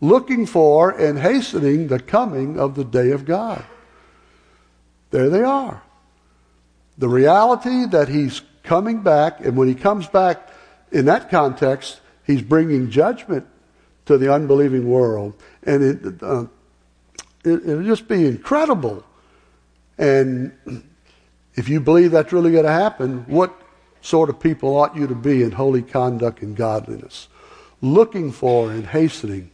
looking 0.00 0.44
for 0.44 0.90
and 0.90 1.18
hastening 1.18 1.88
the 1.88 1.98
coming 1.98 2.58
of 2.58 2.74
the 2.74 2.84
day 2.84 3.10
of 3.10 3.24
God? 3.24 3.64
There 5.10 5.30
they 5.30 5.42
are. 5.42 5.82
The 6.98 7.08
reality 7.08 7.86
that 7.86 8.08
he's 8.08 8.42
coming 8.62 9.00
back, 9.00 9.40
and 9.40 9.56
when 9.56 9.68
he 9.68 9.74
comes 9.74 10.06
back 10.06 10.50
in 10.92 11.06
that 11.06 11.30
context, 11.30 12.00
he's 12.28 12.42
bringing 12.42 12.90
judgment 12.90 13.44
to 14.06 14.16
the 14.16 14.32
unbelieving 14.32 14.88
world. 14.88 15.34
And 15.64 15.82
it, 15.82 16.22
uh, 16.22 16.44
it, 17.44 17.68
it'll 17.68 17.82
just 17.82 18.06
be 18.06 18.26
incredible. 18.26 19.02
And 19.96 20.52
if 21.56 21.68
you 21.68 21.80
believe 21.80 22.12
that's 22.12 22.32
really 22.32 22.52
going 22.52 22.64
to 22.64 22.70
happen, 22.70 23.24
what 23.26 23.52
sort 24.02 24.28
of 24.28 24.38
people 24.38 24.76
ought 24.76 24.94
you 24.94 25.08
to 25.08 25.14
be 25.14 25.42
in 25.42 25.50
holy 25.50 25.82
conduct 25.82 26.42
and 26.42 26.54
godliness, 26.54 27.26
looking 27.80 28.30
for 28.30 28.70
and 28.70 28.86
hastening 28.86 29.50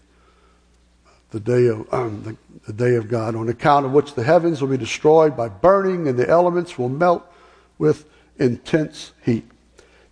the 1.30 1.40
day 1.40 1.66
of 1.66 1.92
um, 1.92 2.22
the, 2.22 2.36
the 2.66 2.72
day 2.72 2.96
of 2.96 3.08
God, 3.08 3.34
on 3.34 3.48
account 3.48 3.86
of 3.86 3.92
which 3.92 4.14
the 4.14 4.22
heavens 4.22 4.60
will 4.60 4.68
be 4.68 4.76
destroyed 4.76 5.36
by 5.36 5.48
burning, 5.48 6.06
and 6.06 6.18
the 6.18 6.28
elements 6.28 6.78
will 6.78 6.88
melt 6.88 7.24
with 7.78 8.04
intense 8.38 9.12
heat. 9.24 9.44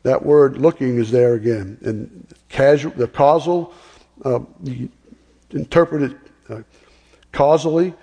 That 0.02 0.24
word 0.24 0.58
"looking" 0.58 0.98
is 0.98 1.10
there 1.10 1.34
again, 1.34 1.78
and 1.82 2.26
casual, 2.48 2.92
the 2.92 3.06
causal, 3.06 3.72
uh, 4.24 4.40
interpret 5.50 6.02
it 6.10 6.16
uh, 6.48 6.62
causally. 7.30 7.94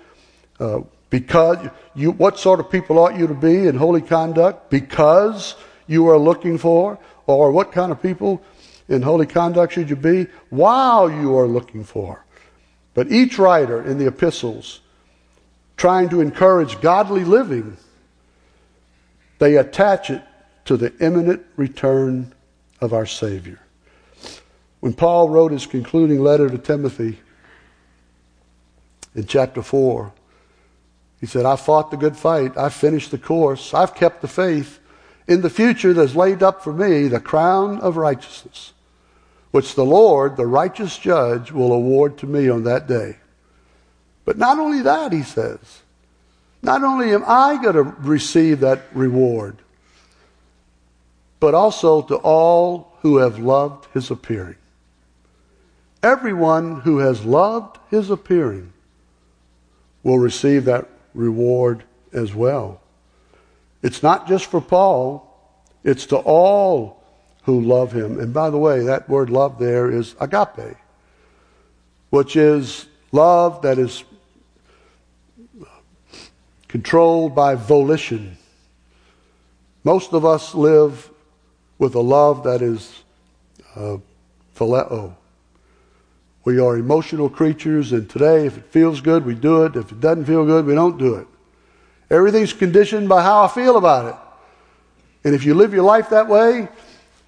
Uh, 0.58 0.80
because 1.10 1.68
you, 1.94 2.12
what 2.12 2.38
sort 2.38 2.60
of 2.60 2.70
people 2.70 2.98
ought 2.98 3.18
you 3.18 3.26
to 3.26 3.34
be 3.34 3.66
in 3.66 3.76
holy 3.76 4.00
conduct? 4.00 4.70
Because 4.70 5.56
you 5.86 6.08
are 6.08 6.18
looking 6.18 6.56
for, 6.56 6.98
or 7.26 7.50
what 7.50 7.72
kind 7.72 7.90
of 7.90 8.00
people 8.00 8.40
in 8.88 9.02
holy 9.02 9.26
conduct 9.26 9.72
should 9.72 9.90
you 9.90 9.96
be 9.96 10.26
while 10.50 11.10
you 11.10 11.36
are 11.36 11.46
looking 11.46 11.84
for 11.84 12.24
But 12.94 13.10
each 13.10 13.38
writer 13.38 13.82
in 13.82 13.98
the 13.98 14.06
epistles, 14.06 14.80
trying 15.76 16.08
to 16.10 16.20
encourage 16.20 16.80
godly 16.80 17.24
living, 17.24 17.76
they 19.38 19.56
attach 19.56 20.10
it 20.10 20.22
to 20.64 20.76
the 20.76 20.92
imminent 21.00 21.44
return 21.56 22.32
of 22.80 22.92
our 22.92 23.06
Savior. 23.06 23.60
When 24.80 24.94
Paul 24.94 25.28
wrote 25.28 25.52
his 25.52 25.66
concluding 25.66 26.20
letter 26.20 26.48
to 26.48 26.58
Timothy 26.58 27.18
in 29.14 29.26
chapter 29.26 29.62
4, 29.62 30.12
he 31.20 31.26
said, 31.26 31.44
I 31.44 31.56
fought 31.56 31.90
the 31.90 31.98
good 31.98 32.16
fight. 32.16 32.56
I 32.56 32.70
finished 32.70 33.10
the 33.10 33.18
course. 33.18 33.74
I've 33.74 33.94
kept 33.94 34.22
the 34.22 34.28
faith. 34.28 34.78
In 35.28 35.42
the 35.42 35.50
future, 35.50 35.92
there's 35.92 36.16
laid 36.16 36.42
up 36.42 36.64
for 36.64 36.72
me 36.72 37.08
the 37.08 37.20
crown 37.20 37.78
of 37.80 37.98
righteousness, 37.98 38.72
which 39.50 39.74
the 39.74 39.84
Lord, 39.84 40.36
the 40.36 40.46
righteous 40.46 40.96
judge, 40.96 41.52
will 41.52 41.72
award 41.72 42.16
to 42.18 42.26
me 42.26 42.48
on 42.48 42.64
that 42.64 42.86
day. 42.86 43.16
But 44.24 44.38
not 44.38 44.58
only 44.58 44.80
that, 44.82 45.12
he 45.12 45.22
says, 45.22 45.82
not 46.62 46.82
only 46.82 47.12
am 47.12 47.24
I 47.26 47.60
going 47.62 47.74
to 47.74 47.82
receive 47.82 48.60
that 48.60 48.84
reward, 48.94 49.58
but 51.40 51.54
also 51.54 52.02
to 52.02 52.16
all 52.16 52.92
who 53.00 53.16
have 53.16 53.38
loved 53.38 53.86
his 53.92 54.10
appearing. 54.10 54.56
Everyone 56.02 56.80
who 56.80 56.98
has 56.98 57.24
loved 57.24 57.78
his 57.90 58.10
appearing 58.10 58.72
will 60.02 60.18
receive 60.18 60.66
that 60.66 60.88
reward 61.14 61.82
as 62.12 62.34
well. 62.34 62.80
It's 63.82 64.02
not 64.02 64.28
just 64.28 64.46
for 64.46 64.60
Paul, 64.60 65.26
it's 65.82 66.06
to 66.06 66.16
all 66.16 67.02
who 67.44 67.60
love 67.60 67.92
him. 67.92 68.20
And 68.20 68.32
by 68.32 68.50
the 68.50 68.58
way, 68.58 68.84
that 68.84 69.08
word 69.08 69.30
love 69.30 69.58
there 69.58 69.90
is 69.90 70.14
agape, 70.20 70.76
which 72.10 72.36
is 72.36 72.86
love 73.12 73.62
that 73.62 73.78
is 73.78 74.04
controlled 76.68 77.34
by 77.34 77.54
volition. 77.54 78.36
Most 79.84 80.12
of 80.12 80.24
us 80.24 80.54
live 80.54 81.10
with 81.80 81.94
a 81.94 82.00
love 82.00 82.44
that 82.44 82.62
is 82.62 83.02
uh, 83.74 83.96
phileo. 84.54 85.14
We 86.44 86.60
are 86.60 86.76
emotional 86.76 87.28
creatures, 87.28 87.92
and 87.92 88.08
today, 88.08 88.46
if 88.46 88.58
it 88.58 88.66
feels 88.66 89.00
good, 89.00 89.24
we 89.24 89.34
do 89.34 89.64
it. 89.64 89.74
If 89.76 89.90
it 89.90 90.00
doesn't 90.00 90.26
feel 90.26 90.44
good, 90.44 90.66
we 90.66 90.74
don't 90.74 90.98
do 90.98 91.14
it. 91.14 91.26
Everything's 92.10 92.52
conditioned 92.52 93.08
by 93.08 93.22
how 93.22 93.44
I 93.44 93.48
feel 93.48 93.78
about 93.78 94.06
it. 94.06 94.14
And 95.24 95.34
if 95.34 95.44
you 95.44 95.54
live 95.54 95.72
your 95.72 95.82
life 95.82 96.10
that 96.10 96.28
way, 96.28 96.68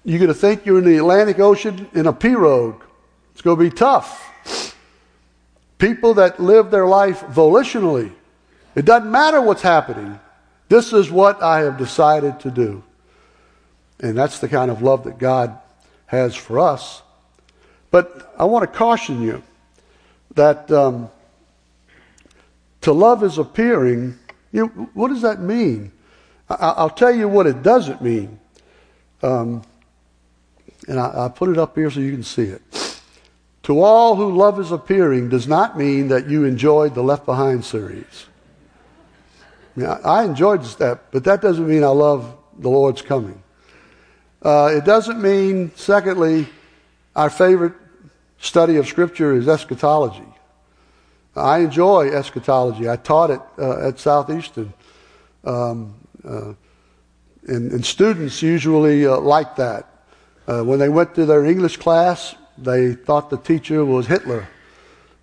you're 0.05 0.19
going 0.19 0.27
to 0.27 0.33
think 0.35 0.65
you're 0.65 0.77
in 0.77 0.85
the 0.85 0.97
Atlantic 0.97 1.39
Ocean 1.39 1.89
in 1.93 2.05
a 2.05 2.13
pirogue. 2.13 2.81
It's 3.31 3.41
going 3.41 3.57
to 3.57 3.63
be 3.63 3.75
tough. 3.75 4.75
People 5.79 6.13
that 6.15 6.39
live 6.39 6.69
their 6.69 6.85
life 6.85 7.21
volitionally, 7.21 8.11
it 8.75 8.85
doesn't 8.85 9.11
matter 9.11 9.41
what's 9.41 9.63
happening. 9.63 10.19
This 10.69 10.93
is 10.93 11.09
what 11.09 11.41
I 11.41 11.61
have 11.61 11.77
decided 11.77 12.39
to 12.41 12.51
do. 12.51 12.83
And 13.99 14.17
that's 14.17 14.39
the 14.39 14.47
kind 14.47 14.71
of 14.71 14.81
love 14.81 15.03
that 15.05 15.17
God 15.17 15.57
has 16.07 16.35
for 16.35 16.59
us. 16.59 17.01
But 17.91 18.33
I 18.37 18.45
want 18.45 18.63
to 18.71 18.77
caution 18.77 19.21
you 19.21 19.43
that 20.35 20.71
um, 20.71 21.09
to 22.81 22.91
love 22.91 23.23
is 23.23 23.37
appearing. 23.37 24.17
You 24.51 24.65
know, 24.65 24.89
what 24.93 25.09
does 25.09 25.21
that 25.21 25.39
mean? 25.39 25.91
I, 26.49 26.83
will 26.83 26.89
tell 26.89 27.15
you 27.15 27.27
what 27.27 27.47
it 27.47 27.63
doesn't 27.63 28.01
mean. 28.01 28.39
Um, 29.21 29.61
and 30.87 30.99
I, 30.99 31.25
I 31.25 31.27
put 31.29 31.49
it 31.49 31.57
up 31.57 31.75
here 31.75 31.89
so 31.89 31.99
you 31.99 32.11
can 32.11 32.23
see 32.23 32.43
it. 32.43 32.61
To 33.63 33.79
all 33.81 34.15
who 34.15 34.35
love 34.35 34.59
is 34.59 34.71
appearing 34.71 35.29
does 35.29 35.47
not 35.47 35.77
mean 35.77 36.07
that 36.07 36.27
you 36.27 36.45
enjoyed 36.45 36.95
the 36.95 37.03
Left 37.03 37.25
Behind 37.25 37.63
series. 37.63 38.25
I, 39.75 39.79
mean, 39.79 39.89
I 40.03 40.23
enjoyed 40.23 40.63
that, 40.63 41.11
but 41.11 41.23
that 41.25 41.41
doesn't 41.41 41.67
mean 41.67 41.83
I 41.83 41.87
love 41.87 42.35
the 42.57 42.69
Lord's 42.69 43.01
coming. 43.01 43.42
Uh, 44.43 44.73
it 44.75 44.83
doesn't 44.83 45.21
mean, 45.21 45.71
secondly, 45.75 46.47
our 47.15 47.29
favorite 47.29 47.73
study 48.39 48.75
of 48.75 48.85
Scripture 48.87 49.33
is 49.33 49.47
eschatology. 49.47 50.27
I 51.33 51.59
enjoy 51.59 52.09
eschatology. 52.09 52.89
I 52.89 52.97
taught 52.97 53.31
it 53.31 53.39
uh, 53.57 53.87
at 53.87 53.99
Southeastern. 53.99 54.73
Um, 55.45 55.95
uh, 56.27 56.53
and, 57.47 57.71
and, 57.71 57.85
students 57.85 58.41
usually 58.41 59.05
uh, 59.05 59.17
like 59.17 59.55
that. 59.55 59.87
Uh, 60.47 60.61
when 60.61 60.79
they 60.79 60.89
went 60.89 61.15
to 61.15 61.25
their 61.25 61.45
English 61.45 61.77
class, 61.77 62.35
they 62.57 62.93
thought 62.93 63.29
the 63.29 63.37
teacher 63.37 63.83
was 63.83 64.07
Hitler. 64.07 64.47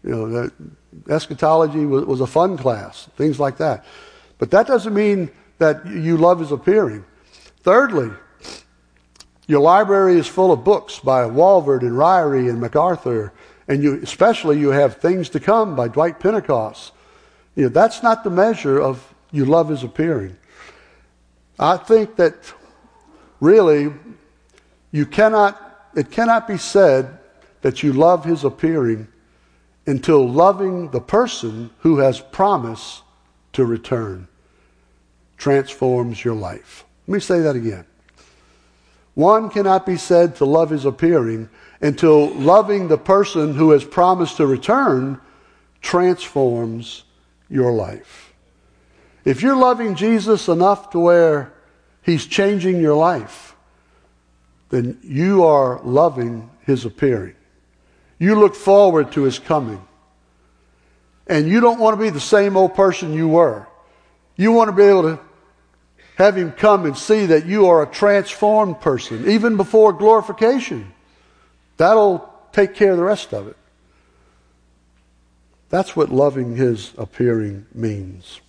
You 0.03 0.11
know, 0.11 0.51
eschatology 1.09 1.87
was, 1.87 2.05
was 2.05 2.21
a 2.21 2.27
fun 2.27 2.57
class, 2.57 3.09
things 3.16 3.39
like 3.39 3.59
that. 3.59 3.85
But 4.39 4.51
that 4.51 4.66
doesn't 4.66 4.95
mean 4.95 5.31
that 5.59 5.87
you 5.87 6.16
love 6.16 6.41
his 6.41 6.53
appearing. 6.53 7.05
Thirdly, 7.62 8.11
your 9.51 9.61
library 9.61 10.17
is 10.17 10.29
full 10.29 10.53
of 10.53 10.63
books 10.63 11.01
by 11.01 11.25
Walvoord 11.25 11.81
and 11.81 11.91
Ryrie 11.91 12.49
and 12.49 12.61
MacArthur, 12.61 13.33
and 13.67 13.83
you, 13.83 14.01
especially 14.01 14.61
you 14.61 14.69
have 14.69 14.99
Things 14.99 15.29
to 15.31 15.41
Come 15.41 15.75
by 15.75 15.89
Dwight 15.89 16.21
Pentecost. 16.21 16.93
You 17.57 17.65
know, 17.65 17.69
that's 17.71 18.01
not 18.01 18.23
the 18.23 18.31
measure 18.31 18.81
of 18.81 19.13
you 19.33 19.45
love 19.45 19.69
his 19.69 19.83
appearing. 19.83 20.37
I 21.59 21.79
think 21.79 22.15
that 22.15 22.55
really 23.41 23.93
you 24.93 25.05
cannot, 25.05 25.89
it 25.97 26.13
cannot 26.13 26.47
be 26.47 26.57
said 26.57 27.19
that 27.63 27.83
you 27.83 27.93
love 27.93 28.25
his 28.25 28.45
appearing 28.45 29.09
until 29.85 30.29
loving 30.29 30.93
the 30.93 31.01
person 31.01 31.71
who 31.81 31.99
has 31.99 32.21
promised 32.21 33.03
to 33.55 33.65
return 33.65 34.29
transforms 35.37 36.25
your 36.25 36.37
life. 36.37 36.85
Let 37.09 37.15
me 37.15 37.21
say 37.21 37.41
that 37.41 37.57
again. 37.57 37.85
One 39.15 39.51
cannot 39.51 39.87
be 39.87 39.97
said 39.97 40.37
to 40.37 40.45
love 40.45 40.71
his 40.71 40.85
appearing 40.85 41.49
until 41.81 42.31
loving 42.35 42.89
the 42.89 42.99
person 42.99 43.55
who 43.55 43.71
has 43.71 43.85
promised 43.85 44.37
to 44.37 44.47
return 44.47 45.21
transforms 45.81 47.05
your 47.49 47.73
life. 47.73 48.33
If 49.25 49.43
you're 49.43 49.57
loving 49.57 49.95
Jesus 49.95 50.49
enough 50.49 50.91
to 50.91 50.99
where 50.99 51.53
he's 52.03 52.27
changing 52.27 52.81
your 52.81 52.95
life, 52.95 53.55
then 54.71 54.99
you 55.03 55.45
are 55.45 55.81
loving 55.83 56.51
his 56.65 56.85
appearing. 56.85 57.35
You 58.19 58.39
look 58.39 58.55
forward 58.55 59.13
to 59.13 59.23
his 59.23 59.39
coming. 59.39 59.83
And 61.27 61.49
you 61.49 61.61
don't 61.61 61.79
want 61.79 61.97
to 61.97 62.03
be 62.03 62.11
the 62.11 62.21
same 62.21 62.57
old 62.57 62.75
person 62.75 63.15
you 63.15 63.29
were. 63.29 63.67
You 64.37 64.53
want 64.53 64.69
to 64.69 64.73
be 64.73 64.83
able 64.83 65.03
to 65.03 65.19
have 66.21 66.37
him 66.37 66.53
come 66.53 66.85
and 66.85 66.97
see 66.97 67.25
that 67.25 67.47
you 67.47 67.66
are 67.66 67.83
a 67.83 67.87
transformed 67.87 68.79
person, 68.79 69.27
even 69.27 69.57
before 69.57 69.91
glorification. 69.91 70.93
That'll 71.79 72.31
take 72.53 72.75
care 72.75 72.93
of 72.93 72.99
the 72.99 73.05
rest 73.05 73.33
of 73.33 73.49
it. 73.49 73.57
That's 75.71 75.97
what 75.97 76.11
loving 76.11 76.57
his 76.57 76.93
appearing 76.99 77.64
means. 77.75 78.43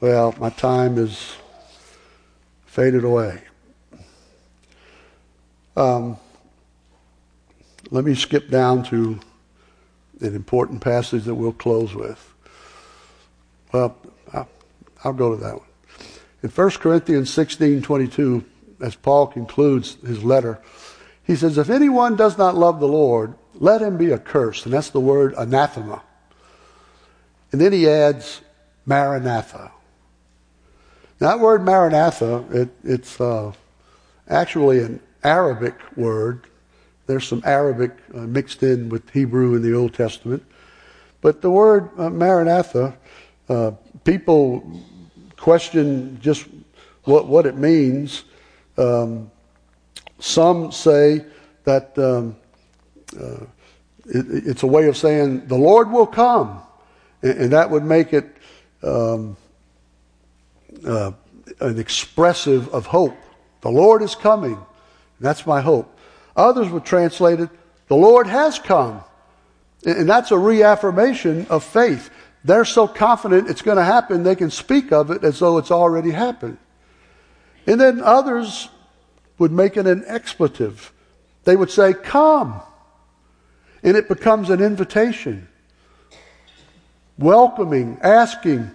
Well, 0.00 0.34
my 0.40 0.50
time 0.50 0.98
is 0.98 1.36
faded 2.66 3.04
away. 3.04 3.40
Um, 5.76 6.16
let 7.92 8.04
me 8.04 8.16
skip 8.16 8.50
down 8.50 8.82
to 8.84 9.20
an 10.20 10.34
important 10.34 10.80
passage 10.80 11.24
that 11.26 11.36
we'll 11.36 11.52
close 11.52 11.94
with. 11.94 12.34
Well, 13.72 13.96
I'll 15.04 15.12
go 15.12 15.34
to 15.34 15.42
that 15.42 15.56
one. 15.56 15.66
In 16.42 16.50
1 16.50 16.70
Corinthians 16.72 17.32
16 17.32 17.82
22, 17.82 18.44
as 18.80 18.94
Paul 18.94 19.26
concludes 19.26 19.96
his 20.06 20.24
letter, 20.24 20.60
he 21.24 21.36
says, 21.36 21.58
If 21.58 21.70
anyone 21.70 22.16
does 22.16 22.38
not 22.38 22.56
love 22.56 22.80
the 22.80 22.88
Lord, 22.88 23.34
let 23.54 23.82
him 23.82 23.96
be 23.96 24.12
accursed. 24.12 24.64
And 24.64 24.72
that's 24.72 24.90
the 24.90 25.00
word 25.00 25.34
anathema. 25.36 26.02
And 27.52 27.60
then 27.60 27.72
he 27.72 27.88
adds, 27.88 28.40
Maranatha. 28.86 29.72
Now, 31.20 31.28
that 31.28 31.40
word 31.40 31.62
Maranatha, 31.62 32.44
it, 32.50 32.68
it's 32.82 33.20
uh, 33.20 33.52
actually 34.28 34.78
an 34.80 35.00
Aramaic 35.22 35.76
word. 35.96 36.46
There's 37.06 37.26
some 37.26 37.42
Aramaic 37.44 37.92
uh, 38.14 38.20
mixed 38.20 38.62
in 38.62 38.88
with 38.88 39.10
Hebrew 39.10 39.54
in 39.54 39.62
the 39.62 39.74
Old 39.74 39.92
Testament. 39.92 40.44
But 41.20 41.42
the 41.42 41.50
word 41.50 41.90
uh, 41.98 42.08
Maranatha, 42.08 42.96
uh, 43.48 43.72
people 44.04 44.80
question 45.40 46.18
just 46.20 46.46
what, 47.04 47.26
what 47.26 47.46
it 47.46 47.56
means. 47.56 48.24
Um, 48.76 49.30
some 50.18 50.70
say 50.70 51.24
that 51.64 51.98
um, 51.98 52.36
uh, 53.18 53.44
it, 54.06 54.46
it's 54.46 54.62
a 54.62 54.66
way 54.66 54.86
of 54.86 54.96
saying 54.96 55.46
the 55.46 55.56
Lord 55.56 55.90
will 55.90 56.06
come, 56.06 56.60
and, 57.22 57.38
and 57.38 57.52
that 57.52 57.70
would 57.70 57.84
make 57.84 58.12
it 58.12 58.36
um, 58.82 59.36
uh, 60.86 61.12
an 61.60 61.78
expressive 61.78 62.68
of 62.68 62.86
hope. 62.86 63.16
The 63.62 63.70
Lord 63.70 64.02
is 64.02 64.14
coming. 64.14 64.58
That's 65.20 65.46
my 65.46 65.60
hope. 65.60 65.98
Others 66.36 66.68
would 66.70 66.84
translate 66.84 67.40
it, 67.40 67.50
the 67.88 67.96
Lord 67.96 68.26
has 68.26 68.58
come, 68.58 69.02
And 69.84 70.08
that's 70.08 70.30
a 70.30 70.38
reaffirmation 70.38 71.46
of 71.50 71.64
faith. 71.64 72.10
They're 72.44 72.64
so 72.64 72.88
confident 72.88 73.50
it's 73.50 73.62
going 73.62 73.76
to 73.76 73.84
happen, 73.84 74.22
they 74.22 74.36
can 74.36 74.50
speak 74.50 74.92
of 74.92 75.10
it 75.10 75.24
as 75.24 75.38
though 75.38 75.58
it's 75.58 75.70
already 75.70 76.10
happened. 76.10 76.58
And 77.66 77.80
then 77.80 78.00
others 78.02 78.68
would 79.38 79.52
make 79.52 79.76
it 79.76 79.86
an 79.86 80.04
expletive. 80.06 80.92
They 81.44 81.56
would 81.56 81.70
say, 81.70 81.94
Come. 81.94 82.60
And 83.82 83.96
it 83.96 84.08
becomes 84.08 84.50
an 84.50 84.60
invitation, 84.60 85.48
welcoming, 87.16 87.98
asking, 88.02 88.70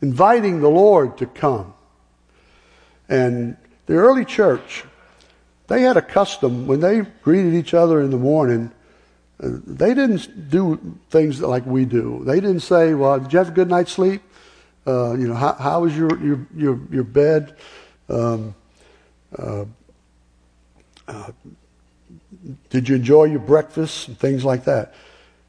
inviting 0.00 0.60
the 0.60 0.70
Lord 0.70 1.18
to 1.18 1.26
come. 1.26 1.74
And 3.10 3.58
the 3.84 3.94
early 3.94 4.24
church, 4.24 4.84
they 5.66 5.82
had 5.82 5.98
a 5.98 6.02
custom 6.02 6.66
when 6.66 6.80
they 6.80 7.02
greeted 7.22 7.52
each 7.52 7.74
other 7.74 8.00
in 8.00 8.10
the 8.10 8.16
morning. 8.16 8.72
They 9.38 9.92
didn't 9.92 10.50
do 10.50 10.98
things 11.10 11.40
like 11.40 11.66
we 11.66 11.84
do. 11.84 12.22
They 12.24 12.40
didn't 12.40 12.60
say, 12.60 12.94
"Well, 12.94 13.18
did 13.20 13.32
you 13.32 13.38
have 13.38 13.48
a 13.48 13.52
good 13.52 13.68
night's 13.68 13.92
sleep? 13.92 14.22
Uh, 14.86 15.12
you 15.14 15.28
know, 15.28 15.34
how, 15.34 15.52
how 15.54 15.80
was 15.82 15.96
your 15.96 16.18
your 16.24 16.46
your, 16.56 16.80
your 16.90 17.04
bed? 17.04 17.54
Um, 18.08 18.54
uh, 19.38 19.66
uh, 21.06 21.30
did 22.70 22.88
you 22.88 22.96
enjoy 22.96 23.24
your 23.24 23.40
breakfast 23.40 24.08
and 24.08 24.18
things 24.18 24.42
like 24.42 24.64
that?" 24.64 24.94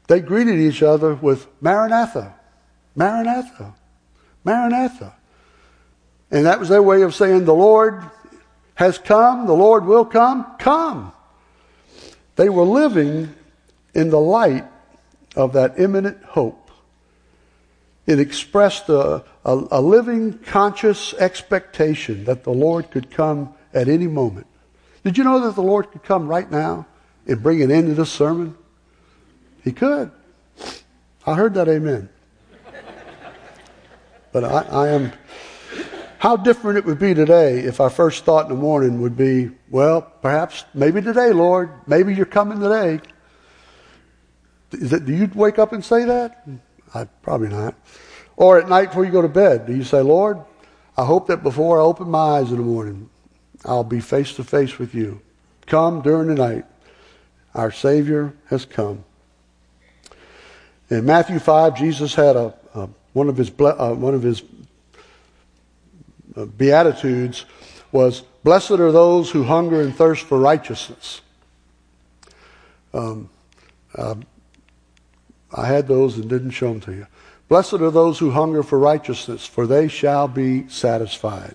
They 0.06 0.20
greeted 0.20 0.58
each 0.58 0.82
other 0.82 1.14
with 1.14 1.46
"Maranatha, 1.62 2.34
Maranatha, 2.94 3.74
Maranatha," 4.44 5.14
and 6.30 6.44
that 6.44 6.60
was 6.60 6.68
their 6.68 6.82
way 6.82 7.00
of 7.00 7.14
saying, 7.14 7.46
"The 7.46 7.54
Lord 7.54 8.02
has 8.74 8.98
come, 8.98 9.46
the 9.46 9.54
Lord 9.54 9.86
will 9.86 10.04
come, 10.04 10.46
come. 10.58 11.12
They 12.36 12.50
were 12.50 12.64
living 12.64 13.34
in 13.98 14.10
the 14.10 14.20
light 14.20 14.64
of 15.34 15.52
that 15.54 15.80
imminent 15.80 16.22
hope. 16.22 16.70
It 18.06 18.20
expressed 18.20 18.88
a, 18.88 19.24
a, 19.44 19.66
a, 19.72 19.80
living, 19.80 20.38
conscious 20.38 21.14
expectation 21.14 22.24
that 22.24 22.44
the 22.44 22.52
Lord 22.52 22.92
could 22.92 23.10
come 23.10 23.52
at 23.74 23.88
any 23.88 24.06
moment. 24.06 24.46
Did 25.02 25.18
you 25.18 25.24
know 25.24 25.40
that 25.40 25.56
the 25.56 25.62
Lord 25.62 25.90
could 25.90 26.04
come 26.04 26.28
right 26.28 26.48
now 26.48 26.86
and 27.26 27.42
bring 27.42 27.60
an 27.60 27.72
end 27.72 27.88
to 27.88 27.94
this 27.94 28.10
sermon? 28.10 28.56
He 29.64 29.72
could. 29.72 30.12
I 31.26 31.34
heard 31.34 31.54
that 31.54 31.68
amen. 31.68 32.08
But 34.30 34.44
I, 34.44 34.62
I 34.62 34.88
am 34.90 35.12
how 36.18 36.36
different 36.36 36.78
it 36.78 36.84
would 36.84 37.00
be 37.00 37.14
today 37.14 37.60
if 37.60 37.80
our 37.80 37.90
first 37.90 38.24
thought 38.24 38.44
in 38.44 38.50
the 38.50 38.60
morning 38.60 39.02
would 39.02 39.16
be, 39.16 39.50
well, 39.70 40.02
perhaps, 40.02 40.64
maybe 40.72 41.02
today, 41.02 41.32
Lord. 41.32 41.70
Maybe 41.86 42.14
you're 42.14 42.26
coming 42.26 42.60
today. 42.60 43.00
That, 44.70 45.06
do 45.06 45.12
you 45.12 45.30
wake 45.34 45.58
up 45.58 45.72
and 45.72 45.84
say 45.84 46.04
that? 46.04 46.46
I, 46.94 47.04
probably 47.22 47.48
not. 47.48 47.74
Or 48.36 48.58
at 48.58 48.68
night 48.68 48.88
before 48.88 49.04
you 49.04 49.10
go 49.10 49.22
to 49.22 49.28
bed, 49.28 49.66
do 49.66 49.74
you 49.74 49.84
say, 49.84 50.00
Lord, 50.00 50.38
I 50.96 51.04
hope 51.04 51.26
that 51.28 51.42
before 51.42 51.80
I 51.80 51.82
open 51.82 52.10
my 52.10 52.38
eyes 52.38 52.50
in 52.50 52.56
the 52.56 52.62
morning, 52.62 53.08
I'll 53.64 53.84
be 53.84 54.00
face 54.00 54.34
to 54.34 54.44
face 54.44 54.78
with 54.78 54.94
you. 54.94 55.20
Come 55.66 56.02
during 56.02 56.28
the 56.28 56.34
night. 56.34 56.64
Our 57.54 57.72
Savior 57.72 58.34
has 58.46 58.64
come. 58.64 59.04
In 60.90 61.04
Matthew 61.04 61.38
5, 61.38 61.76
Jesus 61.76 62.14
had 62.14 62.36
a, 62.36 62.54
a 62.74 62.88
one 63.12 63.28
of 63.28 63.36
his 63.36 63.50
uh, 63.58 63.94
one 63.94 64.14
of 64.14 64.22
his 64.22 64.42
uh, 66.36 66.44
Beatitudes 66.44 67.44
was, 67.90 68.22
Blessed 68.44 68.72
are 68.72 68.92
those 68.92 69.30
who 69.30 69.42
hunger 69.42 69.80
and 69.80 69.94
thirst 69.94 70.24
for 70.24 70.38
righteousness. 70.38 71.20
Um, 72.94 73.28
uh, 73.94 74.14
I 75.52 75.66
had 75.66 75.88
those 75.88 76.16
and 76.16 76.28
didn't 76.28 76.50
show 76.50 76.68
them 76.68 76.80
to 76.82 76.92
you. 76.92 77.06
Blessed 77.48 77.74
are 77.74 77.90
those 77.90 78.18
who 78.18 78.30
hunger 78.30 78.62
for 78.62 78.78
righteousness, 78.78 79.46
for 79.46 79.66
they 79.66 79.88
shall 79.88 80.28
be 80.28 80.68
satisfied. 80.68 81.54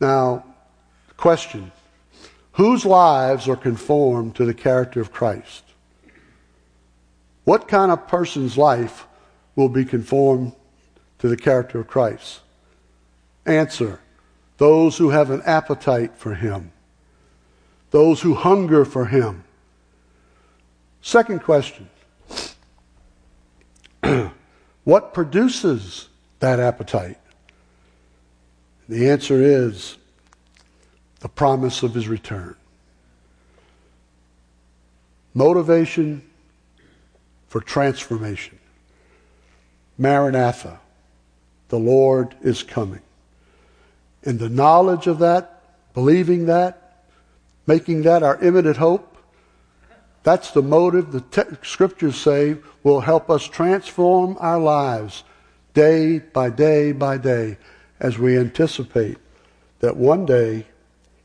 Now, 0.00 0.44
question 1.16 1.72
Whose 2.52 2.86
lives 2.86 3.48
are 3.48 3.56
conformed 3.56 4.34
to 4.36 4.46
the 4.46 4.54
character 4.54 5.00
of 5.00 5.12
Christ? 5.12 5.62
What 7.44 7.68
kind 7.68 7.92
of 7.92 8.08
person's 8.08 8.56
life 8.56 9.06
will 9.54 9.68
be 9.68 9.84
conformed 9.84 10.54
to 11.18 11.28
the 11.28 11.36
character 11.36 11.78
of 11.78 11.86
Christ? 11.86 12.40
Answer 13.44 14.00
those 14.56 14.96
who 14.96 15.10
have 15.10 15.30
an 15.30 15.42
appetite 15.42 16.16
for 16.16 16.34
Him, 16.34 16.72
those 17.90 18.22
who 18.22 18.34
hunger 18.34 18.86
for 18.86 19.04
Him. 19.04 19.44
Second 21.02 21.42
question 21.42 21.90
What 24.84 25.12
produces 25.12 26.08
that 26.38 26.60
appetite? 26.60 27.18
The 28.88 29.10
answer 29.10 29.42
is 29.42 29.96
the 31.18 31.28
promise 31.28 31.82
of 31.82 31.92
His 31.92 32.06
return. 32.06 32.54
Motivation 35.34 36.22
for 37.48 37.60
transformation. 37.60 38.60
Maranatha, 39.98 40.78
the 41.68 41.78
Lord 41.80 42.36
is 42.42 42.62
coming. 42.62 43.02
And 44.22 44.38
the 44.38 44.48
knowledge 44.48 45.08
of 45.08 45.18
that, 45.18 45.62
believing 45.94 46.46
that, 46.46 47.02
making 47.66 48.02
that 48.02 48.22
our 48.22 48.40
imminent 48.40 48.76
hope, 48.76 49.15
that's 50.26 50.50
the 50.50 50.60
motive 50.60 51.12
the 51.12 51.20
te- 51.20 51.56
scriptures 51.62 52.16
say 52.16 52.56
will 52.82 52.98
help 52.98 53.30
us 53.30 53.44
transform 53.44 54.36
our 54.40 54.58
lives 54.58 55.22
day 55.72 56.18
by 56.18 56.50
day 56.50 56.90
by 56.90 57.16
day 57.16 57.56
as 58.00 58.18
we 58.18 58.36
anticipate 58.36 59.18
that 59.78 59.96
one 59.96 60.26
day 60.26 60.66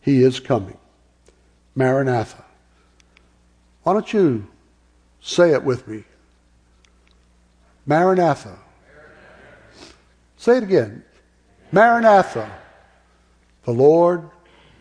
he 0.02 0.22
is 0.22 0.40
coming. 0.40 0.78
Maranatha. 1.74 2.46
Why 3.82 3.94
don't 3.94 4.14
you 4.14 4.48
say 5.20 5.52
it 5.52 5.64
with 5.64 5.88
me? 5.88 6.04
Maranatha. 7.88 8.56
Say 10.38 10.58
it 10.58 10.64
again. 10.64 11.04
Maranatha. 11.72 12.52
The 13.64 13.72
Lord 13.72 14.30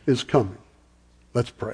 is 0.05 0.23
coming. 0.23 0.59
Let's 1.33 1.49
pray. 1.49 1.69